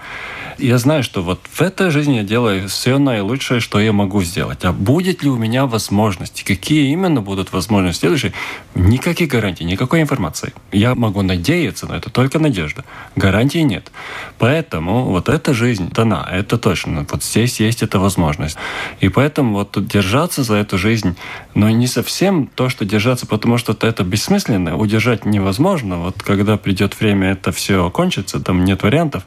я 0.59 0.77
знаю, 0.77 1.03
что 1.03 1.21
вот 1.23 1.39
в 1.51 1.61
этой 1.61 1.89
жизни 1.89 2.17
я 2.17 2.23
делаю 2.23 2.67
все 2.67 2.97
наилучшее, 2.97 3.59
что 3.59 3.79
я 3.79 3.93
могу 3.93 4.21
сделать. 4.23 4.65
А 4.65 4.71
будет 4.71 5.23
ли 5.23 5.29
у 5.29 5.37
меня 5.37 5.65
возможности? 5.65 6.43
Какие 6.43 6.91
именно 6.91 7.21
будут 7.21 7.51
возможности 7.51 8.01
следующие? 8.01 8.33
Никаких 8.75 9.29
гарантий, 9.29 9.63
никакой 9.63 10.01
информации. 10.01 10.53
Я 10.71 10.95
могу 10.95 11.21
надеяться, 11.21 11.87
но 11.87 11.95
это 11.95 12.09
только 12.09 12.39
надежда. 12.39 12.83
Гарантий 13.15 13.63
нет. 13.63 13.91
Поэтому 14.37 15.05
вот 15.05 15.29
эта 15.29 15.53
жизнь 15.53 15.89
дана, 15.91 16.27
это 16.29 16.57
точно. 16.57 17.05
Вот 17.09 17.23
здесь 17.23 17.59
есть 17.59 17.83
эта 17.83 17.99
возможность. 17.99 18.57
И 18.99 19.09
поэтому 19.09 19.53
вот 19.53 19.87
держаться 19.87 20.43
за 20.43 20.55
эту 20.55 20.77
жизнь, 20.77 21.15
но 21.53 21.69
не 21.69 21.87
совсем 21.87 22.47
то, 22.47 22.69
что 22.69 22.85
держаться, 22.85 23.25
потому 23.25 23.57
что 23.57 23.77
это 23.79 24.03
бессмысленно, 24.03 24.77
удержать 24.77 25.25
невозможно. 25.25 25.99
Вот 25.99 26.21
когда 26.21 26.57
придет 26.57 26.99
время, 26.99 27.31
это 27.31 27.51
все 27.51 27.89
кончится, 27.89 28.39
там 28.39 28.65
нет 28.65 28.83
вариантов. 28.83 29.23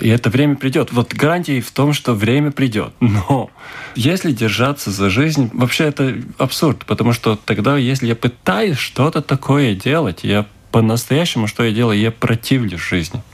И 0.00 0.08
это 0.08 0.30
время 0.30 0.56
придет. 0.62 0.92
Вот 0.92 1.12
гарантии 1.12 1.60
в 1.60 1.72
том, 1.72 1.92
что 1.92 2.14
время 2.14 2.52
придет. 2.52 2.92
Но 3.00 3.50
если 3.96 4.30
держаться 4.30 4.92
за 4.92 5.10
жизнь, 5.10 5.50
вообще 5.52 5.86
это 5.86 6.14
абсурд, 6.38 6.86
потому 6.86 7.12
что 7.12 7.34
тогда, 7.34 7.76
если 7.76 8.06
я 8.06 8.14
пытаюсь 8.14 8.78
что-то 8.78 9.22
такое 9.22 9.74
делать, 9.74 10.20
я 10.22 10.46
по-настоящему, 10.70 11.48
что 11.48 11.64
я 11.64 11.72
делаю, 11.72 11.98
я 11.98 12.12
противлюсь 12.12 12.80
жизни. 12.80 13.24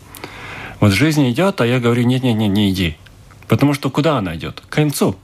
Вот 0.81 0.93
жизнь 0.93 1.31
идет, 1.31 1.61
а 1.61 1.67
я 1.67 1.81
говорю, 1.81 2.05
нет-нет-нет, 2.05 2.51
не 2.51 2.71
иди. 2.71 2.97
Потому 3.47 3.75
что 3.75 3.91
куда 3.91 4.17
она 4.17 4.35
идет? 4.35 4.63
К 4.67 4.73
концу. 4.73 5.15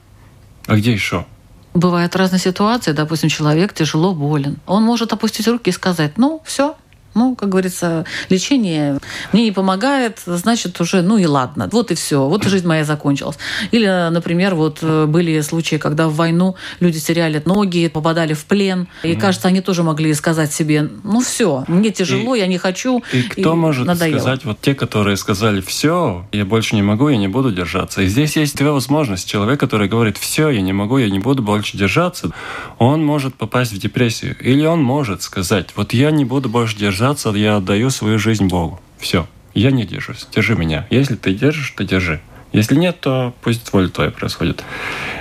А 0.67 0.75
где 0.75 0.93
еще? 0.93 1.25
Бывают 1.73 2.15
разные 2.15 2.39
ситуации. 2.39 2.91
Допустим, 2.91 3.29
человек 3.29 3.73
тяжело 3.73 4.13
болен. 4.13 4.59
Он 4.67 4.83
может 4.83 5.11
опустить 5.11 5.47
руки 5.47 5.71
и 5.71 5.73
сказать, 5.73 6.19
ну, 6.19 6.43
все, 6.45 6.77
ну, 7.15 7.35
как 7.35 7.49
говорится, 7.49 8.05
лечение 8.29 8.99
мне 9.31 9.45
не 9.45 9.51
помогает, 9.51 10.19
значит, 10.25 10.79
уже, 10.81 11.01
ну 11.01 11.17
и 11.17 11.25
ладно. 11.25 11.69
Вот 11.71 11.91
и 11.91 11.95
все. 11.95 12.27
Вот 12.27 12.45
и 12.45 12.49
жизнь 12.49 12.67
моя 12.67 12.83
закончилась. 12.83 13.37
Или, 13.71 14.09
например, 14.11 14.55
вот 14.55 14.79
э, 14.81 15.05
были 15.05 15.39
случаи, 15.41 15.77
когда 15.77 16.09
в 16.09 16.15
войну 16.15 16.55
люди 16.81 16.99
теряли 16.99 17.41
ноги, 17.45 17.87
попадали 17.87 18.33
в 18.33 18.45
плен. 18.45 18.87
И, 19.03 19.13
mm. 19.13 19.19
кажется, 19.19 19.47
они 19.47 19.61
тоже 19.61 19.81
могли 19.83 20.13
сказать 20.13 20.53
себе, 20.53 20.89
ну 21.03 21.21
все, 21.21 21.63
мне 21.67 21.91
тяжело, 21.91 22.35
и, 22.35 22.39
я 22.39 22.47
не 22.47 22.57
хочу. 22.57 23.01
И 23.13 23.23
кто 23.23 23.53
и 23.53 23.55
может 23.55 23.87
надоело. 23.87 24.19
сказать, 24.19 24.45
вот 24.45 24.59
те, 24.59 24.75
которые 24.75 25.15
сказали, 25.15 25.61
все, 25.61 26.27
я 26.33 26.43
больше 26.43 26.75
не 26.75 26.81
могу, 26.81 27.07
я 27.07 27.17
не 27.17 27.29
буду 27.29 27.51
держаться. 27.51 28.01
И 28.01 28.07
здесь 28.07 28.35
есть 28.35 28.57
две 28.57 28.71
возможности. 28.71 29.29
Человек, 29.29 29.59
который 29.59 29.87
говорит, 29.87 30.17
все, 30.17 30.49
я 30.49 30.61
не 30.61 30.73
могу, 30.73 30.97
я 30.97 31.09
не 31.09 31.19
буду 31.19 31.41
больше 31.41 31.77
держаться, 31.77 32.31
он 32.77 33.05
может 33.05 33.35
попасть 33.35 33.71
в 33.71 33.77
депрессию. 33.77 34.35
Или 34.41 34.65
он 34.65 34.83
может 34.83 35.21
сказать, 35.21 35.69
вот 35.75 35.93
я 35.93 36.11
не 36.11 36.25
буду 36.25 36.49
больше 36.49 36.77
держаться, 36.77 37.04
держаться, 37.05 37.29
я 37.37 37.57
отдаю 37.57 37.91
свою 37.91 38.17
жизнь 38.17 38.47
Богу. 38.47 38.79
Все. 38.97 39.27
Я 39.53 39.71
не 39.71 39.85
держусь. 39.85 40.27
Держи 40.33 40.55
меня. 40.55 40.87
Если 40.89 41.15
ты 41.15 41.33
держишь, 41.33 41.69
то 41.71 41.83
держи. 41.83 42.19
Если 42.51 42.75
нет, 42.75 42.99
то 42.99 43.33
пусть 43.41 43.71
воля 43.73 43.89
твоя 43.89 44.09
происходит. 44.09 44.63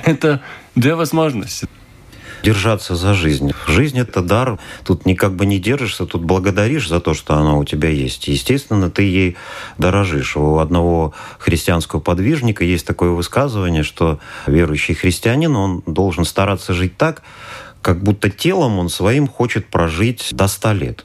Это 0.04 0.40
две 0.74 0.94
возможности 0.94 1.68
держаться 2.42 2.94
за 2.94 3.14
жизнь. 3.14 3.52
Жизнь– 3.66 3.98
это 4.00 4.20
дар. 4.22 4.58
Тут 4.84 5.06
никак 5.06 5.34
бы 5.34 5.46
не 5.46 5.58
держишься, 5.58 6.04
тут 6.04 6.22
благодаришь 6.22 6.88
за 6.88 7.00
то, 7.00 7.14
что 7.14 7.34
она 7.34 7.54
у 7.56 7.64
тебя 7.64 7.88
есть. 7.88 8.28
Естественно, 8.28 8.90
ты 8.90 9.02
ей 9.02 9.36
дорожишь. 9.78 10.36
У 10.36 10.58
одного 10.58 11.14
христианского 11.38 12.00
подвижника 12.00 12.64
есть 12.64 12.86
такое 12.86 13.10
высказывание, 13.10 13.82
что 13.82 14.18
верующий 14.46 14.94
христианин, 14.94 15.56
он 15.56 15.82
должен 15.86 16.24
стараться 16.26 16.74
жить 16.74 16.98
так, 16.98 17.22
как 17.80 18.02
будто 18.02 18.28
телом 18.28 18.78
он 18.78 18.88
своим 18.90 19.26
хочет 19.26 19.66
прожить 19.66 20.28
до 20.32 20.46
ста 20.46 20.74
лет. 20.74 21.04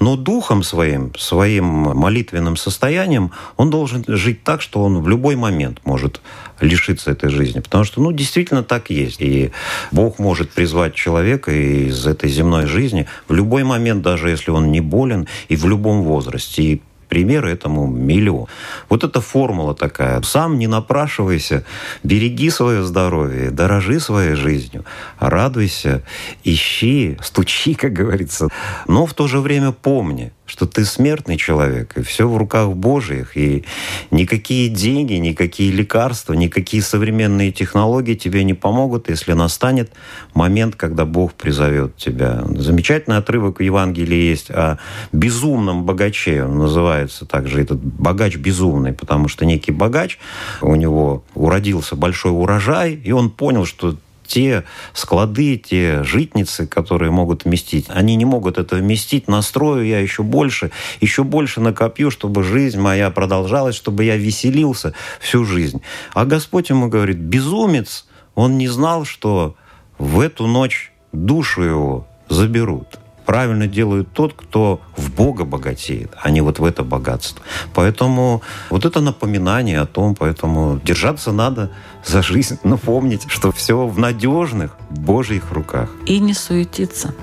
Но 0.00 0.16
духом 0.16 0.62
своим, 0.62 1.14
своим 1.16 1.64
молитвенным 1.64 2.56
состоянием 2.56 3.32
он 3.56 3.70
должен 3.70 4.04
жить 4.06 4.42
так, 4.44 4.62
что 4.62 4.82
он 4.82 5.00
в 5.00 5.08
любой 5.08 5.36
момент 5.36 5.80
может 5.84 6.20
лишиться 6.60 7.10
этой 7.10 7.30
жизни. 7.30 7.60
Потому 7.60 7.84
что, 7.84 8.00
ну, 8.00 8.12
действительно 8.12 8.62
так 8.62 8.90
есть. 8.90 9.20
И 9.20 9.52
Бог 9.90 10.18
может 10.18 10.50
призвать 10.50 10.94
человека 10.94 11.50
из 11.50 12.06
этой 12.06 12.30
земной 12.30 12.66
жизни 12.66 13.06
в 13.28 13.34
любой 13.34 13.64
момент, 13.64 14.02
даже 14.02 14.28
если 14.28 14.50
он 14.50 14.70
не 14.70 14.80
болен, 14.80 15.26
и 15.48 15.56
в 15.56 15.66
любом 15.66 16.02
возрасте. 16.02 16.62
И 16.62 16.82
Примеры 17.12 17.50
этому 17.50 17.86
миллион. 17.86 18.46
Вот 18.88 19.04
эта 19.04 19.20
формула 19.20 19.74
такая. 19.74 20.22
Сам 20.22 20.58
не 20.58 20.66
напрашивайся, 20.66 21.62
береги 22.02 22.48
свое 22.48 22.82
здоровье, 22.82 23.50
дорожи 23.50 24.00
своей 24.00 24.34
жизнью, 24.34 24.86
радуйся, 25.18 26.02
ищи, 26.42 27.18
стучи, 27.20 27.74
как 27.82 27.92
говорится. 27.92 28.48
Но 28.88 29.04
в 29.04 29.12
то 29.12 29.28
же 29.28 29.40
время 29.40 29.72
помни– 29.72 30.32
что 30.52 30.66
ты 30.66 30.84
смертный 30.84 31.38
человек, 31.38 31.96
и 31.96 32.02
все 32.02 32.28
в 32.28 32.36
руках 32.36 32.74
Божьих, 32.74 33.38
и 33.38 33.64
никакие 34.10 34.68
деньги, 34.68 35.14
никакие 35.14 35.72
лекарства, 35.72 36.34
никакие 36.34 36.82
современные 36.82 37.52
технологии 37.52 38.14
тебе 38.14 38.44
не 38.44 38.52
помогут, 38.52 39.08
если 39.08 39.32
настанет 39.32 39.92
момент, 40.34 40.76
когда 40.76 41.06
Бог 41.06 41.32
призовет 41.32 41.96
тебя. 41.96 42.44
Замечательный 42.54 43.16
отрывок 43.16 43.60
в 43.60 43.62
Евангелии 43.62 44.28
есть 44.28 44.50
о 44.50 44.78
безумном 45.10 45.84
богаче, 45.86 46.44
он 46.44 46.58
называется 46.58 47.24
также 47.24 47.62
этот 47.62 47.82
богач 47.82 48.36
безумный, 48.36 48.92
потому 48.92 49.28
что 49.28 49.46
некий 49.46 49.72
богач, 49.72 50.18
у 50.60 50.74
него 50.74 51.24
уродился 51.34 51.96
большой 51.96 52.32
урожай, 52.32 52.92
и 52.92 53.10
он 53.10 53.30
понял, 53.30 53.64
что 53.64 53.96
те 54.32 54.64
склады, 54.94 55.58
те 55.58 56.02
житницы, 56.04 56.66
которые 56.66 57.10
могут 57.10 57.44
вместить, 57.44 57.84
они 57.90 58.16
не 58.16 58.24
могут 58.24 58.56
это 58.56 58.76
вместить. 58.76 59.28
Настрою 59.28 59.84
я 59.84 60.00
еще 60.00 60.22
больше, 60.22 60.70
еще 61.02 61.22
больше 61.22 61.60
накопью, 61.60 62.10
чтобы 62.10 62.42
жизнь 62.42 62.80
моя 62.80 63.10
продолжалась, 63.10 63.76
чтобы 63.76 64.04
я 64.04 64.16
веселился 64.16 64.94
всю 65.20 65.44
жизнь. 65.44 65.82
А 66.14 66.24
Господь 66.24 66.70
ему 66.70 66.88
говорит, 66.88 67.18
безумец, 67.18 68.06
он 68.34 68.56
не 68.56 68.68
знал, 68.68 69.04
что 69.04 69.54
в 69.98 70.18
эту 70.18 70.46
ночь 70.46 70.92
душу 71.12 71.62
его 71.62 72.08
заберут 72.30 73.01
правильно 73.24 73.66
делает 73.66 74.12
тот, 74.12 74.34
кто 74.34 74.80
в 74.96 75.12
Бога 75.12 75.44
богатеет, 75.44 76.12
а 76.20 76.30
не 76.30 76.40
вот 76.40 76.58
в 76.58 76.64
это 76.64 76.82
богатство. 76.82 77.42
Поэтому 77.74 78.42
вот 78.70 78.84
это 78.84 79.00
напоминание 79.00 79.80
о 79.80 79.86
том, 79.86 80.14
поэтому 80.14 80.80
держаться 80.84 81.32
надо 81.32 81.70
за 82.04 82.22
жизнь, 82.22 82.58
напомнить, 82.64 83.24
что 83.28 83.52
все 83.52 83.86
в 83.86 83.98
надежных 83.98 84.76
Божьих 84.90 85.52
руках. 85.52 85.90
И 86.06 86.18
не 86.18 86.34
суетиться. 86.34 87.14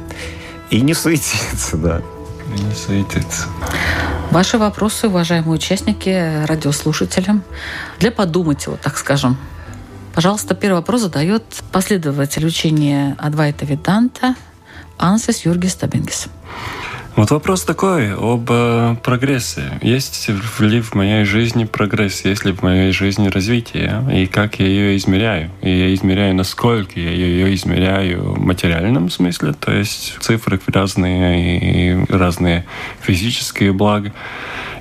И 0.69 0.81
не 0.81 0.93
суетиться, 0.93 1.77
да. 1.77 2.01
И 2.55 2.61
не 2.61 2.73
суетиться. 2.73 3.45
Ваши 4.31 4.57
вопросы, 4.57 5.07
уважаемые 5.07 5.55
участники, 5.55 6.45
радиослушателям, 6.45 7.43
для 7.99 8.11
подумать, 8.11 8.67
вот 8.67 8.81
так 8.81 8.97
скажем. 8.97 9.37
Пожалуйста, 10.13 10.53
первый 10.53 10.77
вопрос 10.77 11.01
задает 11.01 11.43
последователь 11.71 12.45
учения 12.45 13.15
Адвайта 13.19 13.65
Виданта 13.65 14.35
Ансис 14.99 15.45
Юргис 15.45 15.75
Табингис. 15.75 16.27
Вот 17.15 17.31
вопрос 17.31 17.63
такой 17.63 18.13
об 18.13 18.49
э, 18.49 18.95
прогрессе. 19.03 19.79
Есть 19.81 20.29
ли 20.59 20.81
в 20.81 20.93
моей 20.93 21.25
жизни 21.25 21.65
прогресс, 21.65 22.23
есть 22.23 22.45
ли 22.45 22.53
в 22.53 22.61
моей 22.61 22.91
жизни 22.93 23.27
развитие, 23.27 24.01
и 24.13 24.25
как 24.25 24.59
я 24.59 24.67
ее 24.67 24.95
измеряю? 24.95 25.51
И 25.61 25.69
я 25.69 25.93
измеряю, 25.93 26.35
насколько 26.35 26.97
я 26.99 27.11
ее 27.11 27.53
измеряю 27.55 28.35
в 28.35 28.39
материальном 28.39 29.09
смысле, 29.09 29.53
то 29.53 29.71
есть 29.71 30.15
цифры 30.21 30.61
разные 30.67 31.59
и 31.59 32.05
разные 32.09 32.65
физические 33.01 33.73
блага, 33.73 34.13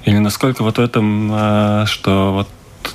или 0.04 0.18
насколько 0.18 0.62
вот 0.62 0.78
в 0.78 0.80
этом, 0.80 1.30
э, 1.32 1.84
что 1.86 2.32
вот 2.32 2.48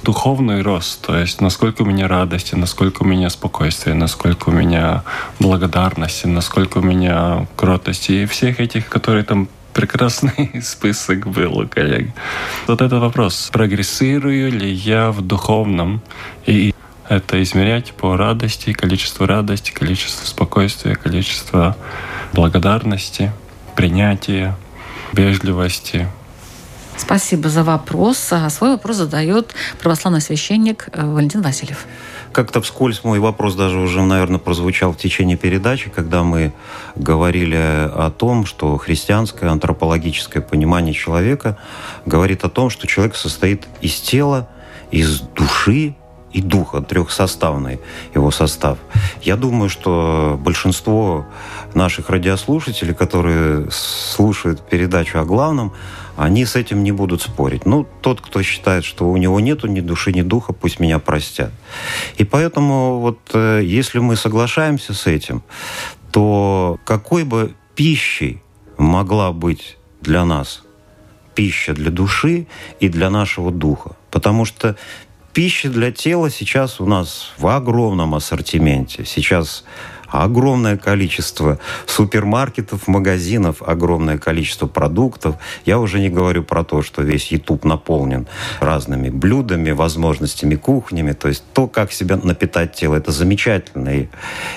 духовный 0.04 0.62
рост, 0.62 1.06
то 1.06 1.18
есть 1.18 1.42
насколько 1.42 1.84
у 1.84 1.86
меня 1.86 2.08
радости, 2.08 2.56
насколько 2.56 3.04
у 3.04 3.06
меня 3.06 3.30
спокойствие, 3.30 3.96
насколько 3.96 4.50
у 4.50 4.52
меня 4.52 5.04
благодарности, 5.40 6.28
насколько 6.28 6.80
у 6.80 6.82
меня 6.82 7.48
кротости 7.56 8.12
и 8.12 8.26
всех 8.26 8.60
этих, 8.60 8.90
которые 8.90 9.24
там 9.24 9.48
прекрасный 9.74 10.52
список 10.64 11.28
был 11.28 11.60
у 11.60 11.68
коллег. 11.68 12.10
Вот 12.68 12.82
это 12.82 13.00
вопрос. 13.00 13.50
Прогрессирую 13.52 14.52
ли 14.52 14.72
я 14.72 15.12
в 15.12 15.22
духовном? 15.22 16.02
И 16.46 16.74
это 17.10 17.42
измерять 17.44 17.94
по 17.94 18.16
радости, 18.16 18.74
количеству 18.74 19.26
радости, 19.26 19.72
количеству 19.72 20.26
спокойствия, 20.26 20.96
количество 20.96 21.76
благодарности, 22.34 23.32
принятия, 23.76 24.56
вежливости, 25.12 26.08
Спасибо 26.98 27.50
за 27.50 27.64
вопрос. 27.64 28.30
А 28.32 28.50
свой 28.50 28.72
вопрос 28.72 28.98
задает 28.98 29.54
православный 29.82 30.22
священник 30.22 30.90
э, 30.92 31.06
Валентин 31.06 31.42
Васильев. 31.42 31.86
Как-то 32.32 32.62
вскользь 32.62 33.04
мой 33.04 33.20
вопрос 33.20 33.56
даже 33.56 33.80
уже, 33.80 34.02
наверное, 34.02 34.40
прозвучал 34.40 34.94
в 34.94 34.98
течение 34.98 35.38
передачи, 35.38 35.90
когда 35.90 36.24
мы 36.24 36.54
говорили 36.96 37.56
о 37.56 38.12
том, 38.16 38.46
что 38.46 38.78
христианское 38.78 39.48
антропологическое 39.48 40.42
понимание 40.42 40.94
человека 40.94 41.58
говорит 42.06 42.44
о 42.44 42.50
том, 42.50 42.70
что 42.70 42.88
человек 42.88 43.16
состоит 43.16 43.68
из 43.82 44.00
тела, 44.02 44.50
из 44.92 45.22
души 45.22 45.96
и 46.32 46.42
духа, 46.42 46.82
трехсоставный 46.82 47.80
его 48.16 48.32
состав. 48.32 48.80
Я 49.22 49.36
думаю, 49.36 49.70
что 49.70 50.40
большинство 50.44 51.28
наших 51.76 52.10
радиослушателей, 52.10 52.94
которые 52.94 53.70
слушают 53.72 54.68
передачу 54.68 55.20
о 55.20 55.26
главном, 55.26 55.74
они 56.18 56.46
с 56.46 56.56
этим 56.56 56.84
не 56.84 56.92
будут 56.92 57.22
спорить. 57.22 57.66
Ну, 57.66 57.88
тот, 58.02 58.22
кто 58.22 58.44
считает, 58.44 58.86
что 58.86 59.10
у 59.10 59.18
него 59.18 59.40
нету 59.40 59.68
ни 59.68 59.82
души, 59.82 60.12
ни 60.14 60.22
духа, 60.22 60.54
пусть 60.54 60.80
меня 60.80 61.00
простят. 61.00 61.52
И 62.18 62.24
поэтому 62.24 63.00
вот 63.00 63.20
э, 63.34 63.62
если 63.64 64.00
мы 64.00 64.16
соглашаемся 64.16 64.94
с 64.94 65.08
этим, 65.08 65.44
то 66.12 66.80
какой 66.86 67.24
бы 67.24 67.56
пищей 67.76 68.42
могла 68.78 69.32
быть 69.32 69.78
для 70.02 70.26
нас 70.26 70.64
пища 71.34 71.74
для 71.74 71.90
души 71.90 72.46
и 72.80 72.90
для 72.90 73.10
нашего 73.10 73.52
духа? 73.52 73.96
Потому 74.12 74.46
что 74.46 74.76
пища 75.34 75.70
для 75.70 75.92
тела 75.92 76.30
сейчас 76.30 76.80
у 76.80 76.86
нас 76.86 77.34
в 77.38 77.48
огромном 77.48 78.14
ассортименте. 78.14 79.04
Сейчас 79.06 79.64
огромное 80.22 80.78
количество 80.78 81.58
супермаркетов, 81.88 82.88
магазинов, 82.88 83.62
огромное 83.62 84.18
количество 84.18 84.68
продуктов. 84.68 85.36
Я 85.66 85.80
уже 85.80 86.00
не 86.00 86.10
говорю 86.10 86.44
про 86.44 86.64
то, 86.64 86.82
что 86.82 87.02
весь 87.02 87.32
YouTube 87.32 87.66
наполнен 87.66 88.28
разными 88.60 89.10
блюдами, 89.10 89.72
возможностями, 89.72 90.56
кухнями. 90.56 91.14
То 91.14 91.30
есть 91.30 91.44
то, 91.54 91.68
как 91.68 91.92
себя 91.92 92.18
напитать 92.18 92.74
тело, 92.74 92.96
это 92.96 93.12
замечательно. 93.12 93.90
И 93.90 94.08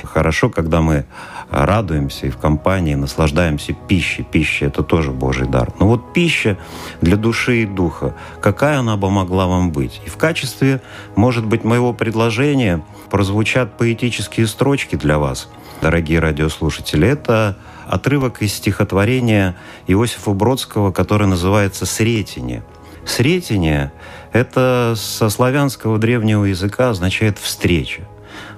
хорошо, 0.04 0.50
когда 0.50 0.80
мы 0.80 1.06
радуемся 1.50 2.26
и 2.26 2.30
в 2.30 2.36
компании 2.36 2.94
наслаждаемся 2.94 3.72
пищей. 3.72 4.24
Пища– 4.24 4.66
это 4.66 4.82
тоже 4.82 5.12
Божий 5.12 5.46
дар. 5.46 5.72
Но 5.78 5.86
вот 5.86 6.12
пища 6.12 6.58
для 7.00 7.16
души 7.16 7.62
и 7.62 7.66
духа, 7.66 8.14
какая 8.40 8.78
она 8.78 8.96
бы 8.96 9.10
могла 9.10 9.46
вам 9.46 9.70
быть? 9.70 10.00
И 10.04 10.10
в 10.10 10.16
качестве, 10.16 10.82
может 11.14 11.46
быть, 11.46 11.64
моего 11.64 11.92
предложения 11.92 12.82
прозвучат 13.10 13.78
поэтические 13.78 14.46
строчки 14.46 14.96
для 14.96 15.18
вас, 15.18 15.45
дорогие 15.80 16.18
радиослушатели. 16.18 17.06
Это 17.06 17.56
отрывок 17.86 18.42
из 18.42 18.54
стихотворения 18.54 19.56
Иосифа 19.86 20.32
Бродского, 20.32 20.92
который 20.92 21.26
называется 21.26 21.86
«Сретение». 21.86 22.64
Сретение– 23.04 23.92
это 24.32 24.94
со 24.96 25.30
славянского 25.30 25.98
древнего 25.98 26.44
языка 26.44 26.90
означает 26.90 27.38
«встреча». 27.38 28.02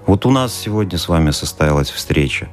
Вот 0.07 0.25
у 0.25 0.31
нас 0.31 0.55
сегодня 0.55 0.97
с 0.97 1.07
вами 1.07 1.33
состоялась 1.33 1.91
встреча. 1.91 2.49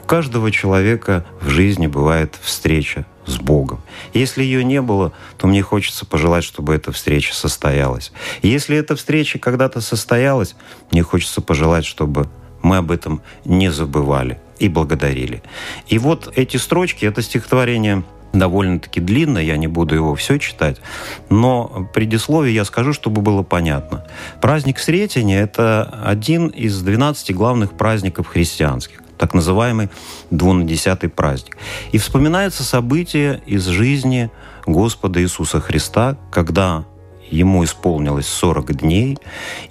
У 0.00 0.06
каждого 0.06 0.52
человека 0.52 1.26
в 1.40 1.48
жизни 1.48 1.88
бывает 1.88 2.36
встреча 2.40 3.04
с 3.26 3.36
Богом. 3.36 3.80
Если 4.14 4.44
ее 4.44 4.62
не 4.62 4.80
было, 4.80 5.12
то 5.36 5.48
мне 5.48 5.60
хочется 5.60 6.06
пожелать, 6.06 6.44
чтобы 6.44 6.72
эта 6.72 6.92
встреча 6.92 7.34
состоялась. 7.34 8.12
Если 8.42 8.76
эта 8.76 8.94
встреча 8.94 9.40
когда-то 9.40 9.80
состоялась, 9.80 10.54
мне 10.92 11.02
хочется 11.02 11.40
пожелать, 11.40 11.84
чтобы 11.84 12.28
мы 12.62 12.78
об 12.78 12.90
этом 12.90 13.22
не 13.44 13.70
забывали 13.70 14.38
и 14.58 14.68
благодарили. 14.68 15.42
И 15.88 15.98
вот 15.98 16.32
эти 16.36 16.56
строчки, 16.56 17.04
это 17.04 17.22
стихотворение 17.22 18.04
довольно-таки 18.32 19.00
длинно, 19.00 19.38
я 19.38 19.56
не 19.56 19.66
буду 19.66 19.94
его 19.94 20.14
все 20.14 20.38
читать, 20.38 20.80
но 21.28 21.88
предисловие 21.92 22.54
я 22.54 22.64
скажу, 22.64 22.92
чтобы 22.92 23.22
было 23.22 23.42
понятно. 23.42 24.06
Праздник 24.40 24.78
Сретения– 24.78 25.40
это 25.42 26.00
один 26.04 26.46
из 26.48 26.80
12 26.80 27.34
главных 27.34 27.72
праздников 27.72 28.28
христианских 28.28 29.00
так 29.18 29.34
называемый 29.34 29.90
двунадесятый 30.30 31.10
праздник. 31.10 31.58
И 31.92 31.98
вспоминается 31.98 32.64
событие 32.64 33.42
из 33.44 33.66
жизни 33.66 34.30
Господа 34.64 35.20
Иисуса 35.22 35.60
Христа, 35.60 36.16
когда 36.32 36.86
ему 37.30 37.62
исполнилось 37.62 38.26
40 38.26 38.78
дней, 38.78 39.18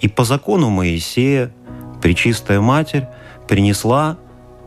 и 0.00 0.06
по 0.06 0.24
закону 0.24 0.70
Моисея 0.70 1.52
Пречистая 2.00 2.60
Матерь 2.60 3.06
принесла 3.46 4.16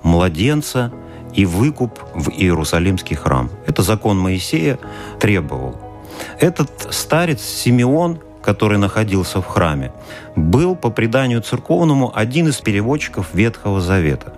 младенца– 0.04 0.92
и 1.34 1.46
выкуп 1.46 2.00
в 2.14 2.30
Иерусалимский 2.30 3.16
храм. 3.16 3.50
Это 3.68 3.82
закон 3.82 4.20
Моисея 4.20 4.80
требовал. 5.20 5.76
Этот 6.40 6.70
старец 6.92 7.42
Симеон, 7.42 8.20
который 8.44 8.78
находился 8.78 9.42
в 9.42 9.48
храме, 9.48 9.92
был 10.36 10.76
по 10.76 10.90
преданию 10.90 11.42
церковному 11.42 12.12
один 12.14 12.50
из 12.50 12.58
переводчиков 12.58 13.34
Ветхого 13.34 13.82
Завета, 13.82 14.34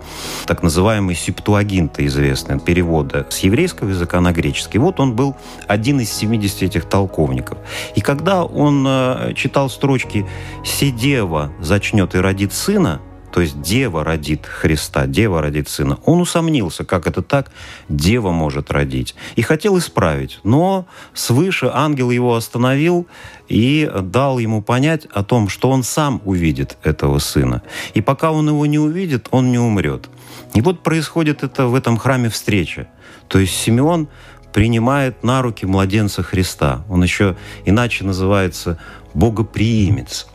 так 0.46 0.62
называемый 0.62 1.14
септуагинта 1.14 2.06
известный, 2.06 2.58
перевода 2.58 3.26
с 3.28 3.38
еврейского 3.40 3.90
языка 3.90 4.20
на 4.20 4.32
греческий. 4.32 4.78
Вот 4.78 5.00
он 5.00 5.14
был 5.14 5.36
один 5.66 6.00
из 6.00 6.12
70 6.12 6.62
этих 6.62 6.84
толковников. 6.84 7.58
И 7.94 8.00
когда 8.00 8.44
он 8.44 8.86
э, 8.86 9.32
читал 9.34 9.68
строчки 9.68 10.26
«Седева 10.64 11.52
зачнет 11.60 12.14
и 12.14 12.18
родит 12.18 12.52
сына», 12.52 13.00
то 13.36 13.42
есть 13.42 13.60
дева 13.60 14.02
родит 14.02 14.46
Христа, 14.46 15.06
дева 15.06 15.42
родит 15.42 15.68
сына. 15.68 15.98
Он 16.06 16.22
усомнился, 16.22 16.86
как 16.86 17.06
это 17.06 17.20
так, 17.20 17.52
дева 17.90 18.30
может 18.30 18.70
родить. 18.70 19.14
И 19.34 19.42
хотел 19.42 19.76
исправить, 19.76 20.40
но 20.42 20.86
свыше 21.12 21.70
ангел 21.70 22.10
его 22.10 22.34
остановил 22.34 23.06
и 23.46 23.92
дал 24.00 24.38
ему 24.38 24.62
понять 24.62 25.04
о 25.12 25.22
том, 25.22 25.50
что 25.50 25.68
он 25.68 25.82
сам 25.82 26.22
увидит 26.24 26.78
этого 26.82 27.18
сына. 27.18 27.60
И 27.92 28.00
пока 28.00 28.32
он 28.32 28.48
его 28.48 28.64
не 28.64 28.78
увидит, 28.78 29.28
он 29.30 29.52
не 29.52 29.58
умрет. 29.58 30.08
И 30.54 30.62
вот 30.62 30.82
происходит 30.82 31.42
это 31.42 31.66
в 31.66 31.74
этом 31.74 31.98
храме 31.98 32.30
встреча. 32.30 32.88
То 33.28 33.38
есть 33.38 33.54
Симеон 33.54 34.08
принимает 34.54 35.22
на 35.22 35.42
руки 35.42 35.66
младенца 35.66 36.22
Христа. 36.22 36.86
Он 36.88 37.02
еще 37.02 37.36
иначе 37.66 38.02
называется 38.02 38.78
богоприимец. 39.12 40.26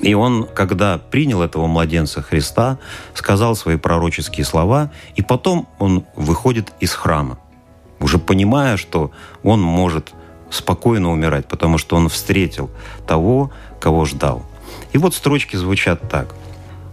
И 0.00 0.14
он, 0.14 0.46
когда 0.54 0.98
принял 0.98 1.42
этого 1.42 1.66
младенца 1.66 2.20
Христа, 2.20 2.78
сказал 3.14 3.56
свои 3.56 3.76
пророческие 3.76 4.44
слова, 4.44 4.90
и 5.14 5.22
потом 5.22 5.68
он 5.78 6.04
выходит 6.16 6.72
из 6.80 6.92
храма, 6.92 7.38
уже 7.98 8.18
понимая, 8.18 8.76
что 8.76 9.10
он 9.42 9.60
может 9.60 10.12
спокойно 10.50 11.10
умирать, 11.10 11.48
потому 11.48 11.78
что 11.78 11.96
он 11.96 12.08
встретил 12.08 12.70
того, 13.06 13.50
кого 13.80 14.04
ждал. 14.04 14.42
И 14.92 14.98
вот 14.98 15.14
строчки 15.14 15.56
звучат 15.56 16.08
так. 16.08 16.34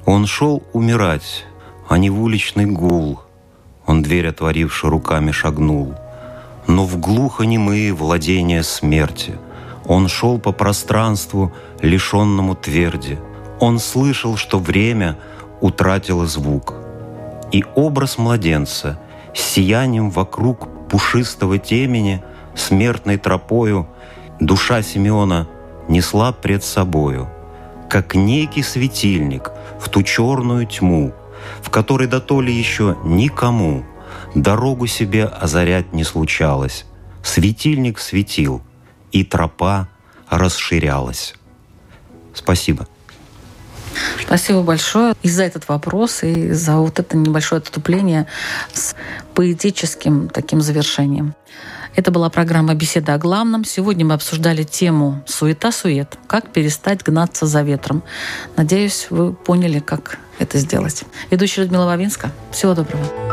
«Он 0.05 0.25
шел 0.25 0.63
умирать, 0.73 1.45
а 1.87 1.97
не 1.97 2.09
в 2.09 2.21
уличный 2.21 2.65
гул. 2.65 3.21
Он 3.85 4.01
дверь 4.01 4.27
отворивши 4.27 4.87
руками 4.89 5.31
шагнул. 5.31 5.95
Но 6.67 6.85
в 6.85 6.99
глухонемые 6.99 7.93
владения 7.93 8.63
смерти– 8.63 9.37
он 9.85 10.07
шел 10.07 10.39
по 10.39 10.51
пространству, 10.51 11.51
лишенному 11.81 12.55
тверди. 12.55 13.19
Он 13.59 13.79
слышал, 13.79 14.37
что 14.37 14.59
время 14.59 15.17
утратило 15.61 16.25
звук. 16.25 16.75
И 17.51 17.63
образ 17.75 18.17
младенца 18.17 18.99
с 19.33 19.41
сиянием 19.41 20.09
вокруг 20.09 20.67
пушистого 20.89 21.57
темени, 21.57 22.23
смертной 22.55 23.17
тропою, 23.17 23.87
душа 24.39 24.81
Симеона 24.81 25.47
несла 25.87 26.31
пред 26.31 26.63
собою, 26.63 27.29
как 27.89 28.15
некий 28.15 28.63
светильник 28.63 29.51
в 29.79 29.89
ту 29.89 30.03
черную 30.03 30.65
тьму, 30.65 31.13
в 31.61 31.69
которой 31.69 32.07
дотоле 32.07 32.53
еще 32.53 32.95
никому 33.03 33.83
Дорогу 34.35 34.87
себе 34.87 35.25
озарять 35.25 35.93
не 35.93 36.03
случалось. 36.03 36.85
Светильник 37.21 37.99
светил, 37.99 38.61
и 39.13 39.23
тропа 39.23 39.87
расширялась. 40.29 41.35
Спасибо. 42.33 42.87
Спасибо 44.25 44.63
большое 44.63 45.13
и 45.21 45.29
за 45.29 45.43
этот 45.43 45.69
вопрос, 45.69 46.23
и 46.23 46.51
за 46.51 46.77
вот 46.77 46.99
это 46.99 47.15
небольшое 47.15 47.59
отступление 47.59 48.25
с 48.73 48.95
поэтическим 49.35 50.29
таким 50.29 50.61
завершением. 50.61 51.35
Это 51.95 52.09
была 52.09 52.31
программа 52.31 52.73
«Беседа 52.73 53.13
о 53.13 53.17
главном». 53.19 53.63
Сегодня 53.63 54.03
мы 54.03 54.15
обсуждали 54.15 54.63
тему 54.63 55.23
«Суета-сует». 55.27 56.17
Как 56.25 56.51
перестать 56.51 57.03
гнаться 57.03 57.45
за 57.45 57.61
ветром. 57.61 58.01
Надеюсь, 58.57 59.07
вы 59.11 59.31
поняли, 59.31 59.77
как 59.77 60.17
это 60.39 60.57
сделать. 60.57 61.03
Ведущая 61.29 61.61
Людмила 61.61 61.85
Вавинска. 61.85 62.31
Всего 62.51 62.73
доброго. 62.73 63.32